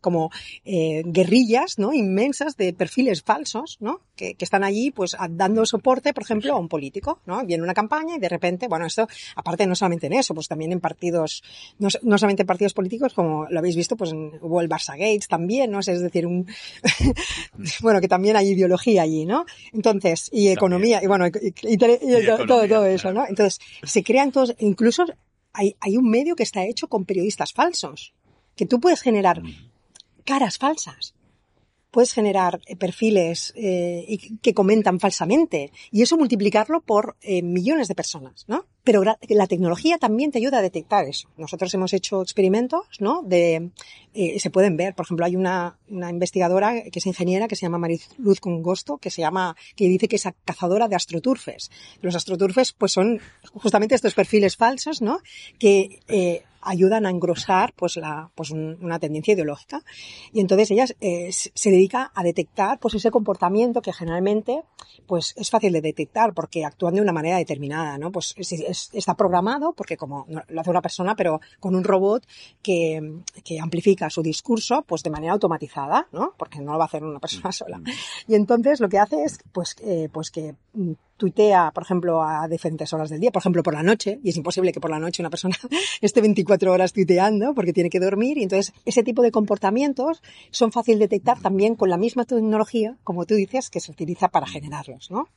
como 0.00 0.30
eh, 0.64 1.02
guerrillas 1.06 1.78
¿no? 1.78 1.92
inmensas 1.92 2.56
de 2.56 2.72
perfiles 2.72 3.22
falsos 3.22 3.78
¿no? 3.80 4.00
que, 4.16 4.34
que, 4.34 4.44
están 4.44 4.64
allí 4.64 4.90
pues 4.90 5.16
dando 5.30 5.64
soporte, 5.66 6.12
por 6.12 6.22
ejemplo, 6.22 6.54
a 6.54 6.58
un 6.58 6.68
político. 6.68 7.20
¿no? 7.26 7.44
Viene 7.44 7.62
una 7.62 7.74
campaña 7.74 8.16
y 8.16 8.18
de 8.18 8.28
repente, 8.28 8.68
bueno, 8.68 8.86
esto, 8.86 9.08
aparte 9.36 9.66
no 9.66 9.74
solamente 9.74 10.06
en 10.06 10.14
eso, 10.14 10.34
pues 10.34 10.48
también 10.48 10.72
en 10.72 10.80
partidos, 10.80 11.42
no, 11.78 11.88
no 12.02 12.18
solamente 12.18 12.42
en 12.42 12.46
partidos 12.46 12.74
políticos, 12.74 13.14
como 13.14 13.46
lo 13.48 13.58
habéis 13.58 13.76
visto, 13.76 13.96
pues 13.96 14.12
en, 14.12 14.32
hubo 14.40 14.60
el 14.60 14.68
Barça 14.68 14.92
Gates 14.92 15.28
también, 15.28 15.70
¿no? 15.70 15.80
Es 15.80 15.86
decir, 15.86 16.26
un, 16.26 16.46
bueno, 17.80 18.00
que 18.00 18.08
también 18.08 18.36
hay 18.36 18.48
ideología 18.48 19.02
allí, 19.02 19.24
¿no? 19.24 19.44
Entonces, 19.72 20.28
y 20.32 20.48
economía, 20.48 21.00
y 21.02 21.06
bueno, 21.06 21.26
y, 21.26 21.30
y, 21.30 21.52
y, 21.62 21.72
y 21.72 22.14
economía, 22.14 22.46
todo, 22.46 22.68
todo 22.68 22.86
eso, 22.86 23.12
¿no? 23.12 23.26
Entonces, 23.26 23.60
se 23.82 24.02
crean 24.02 24.32
todos, 24.32 24.54
incluso 24.58 25.04
hay, 25.52 25.76
hay 25.80 25.96
un 25.96 26.08
medio 26.08 26.36
que 26.36 26.42
está 26.42 26.64
hecho 26.64 26.88
con 26.88 27.04
periodistas 27.04 27.52
falsos, 27.52 28.14
que 28.56 28.66
tú 28.66 28.80
puedes 28.80 29.02
generar 29.02 29.42
caras 30.30 30.58
falsas 30.58 31.14
puedes 31.90 32.12
generar 32.12 32.60
eh, 32.66 32.76
perfiles 32.76 33.52
eh, 33.56 34.18
que 34.42 34.54
comentan 34.54 35.00
falsamente 35.00 35.72
y 35.90 36.02
eso 36.02 36.16
multiplicarlo 36.16 36.80
por 36.80 37.16
eh, 37.22 37.42
millones 37.42 37.88
de 37.88 37.94
personas, 37.94 38.44
¿no? 38.46 38.66
Pero 38.84 39.02
la 39.04 39.46
tecnología 39.46 39.98
también 39.98 40.30
te 40.30 40.38
ayuda 40.38 40.58
a 40.58 40.62
detectar 40.62 41.04
eso. 41.06 41.28
Nosotros 41.36 41.74
hemos 41.74 41.92
hecho 41.92 42.22
experimentos, 42.22 42.86
¿no? 43.00 43.22
De, 43.22 43.70
se 44.38 44.48
pueden 44.48 44.78
ver. 44.78 44.94
Por 44.94 45.04
ejemplo, 45.04 45.26
hay 45.26 45.36
una, 45.36 45.76
investigadora 45.88 46.84
que 46.84 46.98
es 46.98 47.04
ingeniera 47.04 47.48
que 47.48 47.56
se 47.56 47.66
llama 47.66 47.76
Mariluz 47.76 48.40
Congosto, 48.40 48.96
que 48.96 49.10
se 49.10 49.20
llama, 49.20 49.56
que 49.76 49.88
dice 49.88 50.08
que 50.08 50.16
es 50.16 50.26
cazadora 50.42 50.88
de 50.88 50.96
astroturfes. 50.96 51.70
Los 52.00 52.14
astroturfes, 52.14 52.72
pues 52.72 52.92
son 52.92 53.20
justamente 53.52 53.94
estos 53.94 54.14
perfiles 54.14 54.56
falsos, 54.56 55.02
¿no? 55.02 55.20
Que, 55.58 56.44
ayudan 56.60 57.06
a 57.06 57.10
engrosar 57.10 57.72
pues 57.74 57.96
la 57.96 58.30
pues 58.34 58.50
una 58.50 58.98
tendencia 58.98 59.34
ideológica 59.34 59.82
y 60.32 60.40
entonces 60.40 60.70
ella 60.70 60.86
eh, 61.00 61.30
se 61.32 61.70
dedica 61.70 62.10
a 62.14 62.22
detectar 62.22 62.78
pues 62.78 62.94
ese 62.94 63.10
comportamiento 63.10 63.82
que 63.82 63.92
generalmente 63.92 64.62
pues 65.06 65.34
es 65.36 65.50
fácil 65.50 65.72
de 65.72 65.80
detectar 65.80 66.34
porque 66.34 66.64
actúan 66.64 66.94
de 66.94 67.00
una 67.00 67.12
manera 67.12 67.38
determinada 67.38 67.98
no 67.98 68.10
pues 68.12 68.34
es, 68.36 68.90
está 68.92 69.14
programado, 69.14 69.72
porque 69.72 69.96
como 69.96 70.26
lo 70.48 70.60
hace 70.60 70.70
una 70.70 70.82
persona, 70.82 71.14
pero 71.14 71.40
con 71.60 71.74
un 71.74 71.84
robot 71.84 72.26
que, 72.62 73.22
que, 73.44 73.60
amplifica 73.60 74.10
su 74.10 74.22
discurso, 74.22 74.84
pues 74.86 75.02
de 75.02 75.10
manera 75.10 75.32
automatizada, 75.32 76.08
¿no? 76.12 76.34
Porque 76.36 76.60
no 76.60 76.72
lo 76.72 76.78
va 76.78 76.84
a 76.84 76.86
hacer 76.86 77.04
una 77.04 77.20
persona 77.20 77.52
sola. 77.52 77.80
Y 78.26 78.34
entonces 78.34 78.80
lo 78.80 78.88
que 78.88 78.98
hace 78.98 79.22
es, 79.24 79.38
pues, 79.52 79.76
eh, 79.82 80.08
pues 80.12 80.30
que 80.30 80.54
mm, 80.74 80.92
tuitea, 81.18 81.72
por 81.72 81.82
ejemplo, 81.82 82.22
a 82.22 82.48
diferentes 82.48 82.92
horas 82.92 83.10
del 83.10 83.20
día, 83.20 83.30
por 83.30 83.40
ejemplo, 83.40 83.62
por 83.62 83.74
la 83.74 83.82
noche, 83.82 84.18
y 84.22 84.30
es 84.30 84.36
imposible 84.36 84.72
que 84.72 84.80
por 84.80 84.90
la 84.90 84.98
noche 84.98 85.20
una 85.20 85.28
persona 85.28 85.56
esté 86.00 86.22
24 86.22 86.72
horas 86.72 86.92
tuiteando 86.94 87.54
porque 87.54 87.74
tiene 87.74 87.90
que 87.90 88.00
dormir, 88.00 88.38
y 88.38 88.44
entonces 88.44 88.72
ese 88.86 89.02
tipo 89.02 89.20
de 89.22 89.30
comportamientos 89.30 90.22
son 90.50 90.72
fácil 90.72 90.98
de 90.98 91.08
detectar 91.08 91.40
también 91.40 91.74
con 91.74 91.90
la 91.90 91.98
misma 91.98 92.24
tecnología, 92.24 92.96
como 93.04 93.26
tú 93.26 93.34
dices, 93.34 93.68
que 93.68 93.80
se 93.80 93.92
utiliza 93.92 94.28
para 94.28 94.46
generarlos, 94.46 95.10
¿no? 95.10 95.28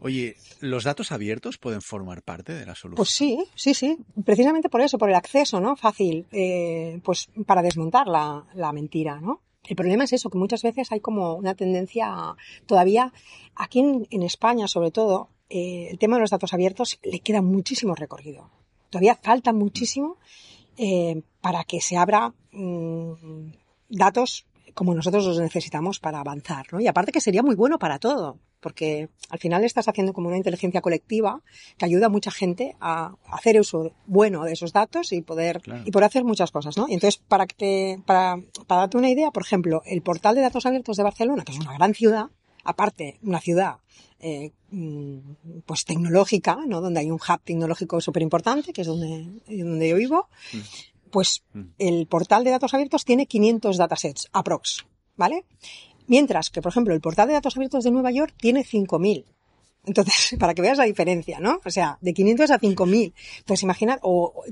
Oye, 0.00 0.36
¿los 0.60 0.84
datos 0.84 1.10
abiertos 1.10 1.56
pueden 1.56 1.80
formar 1.80 2.22
parte 2.22 2.52
de 2.52 2.66
la 2.66 2.74
solución? 2.74 2.96
Pues 2.96 3.10
sí, 3.10 3.44
sí, 3.54 3.72
sí. 3.72 3.96
Precisamente 4.24 4.68
por 4.68 4.82
eso, 4.82 4.98
por 4.98 5.08
el 5.08 5.14
acceso, 5.14 5.60
¿no? 5.60 5.74
Fácil, 5.74 6.26
eh, 6.32 7.00
pues 7.02 7.28
para 7.46 7.62
desmontar 7.62 8.06
la, 8.06 8.44
la 8.54 8.72
mentira, 8.72 9.20
¿no? 9.20 9.40
El 9.66 9.76
problema 9.76 10.04
es 10.04 10.12
eso, 10.12 10.30
que 10.30 10.38
muchas 10.38 10.62
veces 10.62 10.92
hay 10.92 11.00
como 11.00 11.34
una 11.34 11.54
tendencia 11.54 12.36
todavía, 12.66 13.12
aquí 13.54 13.80
en, 13.80 14.06
en 14.10 14.22
España 14.22 14.68
sobre 14.68 14.90
todo, 14.90 15.28
eh, 15.48 15.88
el 15.90 15.98
tema 15.98 16.16
de 16.16 16.22
los 16.22 16.30
datos 16.30 16.52
abiertos 16.54 16.98
le 17.02 17.20
queda 17.20 17.42
muchísimo 17.42 17.94
recorrido. 17.94 18.50
Todavía 18.90 19.14
falta 19.14 19.52
muchísimo 19.52 20.16
eh, 20.76 21.22
para 21.40 21.64
que 21.64 21.80
se 21.80 21.96
abra 21.96 22.32
mmm, 22.52 23.12
datos 23.88 24.46
como 24.76 24.94
nosotros 24.94 25.24
los 25.24 25.40
necesitamos 25.40 26.00
para 26.00 26.20
avanzar, 26.20 26.66
¿no? 26.70 26.80
Y 26.80 26.86
aparte 26.86 27.10
que 27.10 27.22
sería 27.22 27.42
muy 27.42 27.54
bueno 27.54 27.78
para 27.78 27.98
todo, 27.98 28.38
porque 28.60 29.08
al 29.30 29.38
final 29.38 29.64
estás 29.64 29.88
haciendo 29.88 30.12
como 30.12 30.28
una 30.28 30.36
inteligencia 30.36 30.82
colectiva 30.82 31.40
que 31.78 31.86
ayuda 31.86 32.06
a 32.06 32.10
mucha 32.10 32.30
gente 32.30 32.76
a 32.78 33.14
hacer 33.32 33.58
uso 33.58 33.92
bueno 34.04 34.44
de 34.44 34.52
esos 34.52 34.74
datos 34.74 35.12
y 35.12 35.22
poder 35.22 35.62
claro. 35.62 35.82
y 35.86 35.90
poder 35.90 36.04
hacer 36.04 36.24
muchas 36.24 36.50
cosas, 36.50 36.76
¿no? 36.76 36.90
Y 36.90 36.92
entonces 36.92 37.16
para 37.26 37.46
que 37.46 38.02
para 38.04 38.36
para 38.66 38.82
darte 38.82 38.98
una 38.98 39.08
idea, 39.08 39.30
por 39.30 39.44
ejemplo, 39.44 39.80
el 39.86 40.02
portal 40.02 40.34
de 40.34 40.42
datos 40.42 40.66
abiertos 40.66 40.98
de 40.98 41.04
Barcelona, 41.04 41.42
que 41.44 41.52
es 41.52 41.58
una 41.58 41.72
gran 41.72 41.94
ciudad, 41.94 42.26
aparte 42.62 43.18
una 43.22 43.40
ciudad 43.40 43.76
eh, 44.20 44.52
mm, 44.72 45.62
pues 45.64 45.86
tecnológica, 45.86 46.58
¿no? 46.66 46.82
Donde 46.82 47.00
hay 47.00 47.10
un 47.10 47.16
hub 47.16 47.40
tecnológico 47.42 48.02
súper 48.02 48.20
importante, 48.20 48.74
que 48.74 48.82
es 48.82 48.86
donde, 48.86 49.40
donde 49.48 49.88
yo 49.88 49.96
vivo. 49.96 50.28
Pues 51.16 51.44
mm. 51.54 51.62
el 51.78 52.06
portal 52.08 52.44
de 52.44 52.50
datos 52.50 52.74
abiertos 52.74 53.06
tiene 53.06 53.24
500 53.24 53.78
datasets, 53.78 54.28
aprox, 54.34 54.84
¿vale? 55.16 55.46
Mientras 56.08 56.50
que, 56.50 56.60
por 56.60 56.68
ejemplo, 56.72 56.92
el 56.92 57.00
portal 57.00 57.28
de 57.28 57.32
datos 57.32 57.56
abiertos 57.56 57.84
de 57.84 57.90
Nueva 57.90 58.10
York 58.10 58.34
tiene 58.36 58.66
5.000. 58.66 59.24
Entonces, 59.86 60.36
para 60.38 60.52
que 60.52 60.60
veas 60.60 60.76
la 60.76 60.84
diferencia, 60.84 61.40
¿no? 61.40 61.58
O 61.64 61.70
sea, 61.70 61.96
de 62.02 62.12
500 62.12 62.50
a 62.50 62.58
5.000. 62.58 63.14
Entonces, 63.38 63.62
imaginar, 63.62 63.98
o 64.02 64.44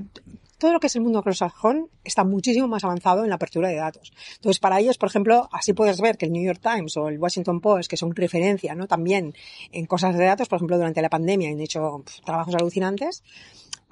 todo 0.56 0.72
lo 0.72 0.80
que 0.80 0.86
es 0.86 0.96
el 0.96 1.02
mundo 1.02 1.18
anglosajón 1.18 1.90
está 2.02 2.24
muchísimo 2.24 2.66
más 2.66 2.82
avanzado 2.82 3.24
en 3.24 3.28
la 3.28 3.34
apertura 3.34 3.68
de 3.68 3.76
datos. 3.76 4.14
Entonces, 4.36 4.58
para 4.58 4.80
ellos, 4.80 4.96
por 4.96 5.10
ejemplo, 5.10 5.50
así 5.52 5.74
puedes 5.74 6.00
ver 6.00 6.16
que 6.16 6.24
el 6.24 6.32
New 6.32 6.46
York 6.46 6.62
Times 6.62 6.96
o 6.96 7.10
el 7.10 7.18
Washington 7.18 7.60
Post, 7.60 7.90
que 7.90 7.98
son 7.98 8.16
referencia, 8.16 8.74
¿no? 8.74 8.86
También 8.86 9.34
en 9.70 9.84
cosas 9.84 10.16
de 10.16 10.24
datos, 10.24 10.48
por 10.48 10.56
ejemplo, 10.56 10.78
durante 10.78 11.02
la 11.02 11.10
pandemia 11.10 11.50
han 11.50 11.60
hecho 11.60 12.04
trabajos 12.24 12.54
alucinantes, 12.54 13.22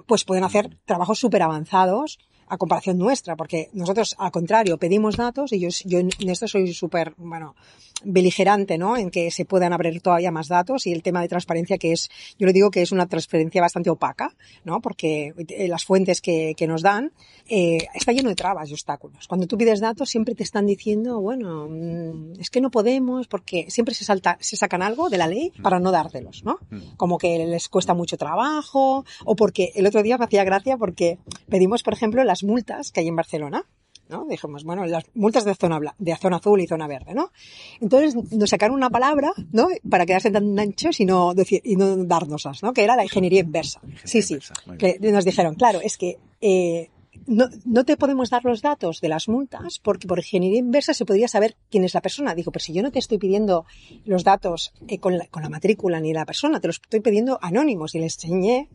pues 0.07 0.23
pueden 0.25 0.43
hacer 0.43 0.75
trabajos 0.85 1.19
súper 1.19 1.43
avanzados 1.43 2.17
a 2.47 2.57
comparación 2.57 2.97
nuestra, 2.97 3.35
porque 3.35 3.69
nosotros, 3.73 4.15
al 4.17 4.31
contrario, 4.31 4.77
pedimos 4.77 5.17
datos 5.17 5.53
y 5.53 5.59
yo, 5.59 5.69
yo 5.85 5.99
en 5.99 6.09
esto 6.29 6.47
soy 6.47 6.73
súper, 6.73 7.13
bueno, 7.17 7.55
beligerante, 8.03 8.77
¿no? 8.77 8.97
En 8.97 9.09
que 9.09 9.31
se 9.31 9.45
puedan 9.45 9.73
abrir 9.73 10.01
todavía 10.01 10.31
más 10.31 10.47
datos 10.47 10.85
y 10.87 10.91
el 10.91 11.03
tema 11.03 11.21
de 11.21 11.27
transparencia 11.27 11.77
que 11.77 11.93
es, 11.93 12.09
yo 12.37 12.45
le 12.45 12.53
digo 12.53 12.69
que 12.69 12.81
es 12.81 12.91
una 12.91 13.07
transparencia 13.07 13.61
bastante 13.61 13.89
opaca, 13.89 14.35
¿no? 14.63 14.81
Porque 14.81 15.33
eh, 15.49 15.67
las 15.67 15.85
fuentes 15.85 16.21
que, 16.21 16.53
que 16.55 16.67
nos 16.67 16.81
dan 16.81 17.11
eh, 17.49 17.87
está 17.93 18.11
lleno 18.11 18.29
de 18.29 18.35
trabas 18.35 18.69
y 18.69 18.73
obstáculos. 18.73 19.27
Cuando 19.27 19.47
tú 19.47 19.57
pides 19.57 19.79
datos 19.79 20.09
siempre 20.09 20.35
te 20.35 20.43
están 20.43 20.65
diciendo, 20.65 21.19
bueno, 21.19 21.67
mm, 21.69 22.39
es 22.39 22.49
que 22.49 22.61
no 22.61 22.71
podemos 22.71 23.27
porque 23.27 23.69
siempre 23.69 23.95
se 23.95 24.05
salta, 24.05 24.37
se 24.39 24.55
sacan 24.55 24.81
algo 24.81 25.09
de 25.09 25.17
la 25.17 25.27
ley 25.27 25.51
para 25.61 25.79
no 25.79 25.91
dártelos, 25.91 26.43
¿no? 26.43 26.57
Como 26.97 27.17
que 27.17 27.45
les 27.45 27.69
cuesta 27.69 27.93
mucho 27.93 28.17
trabajo 28.17 29.05
o 29.25 29.35
porque 29.35 29.71
el 29.75 29.85
otro 29.85 30.03
día 30.03 30.17
me 30.17 30.25
hacía 30.25 30.43
gracia 30.43 30.77
porque 30.77 31.17
pedimos, 31.49 31.83
por 31.83 31.93
ejemplo, 31.93 32.23
las 32.33 32.43
multas 32.43 32.91
que 32.91 33.01
hay 33.01 33.07
en 33.07 33.15
Barcelona. 33.15 33.63
¿no? 34.09 34.25
Dijimos, 34.25 34.63
bueno, 34.63 34.85
las 34.85 35.05
multas 35.13 35.45
de 35.45 35.55
zona, 35.55 35.79
de 35.97 36.15
zona 36.17 36.37
azul 36.37 36.59
y 36.59 36.67
zona 36.67 36.87
verde, 36.87 37.13
¿no? 37.13 37.31
Entonces 37.79 38.15
nos 38.31 38.49
sacaron 38.49 38.75
una 38.75 38.89
palabra, 38.89 39.31
¿no? 39.51 39.69
Para 39.89 40.05
quedarse 40.05 40.29
tan 40.29 40.59
anchos 40.59 40.99
y 40.99 41.05
no 41.05 41.33
decir, 41.33 41.61
y 41.63 41.75
no 41.75 41.95
dárnoslas, 42.03 42.61
¿no? 42.63 42.73
Que 42.73 42.83
era 42.83 42.95
la 42.95 43.03
ingeniería 43.03 43.39
inversa. 43.39 43.79
Ingeniería 43.83 44.07
sí, 44.07 44.21
sí. 44.21 44.39
Que 44.77 44.99
nos 44.99 45.25
dijeron, 45.25 45.55
claro, 45.55 45.79
es 45.81 45.97
que, 45.97 46.17
eh, 46.41 46.89
no, 47.27 47.49
no 47.65 47.85
te 47.85 47.97
podemos 47.97 48.29
dar 48.29 48.45
los 48.45 48.61
datos 48.61 49.01
de 49.01 49.09
las 49.09 49.27
multas 49.27 49.79
porque 49.79 50.07
por 50.07 50.19
ingeniería 50.19 50.59
inversa 50.59 50.93
se 50.93 51.05
podría 51.05 51.27
saber 51.27 51.55
quién 51.69 51.83
es 51.83 51.93
la 51.93 52.01
persona. 52.01 52.35
Digo, 52.35 52.51
pero 52.51 52.63
si 52.63 52.73
yo 52.73 52.81
no 52.81 52.91
te 52.91 52.99
estoy 52.99 53.17
pidiendo 53.17 53.65
los 54.05 54.23
datos 54.23 54.73
eh, 54.87 54.99
con, 54.99 55.17
la, 55.17 55.27
con, 55.27 55.43
la, 55.43 55.49
matrícula 55.49 55.99
ni 55.99 56.13
la 56.13 56.25
persona, 56.25 56.59
te 56.59 56.67
los 56.67 56.77
estoy 56.77 57.01
pidiendo 57.01 57.39
anónimos 57.41 57.95
y 57.95 57.99
le 57.99 58.05
enseñé. 58.05 58.69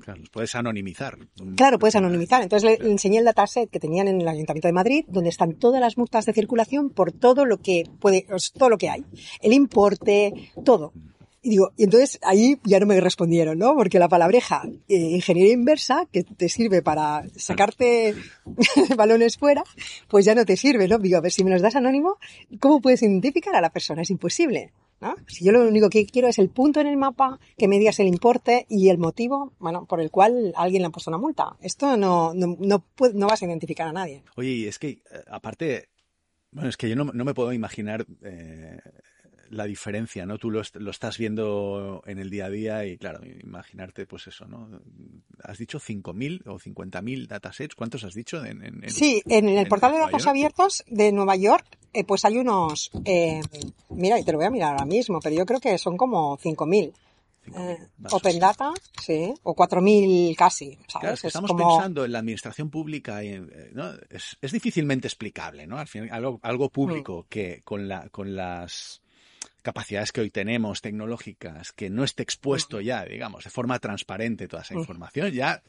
Claro, 0.00 0.20
los 0.20 0.30
puedes 0.30 0.54
anonimizar. 0.54 1.18
Claro, 1.56 1.78
puedes 1.78 1.96
anonimizar. 1.96 2.42
Entonces 2.42 2.68
le, 2.68 2.84
le, 2.84 2.90
enseñé 2.90 3.18
el 3.18 3.24
dataset 3.24 3.70
que 3.70 3.80
tenían 3.80 4.08
en 4.08 4.20
el 4.20 4.28
Ayuntamiento 4.28 4.68
de 4.68 4.72
Madrid, 4.72 5.04
donde 5.08 5.30
están 5.30 5.54
todas 5.54 5.80
las 5.80 5.96
multas 5.96 6.26
de 6.26 6.32
circulación 6.32 6.90
por 6.90 7.12
todo 7.12 7.44
lo 7.44 7.58
que 7.58 7.84
puede, 8.00 8.26
todo 8.54 8.68
lo 8.68 8.78
que 8.78 8.90
hay. 8.90 9.04
El 9.40 9.52
importe, 9.52 10.50
todo. 10.64 10.92
Y 11.44 11.50
digo, 11.50 11.72
y 11.76 11.84
entonces 11.84 12.20
ahí 12.22 12.60
ya 12.62 12.78
no 12.78 12.86
me 12.86 13.00
respondieron, 13.00 13.58
¿no? 13.58 13.74
Porque 13.74 13.98
la 13.98 14.08
palabreja 14.08 14.62
eh, 14.88 14.96
ingeniería 14.96 15.52
inversa, 15.52 16.06
que 16.12 16.22
te 16.22 16.48
sirve 16.48 16.82
para 16.82 17.24
sacarte 17.34 18.14
balones 18.96 19.38
fuera, 19.38 19.64
pues 20.08 20.24
ya 20.24 20.36
no 20.36 20.44
te 20.44 20.56
sirve, 20.56 20.86
¿no? 20.86 20.98
Digo, 20.98 21.18
a 21.18 21.20
ver, 21.20 21.32
si 21.32 21.42
me 21.42 21.50
los 21.50 21.60
das 21.60 21.74
anónimo, 21.74 22.18
¿cómo 22.60 22.80
puedes 22.80 23.02
identificar 23.02 23.56
a 23.56 23.60
la 23.60 23.70
persona? 23.70 24.02
Es 24.02 24.10
imposible. 24.10 24.72
¿no? 25.00 25.16
Si 25.26 25.44
yo 25.44 25.50
lo 25.50 25.66
único 25.66 25.90
que 25.90 26.06
quiero 26.06 26.28
es 26.28 26.38
el 26.38 26.48
punto 26.48 26.80
en 26.80 26.86
el 26.86 26.96
mapa, 26.96 27.40
que 27.58 27.66
me 27.66 27.80
digas 27.80 27.98
el 27.98 28.06
importe 28.06 28.66
y 28.68 28.88
el 28.88 28.98
motivo, 28.98 29.52
bueno, 29.58 29.84
por 29.84 30.00
el 30.00 30.12
cual 30.12 30.54
alguien 30.56 30.82
le 30.82 30.86
ha 30.86 30.90
puesto 30.90 31.10
una 31.10 31.18
multa. 31.18 31.56
Esto 31.60 31.96
no, 31.96 32.32
no, 32.34 32.56
no, 32.60 32.84
no 33.12 33.26
vas 33.26 33.42
a 33.42 33.46
identificar 33.46 33.88
a 33.88 33.92
nadie. 33.92 34.22
Oye, 34.36 34.68
es 34.68 34.78
que, 34.78 34.90
eh, 34.90 35.02
aparte, 35.26 35.88
bueno, 36.52 36.68
es 36.68 36.76
que 36.76 36.88
yo 36.88 36.94
no, 36.94 37.06
no 37.06 37.24
me 37.24 37.34
puedo 37.34 37.52
imaginar 37.52 38.06
eh, 38.22 38.78
la 39.52 39.64
diferencia, 39.64 40.24
¿no? 40.24 40.38
Tú 40.38 40.50
lo, 40.50 40.62
lo, 40.74 40.90
estás 40.90 41.18
viendo 41.18 42.02
en 42.06 42.18
el 42.18 42.30
día 42.30 42.46
a 42.46 42.50
día 42.50 42.86
y, 42.86 42.96
claro, 42.96 43.20
imaginarte, 43.24 44.06
pues 44.06 44.26
eso, 44.26 44.46
¿no? 44.46 44.80
¿Has 45.44 45.58
dicho 45.58 45.78
5.000 45.78 46.42
o 46.46 46.58
50.000 46.58 47.28
datasets? 47.28 47.74
¿Cuántos 47.74 48.02
has 48.04 48.14
dicho? 48.14 48.42
En, 48.44 48.64
en, 48.64 48.90
sí, 48.90 49.22
en, 49.26 49.48
el 49.48 49.68
portal 49.68 49.92
de 49.92 49.98
datos 49.98 50.26
abiertos 50.26 50.84
de 50.86 51.12
Nueva 51.12 51.36
York, 51.36 51.66
eh, 51.92 52.04
pues 52.04 52.24
hay 52.24 52.38
unos, 52.38 52.90
eh, 53.04 53.42
mira, 53.90 54.18
y 54.18 54.24
te 54.24 54.32
lo 54.32 54.38
voy 54.38 54.46
a 54.46 54.50
mirar 54.50 54.72
ahora 54.72 54.86
mismo, 54.86 55.20
pero 55.20 55.36
yo 55.36 55.44
creo 55.44 55.60
que 55.60 55.76
son 55.76 55.98
como 55.98 56.38
5.000. 56.38 56.92
Eh, 57.54 57.78
Open 58.10 58.38
Data, 58.38 58.72
sí, 59.02 59.34
o 59.42 59.54
4.000 59.54 60.34
casi, 60.36 60.78
¿sabes? 60.86 61.00
Claro, 61.00 61.14
es 61.14 61.20
que 61.20 61.26
estamos 61.26 61.50
como... 61.50 61.68
pensando 61.68 62.04
en 62.04 62.12
la 62.12 62.20
administración 62.20 62.70
pública, 62.70 63.22
y 63.22 63.32
en, 63.32 63.50
¿no? 63.72 63.92
es, 64.08 64.38
es, 64.40 64.52
difícilmente 64.52 65.08
explicable, 65.08 65.66
¿no? 65.66 65.76
Al 65.76 65.88
final, 65.88 66.08
algo, 66.12 66.38
algo 66.42 66.70
público 66.70 67.24
mm. 67.24 67.28
que 67.28 67.60
con, 67.64 67.88
la, 67.88 68.08
con 68.10 68.36
las 68.36 69.01
capacidades 69.62 70.12
que 70.12 70.20
hoy 70.20 70.30
tenemos 70.30 70.80
tecnológicas, 70.80 71.72
que 71.72 71.90
no 71.90 72.04
esté 72.04 72.22
expuesto 72.22 72.80
ya, 72.80 73.04
digamos, 73.04 73.44
de 73.44 73.50
forma 73.50 73.78
transparente 73.78 74.48
toda 74.48 74.62
esa 74.62 74.74
información, 74.74 75.30
ya 75.30 75.62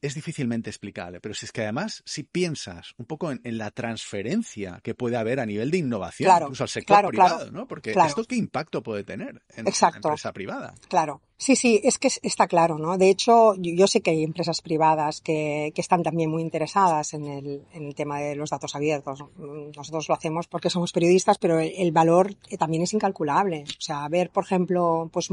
es 0.00 0.14
difícilmente 0.14 0.70
explicable. 0.70 1.20
Pero 1.20 1.34
si 1.34 1.46
es 1.46 1.52
que 1.52 1.62
además, 1.62 2.02
si 2.04 2.22
piensas 2.22 2.94
un 2.98 3.06
poco 3.06 3.32
en, 3.32 3.40
en 3.44 3.58
la 3.58 3.70
transferencia 3.70 4.80
que 4.82 4.94
puede 4.94 5.16
haber 5.16 5.40
a 5.40 5.46
nivel 5.46 5.70
de 5.70 5.78
innovación, 5.78 6.28
claro, 6.28 6.46
incluso 6.46 6.64
al 6.64 6.68
sector 6.68 6.94
claro, 6.94 7.08
privado, 7.08 7.36
claro, 7.36 7.52
¿no? 7.52 7.66
Porque 7.66 7.92
esto 7.92 8.24
qué 8.24 8.36
impacto 8.36 8.82
puede 8.82 9.04
tener 9.04 9.42
en 9.56 9.66
Exacto. 9.66 10.08
la 10.08 10.12
empresa 10.12 10.32
privada. 10.32 10.74
Claro. 10.88 11.20
Sí, 11.40 11.54
sí, 11.54 11.80
es 11.84 11.98
que 11.98 12.08
está 12.22 12.48
claro, 12.48 12.78
¿no? 12.78 12.98
De 12.98 13.08
hecho, 13.08 13.54
yo, 13.54 13.86
sé 13.86 14.00
que 14.00 14.10
hay 14.10 14.24
empresas 14.24 14.60
privadas 14.60 15.20
que, 15.20 15.70
que 15.72 15.80
están 15.80 16.02
también 16.02 16.28
muy 16.28 16.42
interesadas 16.42 17.14
en 17.14 17.26
el, 17.26 17.62
en 17.72 17.86
el, 17.86 17.94
tema 17.94 18.18
de 18.18 18.34
los 18.34 18.50
datos 18.50 18.74
abiertos. 18.74 19.24
Nosotros 19.38 20.08
lo 20.08 20.16
hacemos 20.16 20.48
porque 20.48 20.68
somos 20.68 20.90
periodistas, 20.90 21.38
pero 21.38 21.60
el, 21.60 21.92
valor 21.92 22.34
también 22.58 22.82
es 22.82 22.92
incalculable. 22.92 23.62
O 23.68 23.80
sea, 23.80 24.08
ver, 24.08 24.30
por 24.30 24.42
ejemplo, 24.42 25.08
pues 25.12 25.28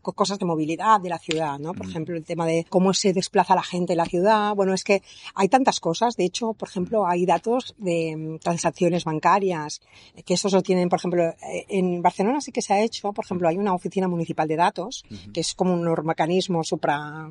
cosas 0.00 0.38
de 0.38 0.46
movilidad 0.46 0.98
de 0.98 1.10
la 1.10 1.18
ciudad, 1.18 1.58
¿no? 1.58 1.74
Por 1.74 1.86
mm. 1.86 1.90
ejemplo, 1.90 2.16
el 2.16 2.24
tema 2.24 2.46
de 2.46 2.64
cómo 2.70 2.94
se 2.94 3.12
desplaza 3.12 3.54
la 3.54 3.62
gente 3.62 3.92
en 3.92 3.98
la 3.98 4.06
ciudad. 4.06 4.54
Bueno, 4.54 4.72
es 4.72 4.82
que 4.82 5.02
hay 5.34 5.48
tantas 5.48 5.78
cosas. 5.78 6.16
De 6.16 6.24
hecho, 6.24 6.54
por 6.54 6.70
ejemplo, 6.70 7.06
hay 7.06 7.26
datos 7.26 7.74
de 7.76 8.16
mm, 8.16 8.38
transacciones 8.38 9.04
bancarias, 9.04 9.82
que 10.24 10.32
esos 10.32 10.54
lo 10.54 10.62
tienen, 10.62 10.88
por 10.88 11.00
ejemplo, 11.00 11.22
eh, 11.22 11.66
en 11.68 12.00
Barcelona 12.00 12.40
sí 12.40 12.50
que 12.50 12.62
se 12.62 12.72
ha 12.72 12.80
hecho, 12.80 13.12
por 13.12 13.26
ejemplo, 13.26 13.46
hay 13.46 13.58
una 13.58 13.74
oficina 13.74 14.08
municipal 14.08 14.48
de 14.48 14.56
datos, 14.56 15.04
que 15.34 15.40
es 15.40 15.49
como 15.54 15.74
un 15.74 16.06
mecanismo 16.06 16.64
supra 16.64 17.30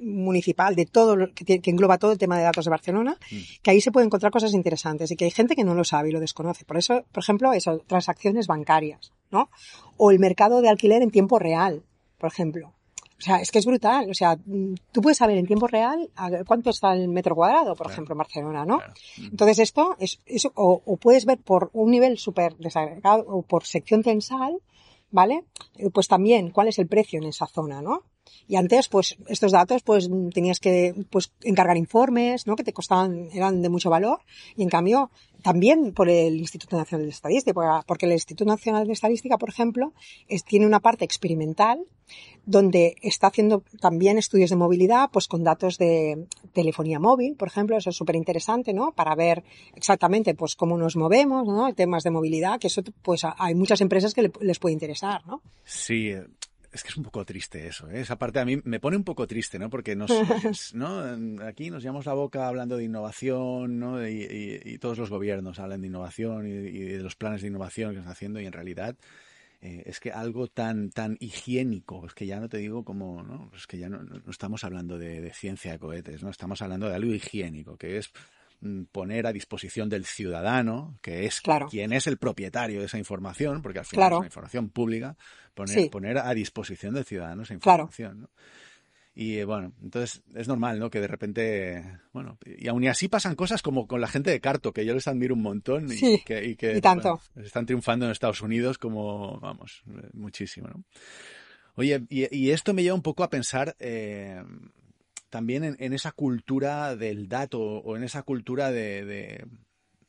municipal 0.00 0.74
de 0.74 0.86
todo 0.86 1.16
lo 1.16 1.32
que, 1.34 1.60
engloba 1.64 1.98
todo 1.98 2.12
el 2.12 2.18
tema 2.18 2.36
de 2.36 2.44
datos 2.44 2.64
de 2.64 2.70
Barcelona, 2.70 3.18
mm. 3.30 3.36
que 3.62 3.70
ahí 3.70 3.80
se 3.80 3.90
pueden 3.90 4.06
encontrar 4.06 4.32
cosas 4.32 4.54
interesantes 4.54 5.10
y 5.10 5.16
que 5.16 5.24
hay 5.24 5.30
gente 5.30 5.56
que 5.56 5.64
no 5.64 5.74
lo 5.74 5.84
sabe 5.84 6.08
y 6.08 6.12
lo 6.12 6.20
desconoce. 6.20 6.64
Por 6.64 6.76
eso, 6.76 7.04
por 7.12 7.22
ejemplo, 7.22 7.52
eso, 7.52 7.78
transacciones 7.86 8.46
bancarias, 8.46 9.12
¿no? 9.30 9.50
O 9.96 10.10
el 10.10 10.18
mercado 10.18 10.60
de 10.60 10.68
alquiler 10.68 11.02
en 11.02 11.10
tiempo 11.10 11.38
real, 11.38 11.82
por 12.18 12.30
ejemplo. 12.30 12.74
O 13.18 13.20
sea, 13.20 13.40
es 13.40 13.50
que 13.50 13.58
es 13.58 13.66
brutal. 13.66 14.08
O 14.10 14.14
sea, 14.14 14.38
tú 14.92 15.00
puedes 15.02 15.18
saber 15.18 15.38
en 15.38 15.46
tiempo 15.46 15.66
real 15.66 16.08
cuánto 16.46 16.70
está 16.70 16.92
el 16.92 17.08
metro 17.08 17.34
cuadrado, 17.34 17.74
por 17.74 17.90
ejemplo, 17.90 18.12
en 18.12 18.18
Barcelona, 18.18 18.64
¿no? 18.64 18.76
Mm. 18.76 19.24
Entonces 19.32 19.58
esto 19.58 19.96
es, 19.98 20.20
o, 20.54 20.82
o, 20.84 20.96
puedes 20.96 21.24
ver 21.24 21.38
por 21.38 21.70
un 21.72 21.90
nivel 21.90 22.18
súper 22.18 22.56
desagregado 22.56 23.24
o 23.26 23.42
por 23.42 23.64
sección 23.64 24.04
tensal 24.04 24.60
¿vale? 25.10 25.44
Eh, 25.76 25.90
pues 25.90 26.08
también 26.08 26.50
cuál 26.50 26.68
es 26.68 26.78
el 26.78 26.88
precio 26.88 27.18
en 27.18 27.26
esa 27.26 27.46
zona, 27.46 27.82
¿no? 27.82 28.04
Y 28.46 28.56
antes, 28.56 28.88
pues, 28.88 29.16
estos 29.28 29.52
datos, 29.52 29.82
pues, 29.82 30.08
tenías 30.32 30.60
que, 30.60 30.94
pues, 31.10 31.32
encargar 31.42 31.76
informes, 31.76 32.46
¿no? 32.46 32.56
Que 32.56 32.64
te 32.64 32.72
costaban, 32.72 33.28
eran 33.32 33.62
de 33.62 33.68
mucho 33.68 33.90
valor. 33.90 34.20
Y 34.56 34.62
en 34.62 34.68
cambio, 34.68 35.10
también 35.42 35.92
por 35.92 36.08
el 36.08 36.36
Instituto 36.36 36.76
Nacional 36.76 37.06
de 37.06 37.12
Estadística, 37.12 37.82
porque 37.86 38.06
el 38.06 38.12
Instituto 38.12 38.44
Nacional 38.44 38.86
de 38.86 38.92
Estadística, 38.92 39.38
por 39.38 39.50
ejemplo, 39.50 39.92
es, 40.28 40.44
tiene 40.44 40.66
una 40.66 40.80
parte 40.80 41.04
experimental 41.04 41.84
donde 42.44 42.96
está 43.02 43.26
haciendo 43.26 43.62
también 43.80 44.16
estudios 44.16 44.50
de 44.50 44.56
movilidad, 44.56 45.10
pues 45.12 45.28
con 45.28 45.44
datos 45.44 45.76
de 45.76 46.26
telefonía 46.54 46.98
móvil, 46.98 47.36
por 47.36 47.48
ejemplo, 47.48 47.76
eso 47.76 47.90
es 47.90 47.96
súper 47.96 48.16
interesante, 48.16 48.72
¿no? 48.72 48.92
Para 48.92 49.14
ver 49.14 49.44
exactamente, 49.74 50.34
pues, 50.34 50.56
cómo 50.56 50.78
nos 50.78 50.96
movemos, 50.96 51.46
¿no? 51.46 51.72
Temas 51.74 52.04
de 52.04 52.10
movilidad, 52.10 52.58
que 52.58 52.68
eso, 52.68 52.82
pues, 53.02 53.22
hay 53.24 53.54
muchas 53.54 53.82
empresas 53.82 54.14
que 54.14 54.30
les 54.40 54.58
puede 54.58 54.72
interesar, 54.72 55.26
¿no? 55.26 55.42
Sí, 55.64 56.14
es 56.72 56.82
que 56.82 56.88
es 56.88 56.96
un 56.96 57.02
poco 57.02 57.24
triste 57.24 57.66
eso, 57.66 57.88
¿eh? 57.90 58.00
esa 58.00 58.18
parte 58.18 58.40
a 58.40 58.44
mí 58.44 58.60
me 58.64 58.80
pone 58.80 58.96
un 58.96 59.04
poco 59.04 59.26
triste, 59.26 59.58
¿no? 59.58 59.70
Porque 59.70 59.96
nos, 59.96 60.10
¿no? 60.74 61.44
aquí 61.44 61.70
nos 61.70 61.82
llevamos 61.82 62.06
la 62.06 62.14
boca 62.14 62.46
hablando 62.46 62.76
de 62.76 62.84
innovación, 62.84 63.78
¿no? 63.78 64.06
Y, 64.06 64.78
todos 64.80 64.98
los 64.98 65.10
gobiernos 65.10 65.58
hablan 65.58 65.80
de 65.80 65.88
innovación 65.88 66.46
y, 66.46 66.52
de 66.52 67.02
los 67.02 67.16
planes 67.16 67.42
de 67.42 67.48
innovación 67.48 67.92
que 67.92 67.98
están 67.98 68.12
haciendo 68.12 68.40
y 68.40 68.46
en 68.46 68.52
realidad 68.52 68.96
eh, 69.60 69.82
es 69.86 69.98
que 69.98 70.12
algo 70.12 70.46
tan 70.46 70.90
tan 70.90 71.16
higiénico, 71.20 72.06
es 72.06 72.14
que 72.14 72.26
ya 72.26 72.38
no 72.38 72.48
te 72.48 72.58
digo 72.58 72.84
como, 72.84 73.22
¿no? 73.22 73.50
Es 73.56 73.66
que 73.66 73.78
ya 73.78 73.88
no, 73.88 74.00
estamos 74.30 74.62
hablando 74.62 74.98
de, 74.98 75.20
de, 75.20 75.32
ciencia 75.32 75.72
de 75.72 75.78
cohetes, 75.78 76.22
¿no? 76.22 76.30
Estamos 76.30 76.62
hablando 76.62 76.88
de 76.88 76.94
algo 76.94 77.12
higiénico, 77.12 77.76
que 77.76 77.98
es 77.98 78.12
poner 78.92 79.26
a 79.26 79.32
disposición 79.32 79.88
del 79.88 80.04
ciudadano, 80.04 80.98
que 81.02 81.26
es 81.26 81.40
quien 81.70 81.92
es 81.92 82.06
el 82.06 82.18
propietario 82.18 82.80
de 82.80 82.86
esa 82.86 82.98
información, 82.98 83.62
porque 83.62 83.80
al 83.80 83.84
final 83.84 84.12
es 84.12 84.18
una 84.18 84.26
información 84.26 84.68
pública, 84.70 85.16
poner, 85.54 85.90
poner 85.90 86.18
a 86.18 86.34
disposición 86.34 86.94
del 86.94 87.04
ciudadano 87.04 87.42
esa 87.42 87.54
información. 87.54 88.28
Y 89.14 89.38
eh, 89.38 89.44
bueno, 89.44 89.72
entonces 89.82 90.22
es 90.36 90.46
normal, 90.46 90.78
¿no? 90.78 90.90
Que 90.90 91.00
de 91.00 91.08
repente, 91.08 92.00
bueno, 92.12 92.38
y 92.44 92.68
aún 92.68 92.84
y 92.84 92.88
así 92.88 93.08
pasan 93.08 93.34
cosas 93.34 93.62
como 93.62 93.88
con 93.88 94.00
la 94.00 94.06
gente 94.06 94.30
de 94.30 94.40
Carto, 94.40 94.72
que 94.72 94.86
yo 94.86 94.94
les 94.94 95.08
admiro 95.08 95.34
un 95.34 95.42
montón 95.42 95.88
y 95.92 96.22
que, 96.22 96.44
y 96.44 96.80
tanto. 96.80 97.20
están 97.34 97.66
triunfando 97.66 98.06
en 98.06 98.12
Estados 98.12 98.42
Unidos 98.42 98.78
como, 98.78 99.40
vamos, 99.40 99.82
muchísimo, 100.12 100.68
¿no? 100.68 100.84
Oye, 101.74 102.04
y, 102.10 102.50
esto 102.50 102.74
me 102.74 102.82
lleva 102.82 102.94
un 102.94 103.02
poco 103.02 103.22
a 103.22 103.30
pensar, 103.30 103.76
eh, 103.78 104.42
también 105.30 105.76
en, 105.78 105.92
esa 105.92 106.12
cultura 106.12 106.96
del 106.96 107.28
dato 107.28 107.60
o 107.60 107.96
en 107.96 108.04
esa 108.04 108.22
cultura 108.22 108.70
de, 108.70 109.04
de 109.04 109.44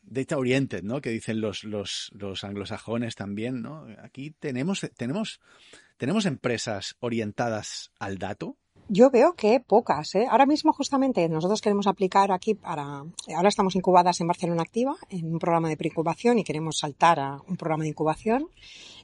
data 0.10 0.38
oriented, 0.38 0.84
¿no? 0.84 1.02
Que 1.02 1.12
dicen 1.12 1.42
los, 1.42 1.64
los, 1.64 2.12
los 2.14 2.44
anglosajones 2.44 3.16
también, 3.16 3.62
¿no? 3.62 3.88
Aquí 4.02 4.32
tenemos, 4.32 4.86
tenemos, 4.96 5.40
tenemos 5.98 6.26
empresas 6.26 6.96
orientadas 7.00 7.92
al 8.00 8.18
dato. 8.18 8.58
Yo 8.92 9.12
veo 9.12 9.34
que 9.34 9.60
pocas, 9.60 10.16
¿eh? 10.16 10.26
Ahora 10.28 10.48
mismo 10.48 10.74
justamente 10.74 11.30
nosotros 11.30 11.62
queremos 11.62 11.86
aplicar 11.86 12.32
aquí 12.32 12.56
para, 12.56 13.04
ahora 13.36 13.50
estamos 13.50 13.76
incubadas 13.76 14.20
en 14.20 14.26
Barcelona 14.26 14.64
Activa, 14.64 14.96
en 15.12 15.32
un 15.32 15.38
programa 15.38 15.70
de 15.70 15.78
preincubación 15.78 16.40
y 16.40 16.44
queremos 16.44 16.80
saltar 16.80 17.20
a 17.20 17.40
un 17.48 17.56
programa 17.56 17.84
de 17.84 17.90
incubación 17.90 18.50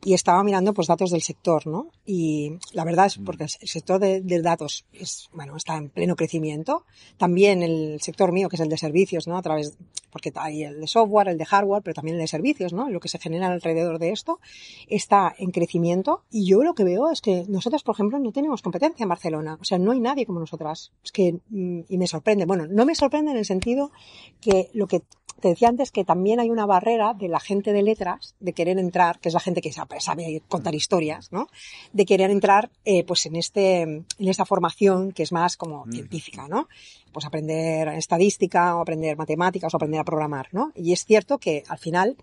y 0.04 0.14
estaba 0.14 0.44
mirando 0.44 0.74
pues 0.74 0.88
datos 0.88 1.12
del 1.12 1.22
sector, 1.22 1.68
¿no? 1.68 1.92
Y 2.06 2.58
la 2.74 2.84
verdad 2.84 3.08
es 3.08 3.20
mm. 3.20 3.24
porque 3.24 3.44
el 3.44 3.68
sector 3.68 4.00
de, 4.00 4.22
datos 4.42 4.86
es, 4.94 5.30
bueno, 5.34 5.56
está 5.56 5.78
en 5.78 5.90
pleno 5.90 6.16
crecimiento. 6.16 6.86
También 7.18 7.64
el 7.64 8.00
sector 8.02 8.32
mío, 8.32 8.50
que 8.50 8.56
es 8.56 8.62
el 8.62 8.70
de 8.70 8.78
servicios, 8.78 9.28
¿no? 9.28 9.38
A 9.38 9.42
través, 9.42 9.78
porque 10.12 10.32
hay 10.36 10.64
el 10.64 10.82
de 10.82 10.88
software, 10.88 11.30
el 11.30 11.38
de 11.38 11.46
hardware, 11.46 11.82
pero 11.84 11.96
también 11.96 12.18
el 12.18 12.22
de 12.22 12.28
servicios, 12.28 12.74
¿no? 12.74 12.90
Lo 12.90 13.00
que 13.00 13.08
se 13.08 13.20
genera 13.20 13.48
alrededor 13.48 14.00
de 14.00 14.12
esto 14.12 14.40
está 14.88 15.34
en 15.38 15.52
crecimiento 15.52 16.24
y 16.30 16.46
yo 16.46 16.64
lo 16.64 16.76
que 16.76 16.84
veo 16.84 17.12
es 17.12 17.22
que 17.22 17.46
nosotros, 17.48 17.84
por 17.84 17.96
ejemplo, 17.96 18.20
no 18.20 18.32
tenemos 18.32 18.62
competencia 18.62 19.04
en 19.04 19.10
Barcelona. 19.10 19.58
O 19.60 19.64
sea, 19.64 19.75
no 19.78 19.92
hay 19.92 20.00
nadie 20.00 20.26
como 20.26 20.40
nosotras. 20.40 20.92
Es 21.04 21.12
que, 21.12 21.40
mm, 21.50 21.82
y 21.90 21.98
me 21.98 22.08
sorprende. 22.08 22.46
Bueno, 22.46 22.66
no 22.68 22.86
me 22.86 22.96
sorprende 22.96 23.32
en 23.32 23.38
el 23.38 23.46
sentido 23.46 23.92
que 24.42 24.70
lo 24.74 24.88
que 24.88 25.02
te 25.40 25.50
decía 25.50 25.68
antes 25.68 25.92
que 25.92 26.06
también 26.06 26.40
hay 26.40 26.50
una 26.50 26.66
barrera 26.66 27.14
de 27.14 27.28
la 27.28 27.40
gente 27.40 27.74
de 27.74 27.84
letras 27.84 28.36
de 28.40 28.54
querer 28.54 28.80
entrar, 28.80 29.20
que 29.20 29.30
es 29.30 29.34
la 29.34 29.40
gente 29.40 29.62
que 29.62 29.72
sabe, 29.72 29.98
contar 30.48 30.76
historias, 30.76 31.32
¿no? 31.32 31.48
De 31.94 32.06
querer 32.06 32.32
entrar, 32.32 32.72
eh, 32.86 33.04
pues 33.04 33.26
en 33.26 33.36
este, 33.36 33.82
en 33.82 34.06
esta 34.18 34.46
formación 34.46 35.12
que 35.12 35.24
es 35.24 35.32
más 35.32 35.58
como 35.58 35.86
científica, 35.92 36.48
¿no? 36.48 36.68
Pues 37.16 37.26
aprender 37.26 37.88
estadística 37.88 38.76
o 38.76 38.82
aprender 38.82 39.16
matemáticas 39.16 39.74
o 39.74 39.78
aprender 39.78 40.02
a 40.02 40.04
programar, 40.04 40.50
¿no? 40.52 40.74
Y 40.76 40.92
es 40.92 41.06
cierto 41.06 41.38
que 41.38 41.64
al 41.70 41.78
final, 41.78 42.18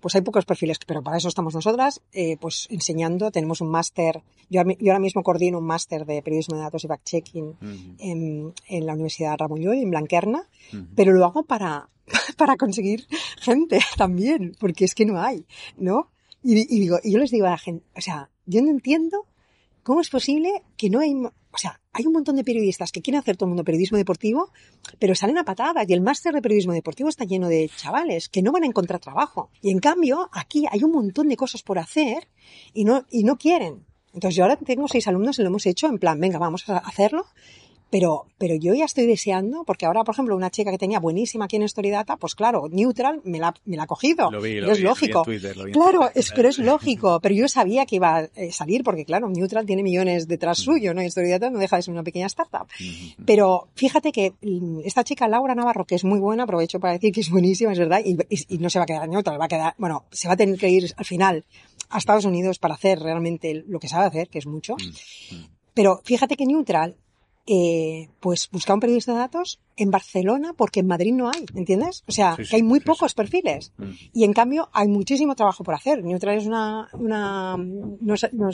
pues 0.00 0.14
hay 0.16 0.20
pocos 0.20 0.44
perfiles, 0.44 0.76
pero 0.86 1.02
para 1.02 1.16
eso 1.16 1.28
estamos 1.28 1.54
nosotras, 1.54 2.02
eh, 2.12 2.36
pues 2.38 2.66
enseñando, 2.68 3.30
tenemos 3.30 3.62
un 3.62 3.70
máster, 3.70 4.22
yo, 4.50 4.60
yo, 4.78 4.92
ahora 4.92 5.00
mismo 5.00 5.22
coordino 5.22 5.56
un 5.56 5.64
máster 5.64 6.04
de 6.04 6.20
periodismo 6.20 6.58
de 6.58 6.62
datos 6.62 6.84
y 6.84 6.88
fact-checking 6.88 7.56
en, 8.00 8.52
en, 8.68 8.86
la 8.86 8.92
Universidad 8.92 9.38
Ramón 9.38 9.60
Llull, 9.60 9.78
en 9.78 9.88
Blanquerna, 9.88 10.46
pero 10.94 11.14
lo 11.14 11.24
hago 11.24 11.44
para, 11.44 11.88
para 12.36 12.58
conseguir 12.58 13.06
gente 13.38 13.78
también, 13.96 14.54
porque 14.60 14.84
es 14.84 14.94
que 14.94 15.06
no 15.06 15.22
hay, 15.22 15.46
¿no? 15.78 16.10
Y, 16.42 16.54
digo, 16.54 16.98
y 17.02 17.12
yo 17.12 17.18
les 17.18 17.30
digo 17.30 17.46
a 17.46 17.50
la 17.52 17.56
gente, 17.56 17.86
o 17.96 18.02
sea, 18.02 18.28
yo 18.44 18.60
no 18.60 18.68
entiendo 18.70 19.24
cómo 19.82 20.02
es 20.02 20.10
posible 20.10 20.50
que 20.76 20.90
no 20.90 21.00
hay, 21.00 21.14
o 21.14 21.56
sea, 21.56 21.80
hay 21.94 22.06
un 22.06 22.12
montón 22.12 22.36
de 22.36 22.44
periodistas 22.44 22.92
que 22.92 23.00
quieren 23.00 23.20
hacer 23.20 23.36
todo 23.36 23.46
el 23.46 23.50
mundo 23.50 23.64
periodismo 23.64 23.96
deportivo, 23.96 24.50
pero 24.98 25.14
salen 25.14 25.38
a 25.38 25.44
patadas 25.44 25.88
y 25.88 25.92
el 25.92 26.00
máster 26.00 26.34
de 26.34 26.42
periodismo 26.42 26.72
deportivo 26.72 27.08
está 27.08 27.24
lleno 27.24 27.48
de 27.48 27.70
chavales 27.74 28.28
que 28.28 28.42
no 28.42 28.52
van 28.52 28.64
a 28.64 28.66
encontrar 28.66 29.00
trabajo. 29.00 29.50
Y 29.62 29.70
en 29.70 29.78
cambio, 29.78 30.28
aquí 30.32 30.66
hay 30.70 30.82
un 30.82 30.92
montón 30.92 31.28
de 31.28 31.36
cosas 31.36 31.62
por 31.62 31.78
hacer 31.78 32.28
y 32.72 32.84
no, 32.84 33.06
y 33.10 33.22
no 33.22 33.36
quieren. 33.36 33.86
Entonces 34.12 34.36
yo 34.36 34.44
ahora 34.44 34.56
tengo 34.56 34.86
seis 34.88 35.08
alumnos 35.08 35.38
y 35.38 35.42
lo 35.42 35.48
hemos 35.48 35.66
hecho 35.66 35.88
en 35.88 35.98
plan, 35.98 36.20
venga, 36.20 36.38
vamos 36.38 36.68
a 36.68 36.78
hacerlo 36.78 37.26
pero, 37.94 38.26
pero 38.38 38.56
yo 38.56 38.74
ya 38.74 38.86
estoy 38.86 39.06
deseando, 39.06 39.62
porque 39.64 39.86
ahora, 39.86 40.02
por 40.02 40.16
ejemplo, 40.16 40.34
una 40.34 40.50
chica 40.50 40.72
que 40.72 40.78
tenía 40.78 40.98
buenísima 40.98 41.44
aquí 41.44 41.54
en 41.54 41.62
Story 41.62 41.92
pues 42.18 42.34
claro, 42.34 42.68
Neutral 42.68 43.20
me 43.22 43.38
la, 43.38 43.54
me 43.66 43.76
la 43.76 43.84
ha 43.84 43.86
cogido. 43.86 44.32
Lo 44.32 44.40
vi, 44.42 44.60
lo 44.60 44.72
es 44.72 44.80
lógico. 44.80 45.22
claro, 45.72 46.10
es, 46.12 46.32
pero 46.32 46.48
es 46.48 46.58
lógico. 46.58 47.20
Pero 47.20 47.36
yo 47.36 47.46
sabía 47.46 47.86
que 47.86 47.94
iba 47.94 48.16
a 48.16 48.22
eh, 48.34 48.50
salir, 48.50 48.82
porque 48.82 49.04
claro, 49.04 49.28
Neutral 49.28 49.64
tiene 49.64 49.84
millones 49.84 50.26
detrás 50.26 50.58
mm. 50.58 50.62
suyo, 50.62 50.92
¿no? 50.92 51.02
Y 51.02 51.06
Story 51.06 51.38
no 51.52 51.60
deja 51.60 51.76
de 51.76 51.82
ser 51.82 51.92
una 51.94 52.02
pequeña 52.02 52.26
startup. 52.26 52.66
Pero 53.24 53.68
fíjate 53.76 54.10
que 54.10 54.34
mm, 54.42 54.80
esta 54.84 55.04
chica, 55.04 55.28
Laura 55.28 55.54
Navarro, 55.54 55.84
que 55.84 55.94
es 55.94 56.02
muy 56.02 56.18
buena, 56.18 56.42
aprovecho 56.42 56.80
para 56.80 56.94
decir 56.94 57.12
que 57.12 57.20
es 57.20 57.30
buenísima, 57.30 57.74
es 57.74 57.78
verdad, 57.78 58.00
y, 58.04 58.18
y, 58.28 58.58
no 58.58 58.70
se 58.70 58.80
va 58.80 58.82
a 58.82 58.86
quedar 58.86 59.08
Neutral, 59.08 59.40
va 59.40 59.44
a 59.44 59.48
quedar, 59.48 59.74
bueno, 59.78 60.06
se 60.10 60.26
va 60.26 60.34
a 60.34 60.36
tener 60.36 60.58
que 60.58 60.68
ir 60.68 60.92
al 60.96 61.04
final 61.04 61.44
a 61.90 61.98
Estados 61.98 62.24
Unidos 62.24 62.58
para 62.58 62.74
hacer 62.74 62.98
realmente 62.98 63.62
lo 63.68 63.78
que 63.78 63.86
sabe 63.86 64.06
hacer, 64.06 64.28
que 64.30 64.40
es 64.40 64.46
mucho. 64.46 64.74
Mm, 64.74 65.44
pero 65.74 66.00
fíjate 66.02 66.36
que 66.36 66.44
Neutral 66.44 66.96
eh, 67.46 68.08
pues 68.20 68.48
busca 68.50 68.72
un 68.74 68.80
periodista 68.80 69.12
de 69.12 69.18
datos 69.18 69.60
en 69.76 69.90
Barcelona 69.90 70.52
porque 70.56 70.80
en 70.80 70.86
Madrid 70.86 71.12
no 71.12 71.28
hay, 71.30 71.44
¿entiendes? 71.54 72.04
O 72.06 72.12
sea, 72.12 72.36
Sí, 72.36 72.44
sí, 72.44 72.50
que 72.50 72.56
hay 72.56 72.62
muy 72.62 72.78
sí, 72.78 72.84
pocos 72.86 73.12
perfiles. 73.14 73.72
Mm. 73.76 73.90
Y 74.12 74.24
en 74.24 74.32
cambio 74.32 74.70
hay 74.72 74.88
muchísimo 74.88 75.34
trabajo 75.34 75.62
por 75.64 75.74
hacer. 75.74 76.02
Neutral 76.04 76.38
es 76.38 76.46
una, 76.46 76.88
una 76.94 77.56
no 77.58 78.16
sé- 78.16 78.30
no 78.32 78.48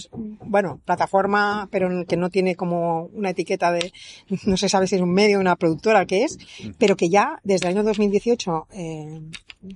bueno, 0.47 0.81
plataforma, 0.85 1.69
pero 1.71 2.05
que 2.07 2.17
no 2.17 2.31
tiene 2.31 2.57
como 2.57 3.05
una 3.13 3.31
etiqueta 3.31 3.71
de, 3.71 3.93
no 4.47 4.57
se 4.57 4.69
sabe 4.69 4.87
si 4.87 4.97
es 4.97 5.03
un 5.03 5.13
medio, 5.13 5.39
una 5.41 5.57
productora, 5.57 6.07
qué 6.07 6.25
es, 6.25 6.39
pero 6.79 6.97
que 6.97 7.09
ya 7.11 7.39
desde 7.45 7.69
el 7.69 7.77
año 7.77 7.85
2018 7.85 8.67
eh, 8.73 9.21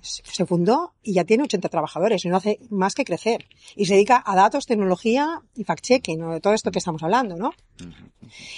se 0.03 0.47
fundó 0.47 0.95
y 1.03 1.15
ya 1.15 1.25
tiene 1.25 1.45
80 1.45 1.69
trabajadores 1.69 2.25
y 2.25 2.29
no 2.29 2.37
hace 2.37 2.59
más 2.71 2.95
que 2.95 3.05
crecer. 3.05 3.47
Y 3.77 3.87
se 3.87 3.95
dedica 3.95 4.23
a 4.25 4.35
datos, 4.35 4.67
tecnología 4.67 5.43
y 5.55 5.65
fact-checking, 5.65 6.19
¿no? 6.19 6.33
de 6.33 6.41
todo 6.41 6.55
esto 6.55 6.71
que 6.71 6.79
estamos 6.79 7.03
hablando, 7.03 7.37
¿no? 7.37 7.53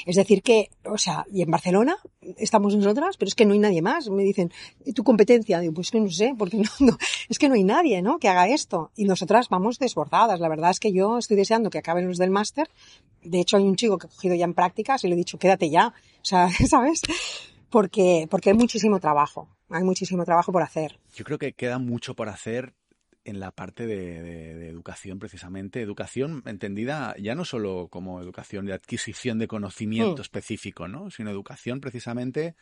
Es 0.07 0.17
decir 0.17 0.43
que, 0.43 0.71
o 0.85 0.99
sea, 0.99 1.27
y 1.33 1.43
en 1.43 1.51
Barcelona 1.51 1.97
estamos 2.37 2.77
nosotras, 2.77 3.17
pero 3.17 3.29
es 3.29 3.35
que 3.35 3.45
no 3.45 3.55
hay 3.55 3.59
nadie 3.59 3.83
más. 3.83 4.09
Me 4.09 4.23
dicen, 4.23 4.53
¿y 4.85 4.93
tu 4.93 5.03
competencia? 5.03 5.61
Digo, 5.61 5.75
pues 5.75 5.91
que 5.91 6.01
no 6.01 6.11
sé, 6.11 6.35
porque 6.39 6.59
no, 6.59 6.71
no, 6.81 6.99
es 7.29 7.39
que 7.39 7.49
no 7.49 7.55
hay 7.55 7.65
nadie, 7.65 8.03
¿no? 8.03 8.19
Que 8.19 8.29
haga 8.29 8.49
esto. 8.49 8.91
Y 8.95 9.05
nosotras 9.05 9.49
vamos 9.49 9.79
desbordadas. 9.79 10.41
La 10.41 10.49
verdad 10.49 10.71
es 10.71 10.81
que 10.81 10.93
yo 10.93 11.19
estoy 11.19 11.37
deseando 11.37 11.71
que 11.71 11.79
acaben 11.79 12.07
los 12.07 12.19
del 12.19 12.31
máster. 12.31 12.69
De 13.23 13.41
hecho, 13.41 13.57
hay 13.57 13.65
un 13.65 13.77
chico 13.77 13.99
que 13.99 14.07
he 14.07 14.11
cogido 14.11 14.35
ya 14.35 14.45
en 14.45 14.55
prácticas 14.55 15.03
y 15.05 15.09
le 15.09 15.15
he 15.15 15.19
dicho, 15.19 15.39
quédate 15.39 15.71
ya. 15.71 15.89
O 15.89 16.25
sea, 16.25 16.49
¿sabes? 16.69 17.03
Porque, 17.71 18.27
porque 18.31 18.51
hay 18.51 18.57
muchísimo 18.57 19.01
trabajo. 19.01 19.49
Hay 19.69 19.83
muchísimo 19.83 20.25
trabajo 20.25 20.53
por 20.53 20.63
hacer. 20.63 20.99
Yo 21.15 21.25
creo 21.25 21.39
que 21.39 21.53
queda 21.53 21.79
mucho 21.79 22.15
por 22.15 22.29
hacer 22.29 22.75
en 23.25 23.41
la 23.41 23.51
parte 23.51 23.87
de, 23.89 24.23
de- 24.23 24.55
de 24.55 24.69
educación, 24.69 25.19
precisamente. 25.19 25.81
Educación 25.83 26.43
entendida 26.47 27.15
ya 27.19 27.35
no 27.35 27.45
solo 27.45 27.89
como 27.89 28.21
educación 28.21 28.67
de 28.67 28.73
adquisición 28.75 29.39
de 29.41 29.49
conocimiento 29.49 30.19
Mm. 30.19 30.21
específico, 30.23 30.87
¿no? 30.87 31.11
Sino 31.11 31.31
educación 31.31 31.81
precisamente. 31.81 32.55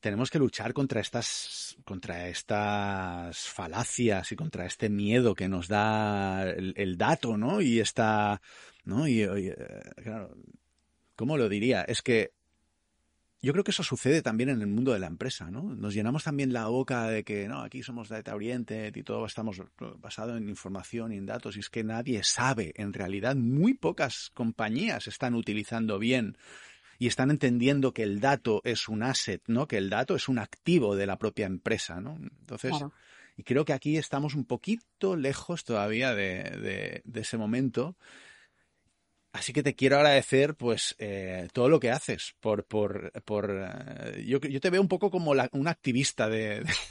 Tenemos 0.00 0.30
que 0.30 0.38
luchar 0.38 0.72
contra 0.74 1.00
estas, 1.00 1.76
contra 1.84 2.28
estas 2.28 3.48
falacias 3.48 4.30
y 4.30 4.36
contra 4.36 4.64
este 4.66 4.88
miedo 4.88 5.34
que 5.34 5.48
nos 5.48 5.66
da 5.68 6.42
el, 6.50 6.72
el 6.76 6.96
dato, 6.96 7.36
¿no? 7.36 7.60
Y 7.60 7.80
esta, 7.80 8.40
¿no? 8.84 9.08
Y, 9.08 9.22
y, 9.22 9.52
claro, 10.02 10.36
¿cómo 11.16 11.36
lo 11.36 11.48
diría? 11.48 11.82
Es 11.82 12.02
que 12.02 12.32
yo 13.40 13.52
creo 13.52 13.62
que 13.64 13.70
eso 13.70 13.82
sucede 13.84 14.20
también 14.22 14.48
en 14.48 14.60
el 14.60 14.66
mundo 14.66 14.92
de 14.92 14.98
la 14.98 15.06
empresa, 15.06 15.50
¿no? 15.50 15.62
Nos 15.62 15.94
llenamos 15.94 16.24
también 16.24 16.52
la 16.52 16.66
boca 16.66 17.06
de 17.08 17.22
que, 17.24 17.46
no, 17.48 17.60
aquí 17.60 17.82
somos 17.82 18.08
data 18.08 18.34
oriented 18.34 18.94
y 18.96 19.02
todo 19.02 19.24
estamos 19.26 19.62
basado 19.98 20.36
en 20.36 20.48
información 20.48 21.12
y 21.12 21.16
en 21.18 21.26
datos 21.26 21.56
y 21.56 21.60
es 21.60 21.70
que 21.70 21.84
nadie 21.84 22.22
sabe. 22.24 22.72
En 22.76 22.92
realidad, 22.92 23.36
muy 23.36 23.74
pocas 23.74 24.30
compañías 24.34 25.06
están 25.06 25.34
utilizando 25.34 25.98
bien 25.98 26.36
y 26.98 27.06
están 27.06 27.30
entendiendo 27.30 27.94
que 27.94 28.02
el 28.02 28.18
dato 28.18 28.60
es 28.64 28.88
un 28.88 29.04
asset, 29.04 29.40
¿no? 29.46 29.68
Que 29.68 29.76
el 29.78 29.88
dato 29.88 30.16
es 30.16 30.28
un 30.28 30.40
activo 30.40 30.96
de 30.96 31.06
la 31.06 31.16
propia 31.16 31.46
empresa, 31.46 32.00
¿no? 32.00 32.16
Entonces, 32.40 32.70
Claro. 32.72 32.92
y 33.36 33.44
creo 33.44 33.64
que 33.64 33.72
aquí 33.72 33.96
estamos 33.98 34.34
un 34.34 34.44
poquito 34.46 35.14
lejos 35.14 35.62
todavía 35.62 36.12
de, 36.12 36.42
de- 36.42 37.02
de 37.04 37.20
ese 37.20 37.36
momento. 37.36 37.96
Así 39.30 39.52
que 39.52 39.62
te 39.62 39.74
quiero 39.74 39.96
agradecer, 39.96 40.54
pues, 40.54 40.96
eh, 40.98 41.48
todo 41.52 41.68
lo 41.68 41.78
que 41.78 41.90
haces. 41.90 42.34
Por, 42.40 42.64
por, 42.64 43.12
por, 43.24 43.50
eh, 43.50 44.24
yo, 44.26 44.40
yo 44.40 44.58
te 44.60 44.70
veo 44.70 44.80
un 44.80 44.88
poco 44.88 45.10
como 45.10 45.34
la- 45.34 45.50
un 45.52 45.68
activista 45.68 46.28
de, 46.28 46.64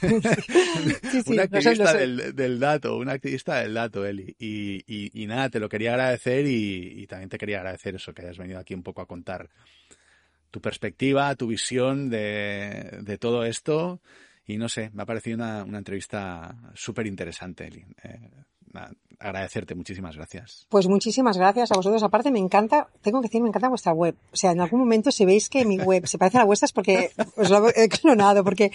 Sí, 1.10 1.22
sí, 1.22 1.22
un 1.26 1.36
lo 1.36 1.40
sé, 1.40 1.40
activista 1.42 1.92
lo 1.92 1.98
del, 1.98 2.34
del 2.36 2.60
dato, 2.60 2.96
un 2.96 3.08
activista 3.08 3.56
del 3.60 3.74
dato, 3.74 4.06
Eli. 4.06 4.34
Y, 4.38 4.76
y, 4.86 5.10
y 5.22 5.26
nada, 5.26 5.50
te 5.50 5.58
lo 5.60 5.68
quería 5.68 5.90
agradecer 5.92 6.46
y, 6.46 7.02
y 7.02 7.06
también 7.06 7.28
te 7.28 7.38
quería 7.38 7.58
agradecer 7.58 7.96
eso, 7.96 8.14
que 8.14 8.22
hayas 8.22 8.38
venido 8.38 8.60
aquí 8.60 8.72
un 8.74 8.82
poco 8.84 9.00
a 9.02 9.06
contar 9.06 9.48
tu 10.50 10.60
perspectiva, 10.60 11.34
tu 11.34 11.46
visión 11.48 12.08
de, 12.08 12.98
de 13.02 13.18
todo 13.18 13.44
esto. 13.44 14.00
Y 14.46 14.56
no 14.56 14.68
sé, 14.68 14.90
me 14.94 15.02
ha 15.02 15.06
parecido 15.06 15.36
una, 15.36 15.62
una 15.64 15.78
entrevista 15.78 16.56
súper 16.74 17.06
interesante, 17.06 17.66
Eli. 17.66 17.84
Eh, 18.02 18.30
agradecerte, 19.18 19.74
muchísimas 19.74 20.16
gracias. 20.16 20.66
Pues 20.68 20.86
muchísimas 20.86 21.36
gracias 21.36 21.72
a 21.72 21.76
vosotros. 21.76 22.02
Aparte, 22.02 22.30
me 22.30 22.38
encanta, 22.38 22.88
tengo 23.02 23.20
que 23.20 23.28
decir, 23.28 23.42
me 23.42 23.48
encanta 23.48 23.68
vuestra 23.68 23.92
web. 23.92 24.14
O 24.32 24.36
sea, 24.36 24.52
en 24.52 24.60
algún 24.60 24.80
momento 24.80 25.10
si 25.10 25.24
veis 25.24 25.48
que 25.48 25.64
mi 25.64 25.78
web 25.78 26.06
se 26.06 26.18
parece 26.18 26.38
a 26.38 26.40
la 26.40 26.46
vuestra 26.46 26.66
es 26.66 26.72
porque 26.72 27.10
os 27.36 27.50
lo 27.50 27.68
he 27.74 27.88
clonado, 27.88 28.44
porque 28.44 28.70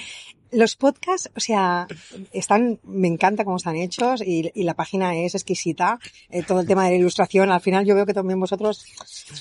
los 0.53 0.75
podcasts, 0.75 1.31
o 1.35 1.39
sea, 1.39 1.87
están, 2.31 2.79
me 2.83 3.07
encanta 3.07 3.43
cómo 3.43 3.57
están 3.57 3.75
hechos 3.75 4.21
y, 4.21 4.51
y 4.53 4.63
la 4.63 4.75
página 4.75 5.15
es 5.15 5.35
exquisita. 5.35 5.99
Eh, 6.29 6.43
todo 6.43 6.59
el 6.59 6.67
tema 6.67 6.85
de 6.85 6.91
la 6.91 6.97
ilustración, 6.97 7.51
al 7.51 7.61
final 7.61 7.85
yo 7.85 7.95
veo 7.95 8.05
que 8.05 8.13
también 8.13 8.39
vosotros, 8.39 8.85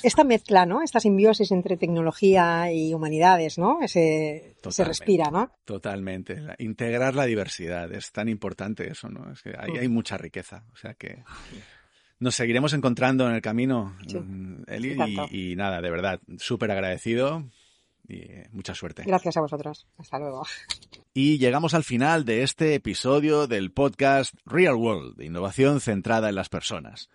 esta 0.03 0.25
mezcla, 0.25 0.67
¿no? 0.67 0.83
Esta 0.83 1.01
simbiosis 1.01 1.51
entre 1.53 1.77
tecnología 1.77 2.73
y 2.73 2.95
humanidades, 2.95 3.59
¿no? 3.59 3.81
Ese, 3.83 4.57
se 4.69 4.85
respira, 4.85 5.31
¿no? 5.31 5.51
Totalmente. 5.65 6.41
Integrar 6.59 7.15
la 7.15 7.27
diversidad 7.27 7.93
es 7.93 8.11
tan 8.13 8.29
importante 8.29 8.91
eso, 8.91 9.09
¿no? 9.09 9.33
Es 9.33 9.43
que 9.43 9.51
ahí 9.59 9.79
hay 9.79 9.89
mucha 9.89 10.17
riqueza. 10.17 10.42
O 10.73 10.77
sea 10.77 10.95
que 10.95 11.23
nos 12.19 12.35
seguiremos 12.35 12.73
encontrando 12.73 13.29
en 13.29 13.35
el 13.35 13.43
camino, 13.43 13.97
Sí. 14.07 14.19
Eli, 14.69 14.97
Y 15.31 15.57
nada, 15.57 15.81
de 15.81 15.91
verdad, 15.91 16.21
súper 16.39 16.71
agradecido 16.71 17.45
y 18.07 18.17
eh, 18.17 18.49
mucha 18.53 18.75
suerte. 18.75 19.03
Gracias 19.07 19.37
a 19.37 19.41
vosotros. 19.41 19.87
Hasta 19.99 20.19
luego. 20.19 20.45
Y 21.15 21.39
llegamos 21.39 21.75
al 21.75 21.85
final 21.85 22.25
de 22.25 22.43
este 22.43 22.75
episodio 22.75 23.47
del 23.47 23.73
podcast 23.73 24.35
Real 24.47 24.75
World, 24.75 25.17
de 25.17 25.27
innovación 25.27 25.81
centrada 25.81 26.29
en 26.29 26.37
las 26.37 26.49
personas. 26.49 27.11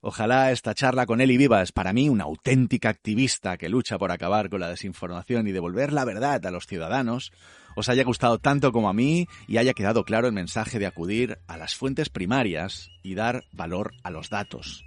Ojalá 0.00 0.52
esta 0.52 0.74
charla 0.74 1.06
con 1.06 1.20
Eli 1.20 1.36
Vivas, 1.36 1.72
para 1.72 1.92
mí 1.92 2.08
una 2.08 2.24
auténtica 2.24 2.88
activista 2.88 3.56
que 3.56 3.68
lucha 3.68 3.98
por 3.98 4.12
acabar 4.12 4.48
con 4.48 4.60
la 4.60 4.68
desinformación 4.68 5.48
y 5.48 5.52
devolver 5.52 5.92
la 5.92 6.04
verdad 6.04 6.44
a 6.46 6.50
los 6.52 6.66
ciudadanos, 6.66 7.32
os 7.78 7.88
haya 7.88 8.02
gustado 8.02 8.38
tanto 8.38 8.72
como 8.72 8.88
a 8.88 8.92
mí 8.92 9.28
y 9.46 9.58
haya 9.58 9.72
quedado 9.72 10.04
claro 10.04 10.26
el 10.26 10.32
mensaje 10.32 10.80
de 10.80 10.86
acudir 10.86 11.38
a 11.46 11.56
las 11.56 11.76
fuentes 11.76 12.08
primarias 12.08 12.90
y 13.04 13.14
dar 13.14 13.44
valor 13.52 13.94
a 14.02 14.10
los 14.10 14.30
datos. 14.30 14.84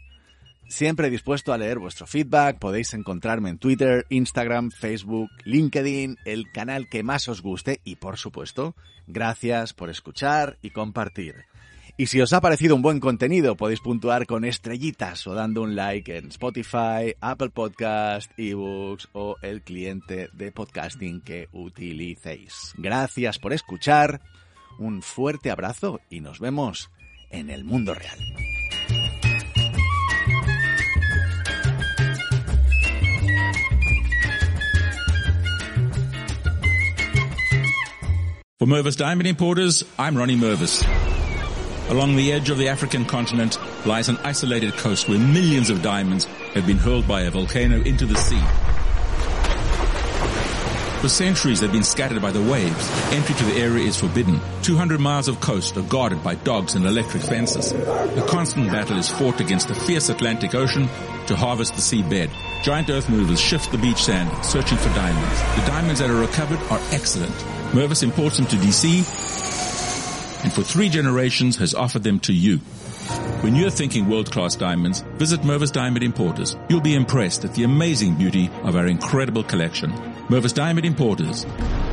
Siempre 0.67 1.09
dispuesto 1.09 1.53
a 1.53 1.57
leer 1.57 1.79
vuestro 1.79 2.05
feedback, 2.05 2.59
podéis 2.59 2.93
encontrarme 2.93 3.49
en 3.49 3.59
Twitter, 3.59 4.05
Instagram, 4.09 4.71
Facebook, 4.71 5.29
LinkedIn, 5.45 6.17
el 6.25 6.51
canal 6.51 6.89
que 6.89 7.01
más 7.01 7.29
os 7.29 7.41
guste 7.41 7.79
y 7.85 7.95
por 7.95 8.17
supuesto, 8.17 8.75
gracias 9.07 9.73
por 9.73 9.89
escuchar 9.89 10.57
y 10.61 10.71
compartir. 10.71 11.45
Y 12.02 12.08
si 12.08 12.20
os 12.20 12.34
ha 12.34 12.41
parecido 12.41 12.76
un 12.76 12.82
buen 12.82 12.99
contenido, 12.99 13.56
podéis 13.56 13.80
puntuar 13.80 14.26
con 14.26 14.43
estrellitas 14.43 15.28
o 15.28 15.36
dando 15.36 15.62
un 15.62 15.76
like 15.76 16.18
en 16.18 16.30
Spotify, 16.30 17.14
Apple 17.22 17.52
Podcast, 17.52 18.32
eBooks 18.38 19.10
o 19.14 19.36
el 19.43 19.62
cliente 19.62 20.28
de 20.34 20.52
podcasting 20.52 21.22
que 21.22 21.47
utilicéis. 21.52 22.74
Gracias 22.76 23.38
por 23.38 23.54
escuchar, 23.54 24.20
un 24.80 25.04
fuerte 25.04 25.52
abrazo 25.52 25.99
y 26.10 26.22
nos 26.22 26.39
vemos 26.39 26.89
en 27.30 27.52
el 27.52 27.64
mundo 27.64 27.93
real. 27.93 28.18
For 38.58 38.68
Mervis 38.68 38.97
Diamond 38.97 39.28
Importers, 39.28 39.86
I'm 39.99 40.16
Ronnie 40.16 40.36
Mervis. 40.36 40.84
Along 41.91 42.15
the 42.15 42.31
edge 42.31 42.49
of 42.49 42.57
the 42.57 42.69
African 42.69 43.03
continent 43.03 43.59
lies 43.85 44.07
an 44.07 44.17
isolated 44.23 44.71
coast 44.77 45.09
where 45.09 45.19
millions 45.19 45.69
of 45.69 45.81
diamonds 45.81 46.23
have 46.53 46.65
been 46.65 46.77
hurled 46.77 47.05
by 47.05 47.23
a 47.23 47.31
volcano 47.31 47.81
into 47.81 48.05
the 48.05 48.15
sea. 48.15 48.41
For 51.01 51.09
centuries 51.09 51.59
they've 51.59 51.69
been 51.69 51.83
scattered 51.83 52.21
by 52.21 52.31
the 52.31 52.41
waves. 52.41 52.89
Entry 53.11 53.35
to 53.35 53.43
the 53.43 53.59
area 53.59 53.85
is 53.85 53.97
forbidden. 53.97 54.39
200 54.61 55.01
miles 55.01 55.27
of 55.27 55.41
coast 55.41 55.75
are 55.75 55.81
guarded 55.81 56.23
by 56.23 56.35
dogs 56.35 56.75
and 56.75 56.85
electric 56.85 57.23
fences. 57.23 57.73
A 57.73 58.25
constant 58.25 58.71
battle 58.71 58.97
is 58.97 59.09
fought 59.09 59.41
against 59.41 59.67
the 59.67 59.75
fierce 59.75 60.07
Atlantic 60.07 60.55
Ocean 60.55 60.87
to 61.27 61.35
harvest 61.35 61.73
the 61.75 61.81
seabed. 61.81 62.29
Giant 62.63 62.89
earth 62.89 63.09
movers 63.09 63.41
shift 63.41 63.69
the 63.69 63.77
beach 63.77 64.01
sand, 64.01 64.45
searching 64.45 64.77
for 64.77 64.89
diamonds. 64.95 65.41
The 65.59 65.67
diamonds 65.67 65.99
that 65.99 66.09
are 66.09 66.15
recovered 66.15 66.59
are 66.71 66.79
excellent. 66.91 67.33
Mervis 67.73 68.01
imports 68.01 68.37
them 68.37 68.45
to 68.45 68.55
DC, 68.55 69.03
and 70.43 70.51
for 70.51 70.63
three 70.63 70.89
generations 70.89 71.57
has 71.57 71.73
offered 71.73 72.03
them 72.03 72.19
to 72.21 72.33
you. 72.33 72.57
When 73.41 73.55
you're 73.55 73.71
thinking 73.71 74.07
world-class 74.07 74.55
diamonds, 74.55 75.01
visit 75.15 75.41
Mervis 75.41 75.71
Diamond 75.71 76.03
Importers. 76.03 76.55
You'll 76.69 76.81
be 76.81 76.95
impressed 76.95 77.43
at 77.43 77.55
the 77.55 77.63
amazing 77.63 78.15
beauty 78.15 78.49
of 78.63 78.75
our 78.75 78.87
incredible 78.87 79.43
collection. 79.43 79.91
Mervis 80.29 80.53
Diamond 80.53 80.85
Importers. 80.85 81.45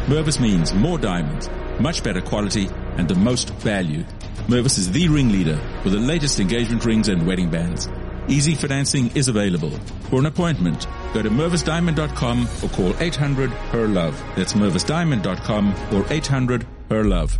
Mervis 0.06 0.40
means 0.40 0.74
more 0.74 0.98
diamonds, 0.98 1.48
much 1.80 2.04
better 2.04 2.20
quality, 2.20 2.68
and 2.96 3.08
the 3.08 3.14
most 3.14 3.50
value. 3.54 4.04
Mervis 4.46 4.78
is 4.78 4.90
the 4.92 5.08
ringleader 5.08 5.58
for 5.82 5.90
the 5.90 5.98
latest 5.98 6.40
engagement 6.40 6.84
rings 6.84 7.08
and 7.08 7.26
wedding 7.26 7.50
bands. 7.50 7.88
Easy 8.28 8.54
financing 8.54 9.10
is 9.16 9.28
available. 9.28 9.70
For 10.10 10.18
an 10.18 10.26
appointment, 10.26 10.86
go 11.14 11.22
to 11.22 11.30
mervisdiamond.com 11.30 12.48
or 12.62 12.68
call 12.68 12.94
800 13.00 13.50
her 13.50 13.88
love. 13.88 14.22
That's 14.36 14.52
mervisdiamond.com 14.52 15.74
or 15.94 16.04
800 16.10 16.66
her 16.90 17.04
love. 17.04 17.38